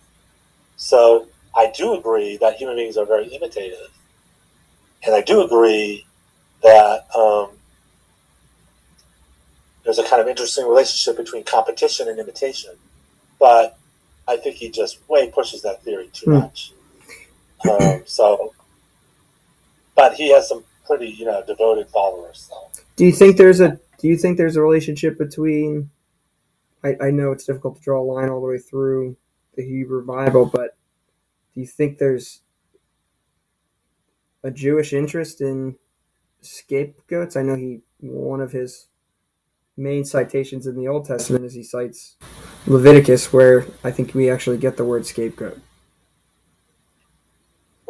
So 0.77 1.27
I 1.55 1.71
do 1.75 1.93
agree 1.95 2.37
that 2.37 2.55
human 2.55 2.75
beings 2.75 2.97
are 2.97 3.05
very 3.05 3.27
imitative, 3.27 3.89
and 5.05 5.15
I 5.15 5.21
do 5.21 5.41
agree 5.43 6.05
that 6.61 7.07
um, 7.15 7.49
there's 9.83 9.99
a 9.99 10.03
kind 10.03 10.21
of 10.21 10.27
interesting 10.27 10.67
relationship 10.67 11.17
between 11.17 11.43
competition 11.43 12.07
and 12.07 12.19
imitation. 12.19 12.71
But 13.39 13.77
I 14.27 14.37
think 14.37 14.57
he 14.57 14.69
just 14.69 14.99
way 15.09 15.31
pushes 15.31 15.63
that 15.63 15.83
theory 15.83 16.09
too 16.13 16.27
Hmm. 16.27 16.37
much. 16.39 16.73
Um, 17.69 18.03
so, 18.05 18.53
but 19.95 20.13
he 20.13 20.31
has 20.31 20.47
some 20.47 20.63
pretty, 20.91 21.13
you 21.13 21.25
know, 21.25 21.41
devoted 21.45 21.89
followers. 21.89 22.49
So. 22.49 22.83
Do 22.95 23.05
you 23.05 23.11
think 23.11 23.37
there's 23.37 23.61
a 23.61 23.79
Do 23.99 24.07
you 24.07 24.17
think 24.17 24.37
there's 24.37 24.55
a 24.57 24.61
relationship 24.61 25.17
between? 25.17 25.89
I, 26.83 26.95
I 26.99 27.11
know 27.11 27.31
it's 27.31 27.45
difficult 27.45 27.77
to 27.77 27.81
draw 27.81 28.01
a 28.01 28.03
line 28.03 28.29
all 28.29 28.41
the 28.41 28.47
way 28.47 28.57
through 28.57 29.15
the 29.55 29.63
Hebrew 29.63 30.05
Bible, 30.05 30.47
but 30.47 30.75
do 31.53 31.61
you 31.61 31.67
think 31.67 31.99
there's 31.99 32.41
a 34.43 34.49
Jewish 34.49 34.91
interest 34.91 35.41
in 35.41 35.75
scapegoats? 36.41 37.35
I 37.35 37.43
know 37.43 37.55
he 37.55 37.81
one 37.99 38.41
of 38.41 38.51
his 38.51 38.87
main 39.77 40.03
citations 40.03 40.67
in 40.67 40.75
the 40.75 40.87
Old 40.87 41.05
Testament 41.05 41.45
is 41.45 41.53
he 41.53 41.63
cites 41.63 42.17
Leviticus, 42.67 43.31
where 43.31 43.65
I 43.83 43.91
think 43.91 44.13
we 44.13 44.29
actually 44.29 44.57
get 44.57 44.75
the 44.75 44.83
word 44.83 45.05
scapegoat. 45.05 45.59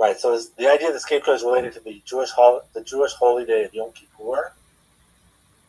Right. 0.01 0.19
So 0.19 0.33
is 0.33 0.49
the 0.57 0.67
idea 0.67 0.87
of 0.87 0.95
the 0.95 0.99
scapegoat 0.99 1.35
is 1.35 1.43
related 1.43 1.73
to 1.73 1.79
the 1.79 2.01
Jewish 2.05 2.31
hol- 2.31 2.63
the 2.73 2.81
Jewish 2.81 3.11
holy 3.13 3.45
day 3.45 3.65
of 3.65 3.73
Yom 3.75 3.91
Kippur, 3.91 4.51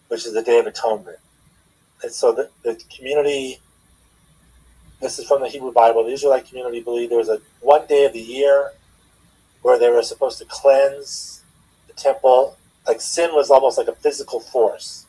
which 0.09 0.25
is 0.25 0.33
the 0.33 0.41
Day 0.41 0.59
of 0.59 0.67
Atonement. 0.67 1.19
And 2.03 2.11
so 2.11 2.33
the, 2.33 2.49
the 2.63 2.83
community, 2.97 3.61
this 5.03 5.19
is 5.19 5.27
from 5.27 5.43
the 5.43 5.49
Hebrew 5.49 5.71
Bible. 5.71 6.03
The 6.05 6.13
Israelite 6.13 6.47
community 6.47 6.81
believed 6.81 7.11
there 7.11 7.19
was 7.19 7.29
a 7.29 7.43
one 7.61 7.87
day 7.87 8.07
of 8.07 8.15
the 8.15 8.23
year 8.23 8.73
where 9.61 9.79
they 9.79 9.91
were 9.91 10.03
supposed 10.03 10.39
to 10.39 10.47
cleanse 10.47 11.43
the 11.87 11.93
temple. 11.93 12.57
Like 12.87 13.03
sin 13.03 13.35
was 13.35 13.51
almost 13.51 13.77
like 13.77 13.89
a 13.89 13.95
physical 13.97 14.41
force, 14.41 15.05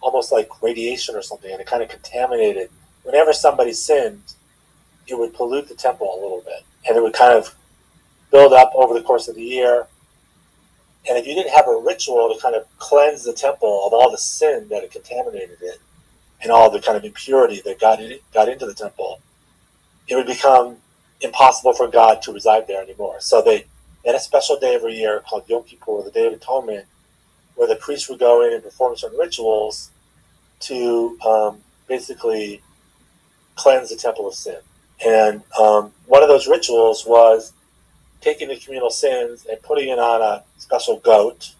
almost 0.00 0.32
like 0.32 0.62
radiation 0.62 1.14
or 1.14 1.20
something, 1.20 1.52
and 1.52 1.60
it 1.60 1.66
kind 1.66 1.82
of 1.82 1.90
contaminated. 1.90 2.70
Whenever 3.02 3.34
somebody 3.34 3.74
sinned, 3.74 4.22
it 5.06 5.18
would 5.18 5.34
pollute 5.34 5.68
the 5.68 5.74
temple 5.74 6.10
a 6.10 6.18
little 6.18 6.40
bit, 6.40 6.62
and 6.88 6.96
it 6.96 7.02
would 7.02 7.12
kind 7.12 7.36
of 7.36 7.54
build 8.34 8.52
up 8.52 8.72
over 8.74 8.94
the 8.94 9.00
course 9.00 9.28
of 9.28 9.36
the 9.36 9.44
year. 9.44 9.86
And 11.08 11.16
if 11.16 11.24
you 11.24 11.36
didn't 11.36 11.54
have 11.54 11.68
a 11.68 11.76
ritual 11.76 12.34
to 12.34 12.40
kind 12.42 12.56
of 12.56 12.66
cleanse 12.78 13.22
the 13.22 13.32
temple 13.32 13.86
of 13.86 13.92
all 13.92 14.10
the 14.10 14.18
sin 14.18 14.66
that 14.70 14.82
had 14.82 14.90
contaminated 14.90 15.58
it 15.62 15.80
and 16.42 16.50
all 16.50 16.68
the 16.68 16.80
kind 16.80 16.96
of 16.96 17.04
impurity 17.04 17.62
that 17.64 17.78
got 17.78 18.00
in, 18.02 18.18
got 18.32 18.48
into 18.48 18.66
the 18.66 18.74
temple, 18.74 19.20
it 20.08 20.16
would 20.16 20.26
become 20.26 20.78
impossible 21.20 21.74
for 21.74 21.86
God 21.86 22.22
to 22.22 22.32
reside 22.32 22.66
there 22.66 22.82
anymore. 22.82 23.20
So 23.20 23.40
they 23.40 23.66
had 24.04 24.16
a 24.16 24.20
special 24.20 24.58
day 24.58 24.74
every 24.74 24.96
year 24.96 25.20
called 25.20 25.48
Yom 25.48 25.62
Kippur, 25.62 26.02
the 26.02 26.10
Day 26.10 26.26
of 26.26 26.32
Atonement, 26.32 26.86
where 27.54 27.68
the 27.68 27.76
priests 27.76 28.08
would 28.08 28.18
go 28.18 28.44
in 28.44 28.52
and 28.52 28.64
perform 28.64 28.96
certain 28.96 29.16
rituals 29.16 29.90
to 30.60 31.16
um, 31.24 31.58
basically 31.86 32.62
cleanse 33.54 33.90
the 33.90 33.96
temple 33.96 34.26
of 34.26 34.34
sin. 34.34 34.58
And 35.06 35.42
um, 35.56 35.92
one 36.06 36.24
of 36.24 36.28
those 36.28 36.48
rituals 36.48 37.06
was 37.06 37.52
taking 38.24 38.48
the 38.48 38.56
communal 38.56 38.90
sins 38.90 39.46
and 39.50 39.60
putting 39.62 39.90
it 39.90 39.98
on 39.98 40.22
a 40.22 40.42
special 40.56 40.98
goat 41.00 41.52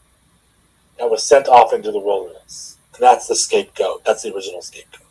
that 0.99 1.11
was 1.11 1.23
sent 1.23 1.47
off 1.47 1.75
into 1.75 1.93
the 1.93 1.99
wilderness. 1.99 2.79
And 2.95 3.03
that's 3.03 3.29
the 3.29 3.37
scapegoat. 3.37 4.05
That's 4.05 4.23
the 4.23 4.35
original 4.35 4.63
scapegoat. 4.63 5.07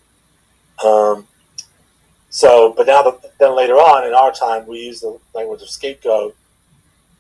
Um, 0.84 1.28
so, 2.30 2.74
but 2.76 2.88
now, 2.88 3.20
then 3.40 3.56
later 3.56 3.76
on 3.76 4.08
in 4.08 4.14
our 4.16 4.32
time, 4.32 4.66
we 4.66 4.80
use 4.80 5.02
the 5.02 5.20
language 5.36 5.62
of 5.62 5.70
scapegoat 5.70 6.36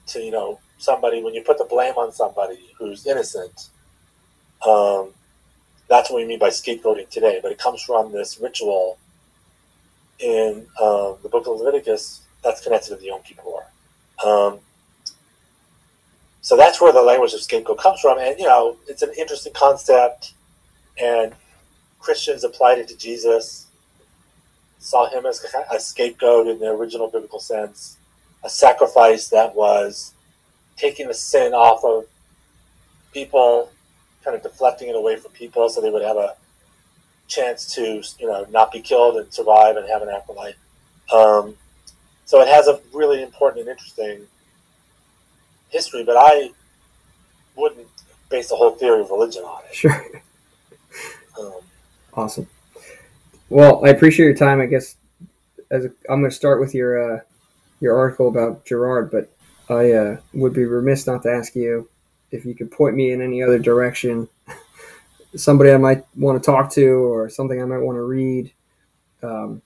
to, 0.07 0.19
you 0.19 0.31
know, 0.31 0.59
somebody, 0.79 1.21
when 1.21 1.35
you 1.35 1.43
put 1.43 1.59
the 1.59 1.65
blame 1.65 1.93
on 1.93 2.11
somebody 2.11 2.71
who's 2.79 3.05
innocent, 3.05 3.69
um, 4.67 5.13
that's 5.87 6.09
what 6.09 6.17
we 6.17 6.25
mean 6.25 6.39
by 6.39 6.49
scapegoating 6.49 7.09
today. 7.09 7.39
But 7.43 7.51
it 7.51 7.59
comes 7.59 7.83
from 7.83 8.11
this 8.11 8.39
ritual 8.39 8.97
in 10.17 10.65
um, 10.81 11.17
the 11.21 11.29
book 11.29 11.45
of 11.45 11.59
Leviticus 11.59 12.23
that's 12.43 12.61
connected 12.61 12.89
to 12.89 12.95
the 12.95 13.05
Yom 13.05 13.21
Kippur. 13.21 13.65
Um, 14.23 14.59
so 16.41 16.57
that's 16.57 16.81
where 16.81 16.91
the 16.91 17.01
language 17.01 17.33
of 17.33 17.41
scapegoat 17.41 17.79
comes 17.79 18.01
from. 18.01 18.19
And, 18.19 18.37
you 18.37 18.45
know, 18.45 18.77
it's 18.87 19.01
an 19.01 19.13
interesting 19.17 19.53
concept. 19.53 20.33
And 21.01 21.33
Christians 21.99 22.43
applied 22.43 22.79
it 22.79 22.87
to 22.89 22.97
Jesus, 22.97 23.67
saw 24.77 25.09
him 25.09 25.25
as 25.25 25.43
a 25.71 25.79
scapegoat 25.79 26.47
in 26.47 26.59
the 26.59 26.67
original 26.67 27.09
biblical 27.09 27.39
sense, 27.39 27.97
a 28.43 28.49
sacrifice 28.49 29.29
that 29.29 29.55
was 29.55 30.13
taking 30.75 31.07
the 31.07 31.13
sin 31.13 31.53
off 31.53 31.83
of 31.85 32.05
people, 33.13 33.71
kind 34.23 34.35
of 34.35 34.43
deflecting 34.43 34.89
it 34.89 34.95
away 34.95 35.15
from 35.15 35.31
people 35.31 35.69
so 35.69 35.79
they 35.79 35.89
would 35.89 36.03
have 36.03 36.17
a 36.17 36.35
chance 37.27 37.73
to, 37.75 38.03
you 38.19 38.27
know, 38.27 38.45
not 38.49 38.71
be 38.71 38.81
killed 38.81 39.15
and 39.15 39.33
survive 39.33 39.77
and 39.77 39.87
have 39.87 40.01
an 40.01 40.09
afterlife. 40.09 40.55
Um, 41.13 41.55
so 42.25 42.41
it 42.41 42.47
has 42.47 42.67
a 42.67 42.79
really 42.93 43.21
important 43.21 43.61
and 43.61 43.69
interesting 43.69 44.27
history, 45.69 46.03
but 46.03 46.15
I 46.17 46.51
wouldn't 47.55 47.87
base 48.29 48.49
the 48.49 48.55
whole 48.55 48.71
theory 48.71 49.01
of 49.01 49.09
religion 49.09 49.43
on 49.43 49.61
it. 49.69 49.75
Sure. 49.75 50.05
Um, 51.39 51.53
awesome. 52.13 52.47
Well, 53.49 53.85
I 53.85 53.89
appreciate 53.89 54.25
your 54.25 54.35
time. 54.35 54.61
I 54.61 54.67
guess 54.67 54.95
as 55.71 55.85
a, 55.85 55.89
I'm 56.09 56.19
going 56.19 56.29
to 56.29 56.35
start 56.35 56.59
with 56.59 56.73
your 56.73 57.17
uh, 57.17 57.19
your 57.79 57.97
article 57.97 58.27
about 58.27 58.65
Girard, 58.65 59.11
but 59.11 59.29
I 59.69 59.91
uh, 59.91 60.17
would 60.33 60.53
be 60.53 60.65
remiss 60.65 61.07
not 61.07 61.23
to 61.23 61.31
ask 61.31 61.55
you 61.55 61.89
if 62.31 62.45
you 62.45 62.55
could 62.55 62.71
point 62.71 62.95
me 62.95 63.11
in 63.11 63.21
any 63.21 63.43
other 63.43 63.59
direction, 63.59 64.29
somebody 65.35 65.71
I 65.71 65.77
might 65.77 66.05
want 66.15 66.41
to 66.41 66.45
talk 66.45 66.71
to 66.73 66.85
or 66.85 67.29
something 67.29 67.61
I 67.61 67.65
might 67.65 67.79
want 67.79 67.97
to 67.97 68.03
read. 68.03 68.51
Um, 69.21 69.61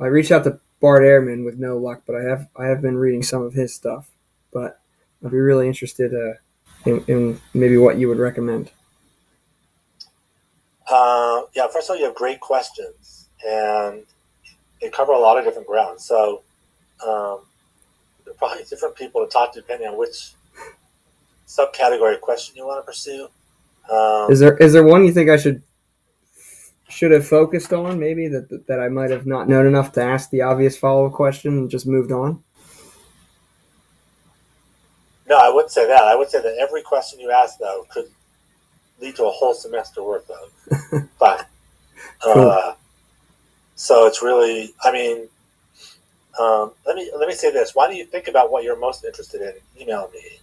I 0.00 0.06
reached 0.06 0.32
out 0.32 0.44
to 0.44 0.58
Bart 0.82 1.02
Ehrman 1.02 1.44
with 1.44 1.58
no 1.58 1.78
luck, 1.78 2.02
but 2.04 2.16
I 2.16 2.24
have 2.24 2.48
I 2.56 2.66
have 2.66 2.82
been 2.82 2.96
reading 2.96 3.22
some 3.22 3.40
of 3.40 3.54
his 3.54 3.72
stuff. 3.72 4.10
But 4.52 4.80
I'd 5.24 5.30
be 5.30 5.38
really 5.38 5.68
interested 5.68 6.12
uh, 6.12 6.34
in, 6.84 7.04
in, 7.06 7.40
maybe 7.54 7.78
what 7.78 7.96
you 7.96 8.08
would 8.08 8.18
recommend. 8.18 8.70
Uh, 10.90 11.42
yeah, 11.54 11.68
first 11.72 11.88
of 11.88 11.94
all, 11.94 11.98
you 11.98 12.04
have 12.04 12.16
great 12.16 12.40
questions, 12.40 13.28
and 13.48 14.02
they 14.80 14.90
cover 14.90 15.12
a 15.12 15.18
lot 15.18 15.38
of 15.38 15.44
different 15.44 15.68
grounds. 15.68 16.04
So 16.04 16.42
um, 17.06 17.38
there 18.24 18.32
are 18.32 18.36
probably 18.36 18.64
different 18.68 18.96
people 18.96 19.24
to 19.24 19.30
talk 19.30 19.54
to 19.54 19.60
depending 19.60 19.88
on 19.88 19.96
which 19.96 20.32
subcategory 21.46 22.16
of 22.16 22.20
question 22.20 22.56
you 22.56 22.66
want 22.66 22.82
to 22.82 22.86
pursue. 22.86 23.28
Um, 23.88 24.32
is 24.32 24.40
there 24.40 24.56
is 24.56 24.72
there 24.72 24.84
one 24.84 25.04
you 25.04 25.12
think 25.12 25.30
I 25.30 25.36
should 25.36 25.62
should 26.92 27.10
have 27.10 27.26
focused 27.26 27.72
on 27.72 27.98
maybe 27.98 28.28
that 28.28 28.66
that 28.66 28.78
I 28.78 28.88
might 28.88 29.10
have 29.10 29.26
not 29.26 29.48
known 29.48 29.66
enough 29.66 29.92
to 29.92 30.02
ask 30.02 30.30
the 30.30 30.42
obvious 30.42 30.76
follow 30.76 31.06
up 31.06 31.12
question 31.12 31.56
and 31.58 31.70
just 31.70 31.86
moved 31.86 32.12
on? 32.12 32.42
No, 35.26 35.38
I 35.38 35.48
wouldn't 35.48 35.72
say 35.72 35.86
that. 35.86 36.02
I 36.02 36.14
would 36.14 36.28
say 36.28 36.42
that 36.42 36.58
every 36.60 36.82
question 36.82 37.18
you 37.18 37.30
ask 37.30 37.58
though 37.58 37.86
could 37.88 38.10
lead 39.00 39.16
to 39.16 39.24
a 39.24 39.30
whole 39.30 39.54
semester 39.54 40.02
worth 40.02 40.30
of 40.30 41.08
fun. 41.18 41.44
cool. 42.22 42.50
Uh, 42.50 42.74
so 43.74 44.06
it's 44.06 44.22
really, 44.22 44.74
I 44.84 44.92
mean, 44.92 45.28
um, 46.38 46.72
let 46.86 46.96
me 46.96 47.10
let 47.18 47.26
me 47.26 47.34
say 47.34 47.50
this. 47.50 47.74
Why 47.74 47.86
don't 47.86 47.96
you 47.96 48.04
think 48.04 48.28
about 48.28 48.52
what 48.52 48.64
you're 48.64 48.78
most 48.78 49.04
interested 49.04 49.40
in? 49.40 49.54
Email 49.80 50.10
me, 50.12 50.38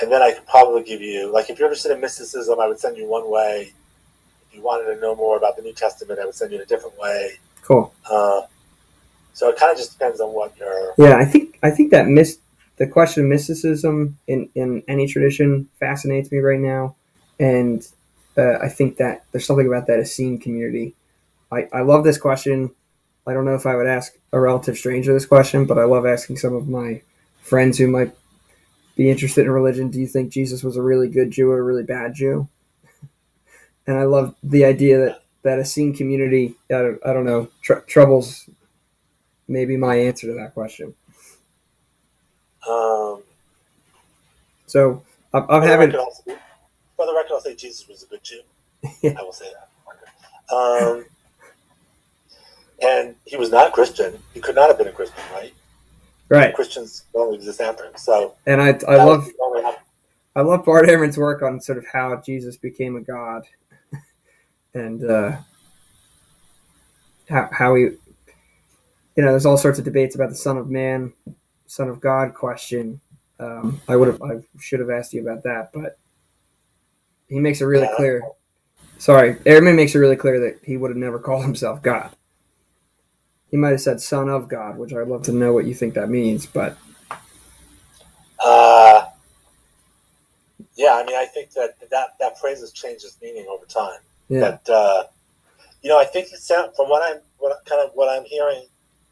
and 0.00 0.12
then 0.12 0.22
I 0.22 0.32
could 0.32 0.46
probably 0.46 0.82
give 0.82 1.00
you 1.00 1.32
like 1.32 1.48
if 1.48 1.58
you're 1.58 1.68
interested 1.68 1.92
in 1.92 2.00
mysticism, 2.00 2.60
I 2.60 2.68
would 2.68 2.78
send 2.78 2.98
you 2.98 3.06
one 3.06 3.30
way 3.30 3.72
you 4.58 4.64
wanted 4.64 4.92
to 4.94 5.00
know 5.00 5.14
more 5.14 5.36
about 5.36 5.56
the 5.56 5.62
New 5.62 5.72
Testament, 5.72 6.18
I 6.20 6.26
would 6.26 6.34
send 6.34 6.50
you 6.50 6.58
in 6.58 6.62
a 6.62 6.66
different 6.66 6.98
way. 6.98 7.32
Cool. 7.62 7.94
Uh, 8.10 8.42
so 9.32 9.48
it 9.48 9.56
kind 9.56 9.72
of 9.72 9.78
just 9.78 9.92
depends 9.92 10.20
on 10.20 10.34
what 10.34 10.52
you're. 10.58 10.94
Yeah, 10.98 11.16
I 11.16 11.24
think 11.24 11.58
I 11.62 11.70
think 11.70 11.92
that 11.92 12.08
mis- 12.08 12.38
the 12.76 12.86
question 12.86 13.24
of 13.24 13.28
mysticism 13.28 14.18
in 14.26 14.48
in 14.54 14.82
any 14.88 15.06
tradition 15.06 15.68
fascinates 15.78 16.32
me 16.32 16.38
right 16.38 16.58
now, 16.58 16.96
and 17.38 17.86
uh, 18.36 18.58
I 18.60 18.68
think 18.68 18.96
that 18.96 19.24
there's 19.30 19.46
something 19.46 19.66
about 19.66 19.86
that 19.86 20.00
Essene 20.00 20.38
community. 20.38 20.94
I 21.52 21.68
I 21.72 21.82
love 21.82 22.04
this 22.04 22.18
question. 22.18 22.70
I 23.26 23.32
don't 23.32 23.44
know 23.44 23.54
if 23.54 23.66
I 23.66 23.76
would 23.76 23.86
ask 23.86 24.14
a 24.32 24.40
relative 24.40 24.76
stranger 24.76 25.12
this 25.12 25.26
question, 25.26 25.66
but 25.66 25.78
I 25.78 25.84
love 25.84 26.06
asking 26.06 26.38
some 26.38 26.54
of 26.54 26.66
my 26.66 27.02
friends 27.42 27.78
who 27.78 27.86
might 27.86 28.14
be 28.96 29.10
interested 29.10 29.44
in 29.44 29.52
religion. 29.52 29.90
Do 29.90 30.00
you 30.00 30.06
think 30.06 30.32
Jesus 30.32 30.64
was 30.64 30.76
a 30.76 30.82
really 30.82 31.08
good 31.08 31.30
Jew 31.30 31.50
or 31.50 31.60
a 31.60 31.62
really 31.62 31.84
bad 31.84 32.14
Jew? 32.14 32.48
And 33.88 33.98
I 33.98 34.04
love 34.04 34.34
the 34.42 34.66
idea 34.66 34.98
that 34.98 35.22
that 35.42 35.58
Essene 35.58 35.94
community. 35.94 36.54
I 36.70 36.74
don't, 36.74 37.06
I 37.06 37.12
don't 37.14 37.24
know 37.24 37.48
tr- 37.62 37.80
troubles. 37.86 38.48
Maybe 39.48 39.78
my 39.78 39.96
answer 39.96 40.26
to 40.26 40.34
that 40.34 40.52
question. 40.52 40.94
Um, 42.68 43.22
so 44.66 45.02
I'm, 45.32 45.46
I'm 45.48 45.62
having. 45.62 45.96
Also, 45.96 46.22
for 46.96 47.06
the 47.06 47.14
record, 47.14 47.32
I'll 47.32 47.40
say 47.40 47.54
Jesus 47.56 47.88
was 47.88 48.02
a 48.02 48.06
good 48.06 48.22
Jew. 48.22 48.42
yeah. 49.00 49.14
I 49.18 49.22
will 49.22 49.32
say 49.32 49.46
that. 49.54 50.54
Um, 50.54 51.06
and 52.82 53.14
he 53.24 53.36
was 53.36 53.50
not 53.50 53.68
a 53.68 53.70
Christian. 53.70 54.18
He 54.34 54.40
could 54.40 54.54
not 54.54 54.68
have 54.68 54.76
been 54.76 54.88
a 54.88 54.92
Christian, 54.92 55.22
right? 55.32 55.54
Right. 56.28 56.54
Christians 56.54 57.04
only 57.14 57.36
exist 57.36 57.62
after 57.62 57.84
him. 57.84 57.92
So. 57.96 58.34
And 58.46 58.60
I, 58.60 58.78
I 58.86 59.02
love. 59.02 59.26
I 60.36 60.42
love 60.42 60.64
Bart 60.64 60.86
Ehrman's 60.86 61.16
work 61.16 61.42
on 61.42 61.58
sort 61.58 61.78
of 61.78 61.86
how 61.90 62.20
Jesus 62.24 62.56
became 62.58 62.96
a 62.96 63.00
god 63.00 63.44
and 64.74 65.04
uh, 65.04 65.36
how 67.28 67.48
how 67.52 67.74
he, 67.74 67.82
you 67.82 67.98
know, 69.16 69.30
there's 69.30 69.46
all 69.46 69.56
sorts 69.56 69.78
of 69.78 69.84
debates 69.84 70.14
about 70.14 70.30
the 70.30 70.34
Son 70.34 70.56
of 70.56 70.68
Man, 70.68 71.12
Son 71.66 71.88
of 71.88 72.00
God 72.00 72.34
question. 72.34 73.00
Um, 73.40 73.80
I 73.86 73.96
would 73.96 74.08
have, 74.08 74.22
I 74.22 74.40
should 74.60 74.80
have 74.80 74.90
asked 74.90 75.12
you 75.12 75.22
about 75.22 75.44
that, 75.44 75.70
but 75.72 75.98
he 77.28 77.38
makes 77.38 77.60
it 77.60 77.66
really 77.66 77.86
yeah. 77.86 77.96
clear. 77.96 78.22
Sorry, 78.98 79.34
Ehrman 79.36 79.76
makes 79.76 79.94
it 79.94 79.98
really 79.98 80.16
clear 80.16 80.40
that 80.40 80.58
he 80.64 80.76
would 80.76 80.90
have 80.90 80.96
never 80.96 81.18
called 81.18 81.44
himself 81.44 81.82
God. 81.82 82.10
He 83.50 83.56
might 83.56 83.70
have 83.70 83.80
said 83.80 84.00
"Son 84.00 84.28
of 84.28 84.48
God," 84.48 84.76
which 84.76 84.92
I'd 84.92 85.08
love 85.08 85.22
to 85.24 85.32
know 85.32 85.52
what 85.52 85.66
you 85.66 85.74
think 85.74 85.94
that 85.94 86.08
means, 86.08 86.46
but. 86.46 86.76
Uh, 88.44 89.06
yeah, 90.76 90.94
I 90.94 91.04
mean, 91.04 91.16
I 91.16 91.26
think 91.26 91.50
that 91.52 91.74
that, 91.90 92.14
that 92.20 92.38
phrase 92.38 92.60
has 92.60 92.72
changed 92.72 93.04
its 93.04 93.18
meaning 93.20 93.46
over 93.48 93.66
time. 93.66 93.98
Yeah. 94.28 94.40
But 94.40 94.72
uh, 94.72 95.04
you 95.82 95.90
know, 95.90 95.98
I 95.98 96.04
think 96.04 96.32
it 96.32 96.38
sounds 96.38 96.76
from 96.76 96.88
what 96.88 97.02
I'm 97.02 97.20
what 97.38 97.64
kind 97.64 97.82
of 97.82 97.94
what 97.94 98.08
I'm 98.08 98.24
hearing, 98.24 98.64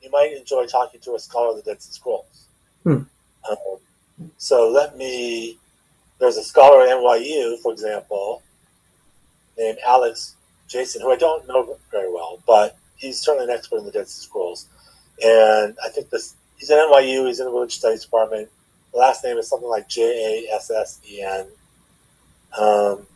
you 0.02 0.10
might 0.10 0.32
enjoy 0.32 0.66
talking 0.66 1.00
to 1.00 1.14
a 1.14 1.18
scholar 1.18 1.50
of 1.50 1.56
the 1.56 1.62
Dead 1.62 1.82
Sea 1.82 1.92
Scrolls. 1.92 2.46
Hmm. 2.82 3.02
Um, 3.48 4.30
so 4.38 4.70
let 4.70 4.96
me. 4.96 5.58
There's 6.18 6.38
a 6.38 6.44
scholar 6.44 6.82
at 6.82 6.88
NYU, 6.88 7.58
for 7.60 7.72
example, 7.72 8.42
named 9.58 9.78
Alex 9.86 10.34
Jassen, 10.68 11.02
who 11.02 11.12
I 11.12 11.16
don't 11.16 11.46
know 11.46 11.76
very 11.90 12.10
well, 12.10 12.42
but 12.46 12.78
he's 12.96 13.20
certainly 13.20 13.44
an 13.44 13.56
expert 13.56 13.78
in 13.78 13.84
the 13.84 13.92
Dead 13.92 14.08
Sea 14.08 14.22
Scrolls. 14.22 14.66
And 15.22 15.76
I 15.84 15.88
think 15.90 16.10
this 16.10 16.34
he's 16.56 16.70
at 16.70 16.78
NYU. 16.78 17.26
He's 17.26 17.40
in 17.40 17.46
the 17.46 17.52
religious 17.52 17.78
studies 17.78 18.04
department. 18.04 18.48
The 18.92 18.98
last 18.98 19.24
name 19.24 19.36
is 19.36 19.48
something 19.48 19.68
like 19.68 19.88
J 19.88 20.46
A 20.48 20.54
S 20.54 20.70
S 20.70 21.00
E 21.08 21.22
N. 21.22 21.46
Um, 22.58 23.06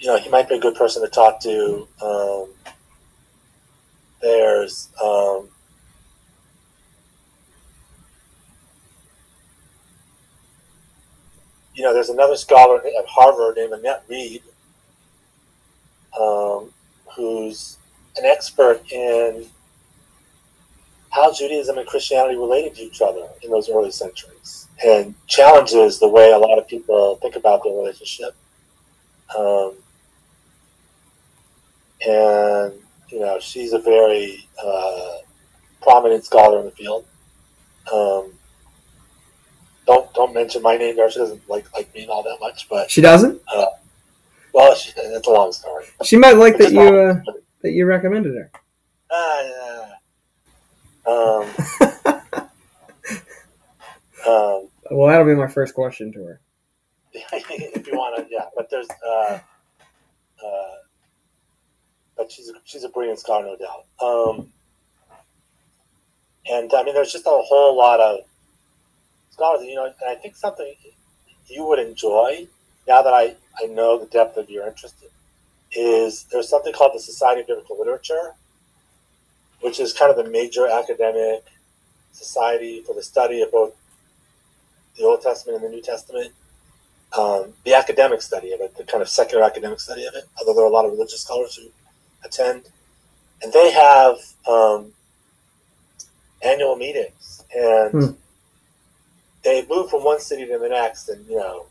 you 0.00 0.06
know, 0.06 0.18
he 0.18 0.30
might 0.30 0.48
be 0.48 0.56
a 0.56 0.60
good 0.60 0.74
person 0.74 1.02
to 1.02 1.08
talk 1.08 1.40
to. 1.40 1.86
Um, 2.02 2.48
there's 4.22 4.88
um, 5.02 5.48
you 11.74 11.84
know, 11.84 11.92
there's 11.92 12.08
another 12.08 12.36
scholar 12.36 12.78
at 12.78 13.06
Harvard 13.06 13.56
named 13.56 13.74
Annette 13.74 14.04
Reed, 14.08 14.42
um, 16.18 16.72
who's 17.14 17.76
an 18.16 18.24
expert 18.24 18.82
in 18.90 19.46
how 21.10 21.32
Judaism 21.32 21.76
and 21.76 21.86
Christianity 21.86 22.36
related 22.36 22.74
to 22.76 22.82
each 22.82 23.02
other 23.02 23.28
in 23.42 23.50
those 23.50 23.68
early 23.68 23.90
centuries 23.90 24.68
and 24.84 25.14
challenges 25.26 25.98
the 25.98 26.08
way 26.08 26.32
a 26.32 26.38
lot 26.38 26.58
of 26.58 26.66
people 26.66 27.16
think 27.16 27.36
about 27.36 27.62
their 27.64 27.72
relationship. 27.74 28.34
Um, 29.36 29.74
and, 32.06 32.74
you 33.08 33.20
know, 33.20 33.38
she's 33.40 33.72
a 33.72 33.78
very 33.78 34.48
uh, 34.62 35.16
prominent 35.82 36.24
scholar 36.24 36.60
in 36.60 36.66
the 36.66 36.70
field. 36.72 37.04
Um, 37.92 38.32
don't 39.86 40.12
don't 40.14 40.34
mention 40.34 40.62
my 40.62 40.76
name 40.76 40.96
there. 40.96 41.10
She 41.10 41.18
doesn't 41.18 41.48
like 41.48 41.72
like 41.74 41.92
me 41.94 42.06
all 42.06 42.22
that 42.22 42.38
much, 42.40 42.68
but 42.68 42.90
she 42.90 43.00
doesn't. 43.00 43.40
Uh, 43.52 43.66
well, 44.52 44.74
she, 44.74 44.92
that's 44.94 45.26
a 45.26 45.30
long 45.30 45.52
story. 45.52 45.86
She 46.04 46.16
might 46.16 46.36
like 46.36 46.58
that 46.58 46.72
you 46.72 46.80
uh, 46.80 47.20
that 47.62 47.72
you 47.72 47.86
recommended 47.86 48.34
her. 48.34 48.50
Uh, 49.10 49.42
yeah. 49.42 49.94
Um, 51.06 51.42
um, 54.26 54.68
well, 54.90 55.08
that'll 55.08 55.26
be 55.26 55.34
my 55.34 55.48
first 55.48 55.74
question 55.74 56.12
to 56.12 56.24
her. 56.24 56.40
if 57.12 57.86
you 57.86 57.94
want 57.94 58.16
to, 58.16 58.26
yeah. 58.30 58.46
But 58.56 58.70
there's, 58.70 58.88
uh, 59.06 59.38
uh, 60.44 60.74
but 62.20 62.30
she's 62.30 62.50
a, 62.50 62.52
she's 62.64 62.84
a 62.84 62.88
brilliant 62.90 63.18
scholar, 63.18 63.46
no 63.46 63.56
doubt. 63.56 63.86
Um, 63.98 64.52
and 66.46 66.70
I 66.74 66.82
mean, 66.84 66.92
there's 66.92 67.12
just 67.12 67.24
a 67.24 67.30
whole 67.30 67.74
lot 67.78 67.98
of 67.98 68.20
scholars, 69.30 69.64
you 69.64 69.74
know, 69.74 69.86
and 69.86 69.94
I 70.06 70.16
think 70.16 70.36
something 70.36 70.70
you 71.46 71.64
would 71.64 71.78
enjoy 71.78 72.46
now 72.86 73.00
that 73.00 73.14
I, 73.14 73.36
I 73.62 73.68
know 73.68 73.98
the 73.98 74.04
depth 74.04 74.36
of 74.36 74.50
your 74.50 74.66
interest 74.66 74.96
is 75.72 76.24
there's 76.24 76.46
something 76.46 76.74
called 76.74 76.92
the 76.94 77.00
Society 77.00 77.40
of 77.40 77.46
Biblical 77.46 77.78
Literature, 77.78 78.34
which 79.62 79.80
is 79.80 79.94
kind 79.94 80.10
of 80.10 80.22
the 80.22 80.30
major 80.30 80.68
academic 80.68 81.44
society 82.12 82.82
for 82.82 82.94
the 82.94 83.02
study 83.02 83.40
of 83.40 83.50
both 83.50 83.74
the 84.98 85.04
Old 85.04 85.22
Testament 85.22 85.56
and 85.56 85.64
the 85.64 85.74
New 85.74 85.82
Testament. 85.82 86.32
Um, 87.16 87.54
the 87.64 87.72
academic 87.74 88.20
study 88.20 88.52
of 88.52 88.60
it, 88.60 88.76
the 88.76 88.84
kind 88.84 89.00
of 89.00 89.08
secular 89.08 89.42
academic 89.42 89.80
study 89.80 90.04
of 90.04 90.14
it, 90.14 90.24
although 90.38 90.52
there 90.52 90.64
are 90.64 90.68
a 90.68 90.72
lot 90.72 90.84
of 90.84 90.92
religious 90.92 91.22
scholars 91.22 91.56
who 91.56 91.70
attend. 92.24 92.62
And 93.42 93.52
they 93.52 93.70
have 93.70 94.16
um, 94.46 94.92
annual 96.42 96.76
meetings, 96.76 97.44
and 97.54 97.90
hmm. 97.90 98.10
they 99.44 99.66
move 99.66 99.90
from 99.90 100.04
one 100.04 100.20
city 100.20 100.46
to 100.46 100.58
the 100.58 100.68
next, 100.68 101.08
and 101.08 101.26
you 101.26 101.36
know, 101.36 101.66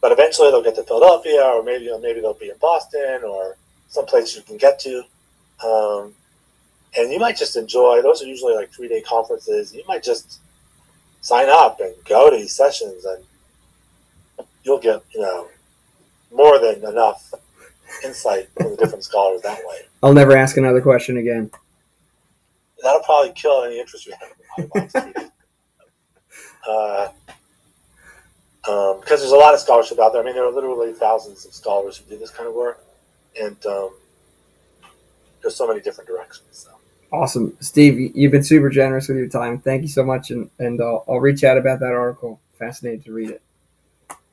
but 0.00 0.12
eventually 0.12 0.50
they'll 0.50 0.62
get 0.62 0.74
to 0.76 0.82
Philadelphia, 0.84 1.42
or 1.42 1.62
maybe 1.62 1.84
you 1.84 1.90
know, 1.90 2.00
maybe 2.00 2.20
they'll 2.20 2.34
be 2.34 2.48
in 2.48 2.56
Boston, 2.58 3.22
or 3.24 3.56
someplace 3.88 4.34
you 4.34 4.42
can 4.42 4.56
get 4.56 4.78
to. 4.80 5.02
Um, 5.64 6.14
and 6.96 7.12
you 7.12 7.18
might 7.18 7.36
just 7.36 7.56
enjoy. 7.56 8.00
Those 8.02 8.22
are 8.22 8.26
usually 8.26 8.54
like 8.54 8.70
three 8.70 8.88
day 8.88 9.02
conferences. 9.02 9.74
You 9.74 9.82
might 9.86 10.02
just 10.02 10.40
sign 11.20 11.48
up 11.50 11.80
and 11.80 11.94
go 12.04 12.30
to 12.30 12.36
these 12.36 12.54
sessions, 12.54 13.04
and 13.04 14.48
you'll 14.64 14.78
get 14.78 15.02
you 15.14 15.20
know 15.20 15.48
more 16.32 16.58
than 16.58 16.84
enough 16.84 17.34
insight 18.04 18.48
from 18.56 18.70
the 18.70 18.76
different 18.76 19.04
scholars 19.04 19.42
that 19.42 19.58
way. 19.58 19.78
I'll 20.02 20.14
never 20.14 20.36
ask 20.36 20.56
another 20.56 20.80
question 20.80 21.16
again. 21.16 21.50
That'll 22.82 23.02
probably 23.02 23.32
kill 23.32 23.64
any 23.64 23.80
interest 23.80 24.06
you 24.06 24.14
have 24.20 24.32
in 24.58 25.14
uh, 26.68 27.08
um, 28.68 29.00
because 29.00 29.20
there's 29.20 29.32
a 29.32 29.36
lot 29.36 29.54
of 29.54 29.60
scholarship 29.60 29.98
out 30.00 30.12
there. 30.12 30.22
I 30.22 30.24
mean, 30.24 30.34
there 30.34 30.44
are 30.44 30.52
literally 30.52 30.92
thousands 30.92 31.44
of 31.44 31.52
scholars 31.52 31.96
who 31.96 32.10
do 32.10 32.18
this 32.18 32.30
kind 32.30 32.48
of 32.48 32.54
work, 32.54 32.84
and 33.40 33.56
um, 33.66 33.90
there's 35.40 35.56
so 35.56 35.66
many 35.66 35.80
different 35.80 36.08
directions. 36.08 36.42
So. 36.50 36.70
Awesome, 37.12 37.56
Steve. 37.60 38.16
You've 38.16 38.32
been 38.32 38.44
super 38.44 38.68
generous 38.68 39.08
with 39.08 39.16
your 39.16 39.28
time. 39.28 39.60
Thank 39.60 39.82
you 39.82 39.88
so 39.88 40.04
much, 40.04 40.30
and 40.30 40.50
and 40.58 40.80
I'll, 40.80 41.04
I'll 41.08 41.20
reach 41.20 41.44
out 41.44 41.56
about 41.56 41.80
that 41.80 41.92
article. 41.92 42.40
Fascinated 42.58 43.04
to 43.04 43.12
read 43.12 43.30
it. 43.30 43.42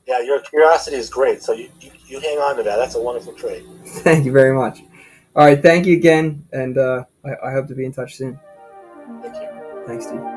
Yeah, 0.06 0.20
your 0.20 0.40
curiosity 0.40 0.96
is 0.96 1.08
great. 1.08 1.42
So 1.42 1.52
you, 1.52 1.70
you, 1.80 1.90
you 2.06 2.20
hang 2.20 2.38
on 2.38 2.56
to 2.56 2.62
that. 2.62 2.76
That's 2.76 2.94
a 2.94 3.00
wonderful 3.00 3.32
trait. 3.32 3.64
Thank 3.84 4.24
you 4.24 4.32
very 4.32 4.54
much. 4.54 4.80
All 5.36 5.44
right, 5.44 5.60
thank 5.60 5.84
you 5.84 5.96
again, 5.96 6.46
and 6.52 6.78
uh, 6.78 7.04
I, 7.24 7.48
I 7.48 7.52
hope 7.52 7.66
to 7.66 7.74
be 7.74 7.84
in 7.84 7.92
touch 7.92 8.14
soon. 8.14 8.38
Thank 9.20 9.34
you. 9.34 9.84
Thanks, 9.84 10.06
Steve. 10.06 10.33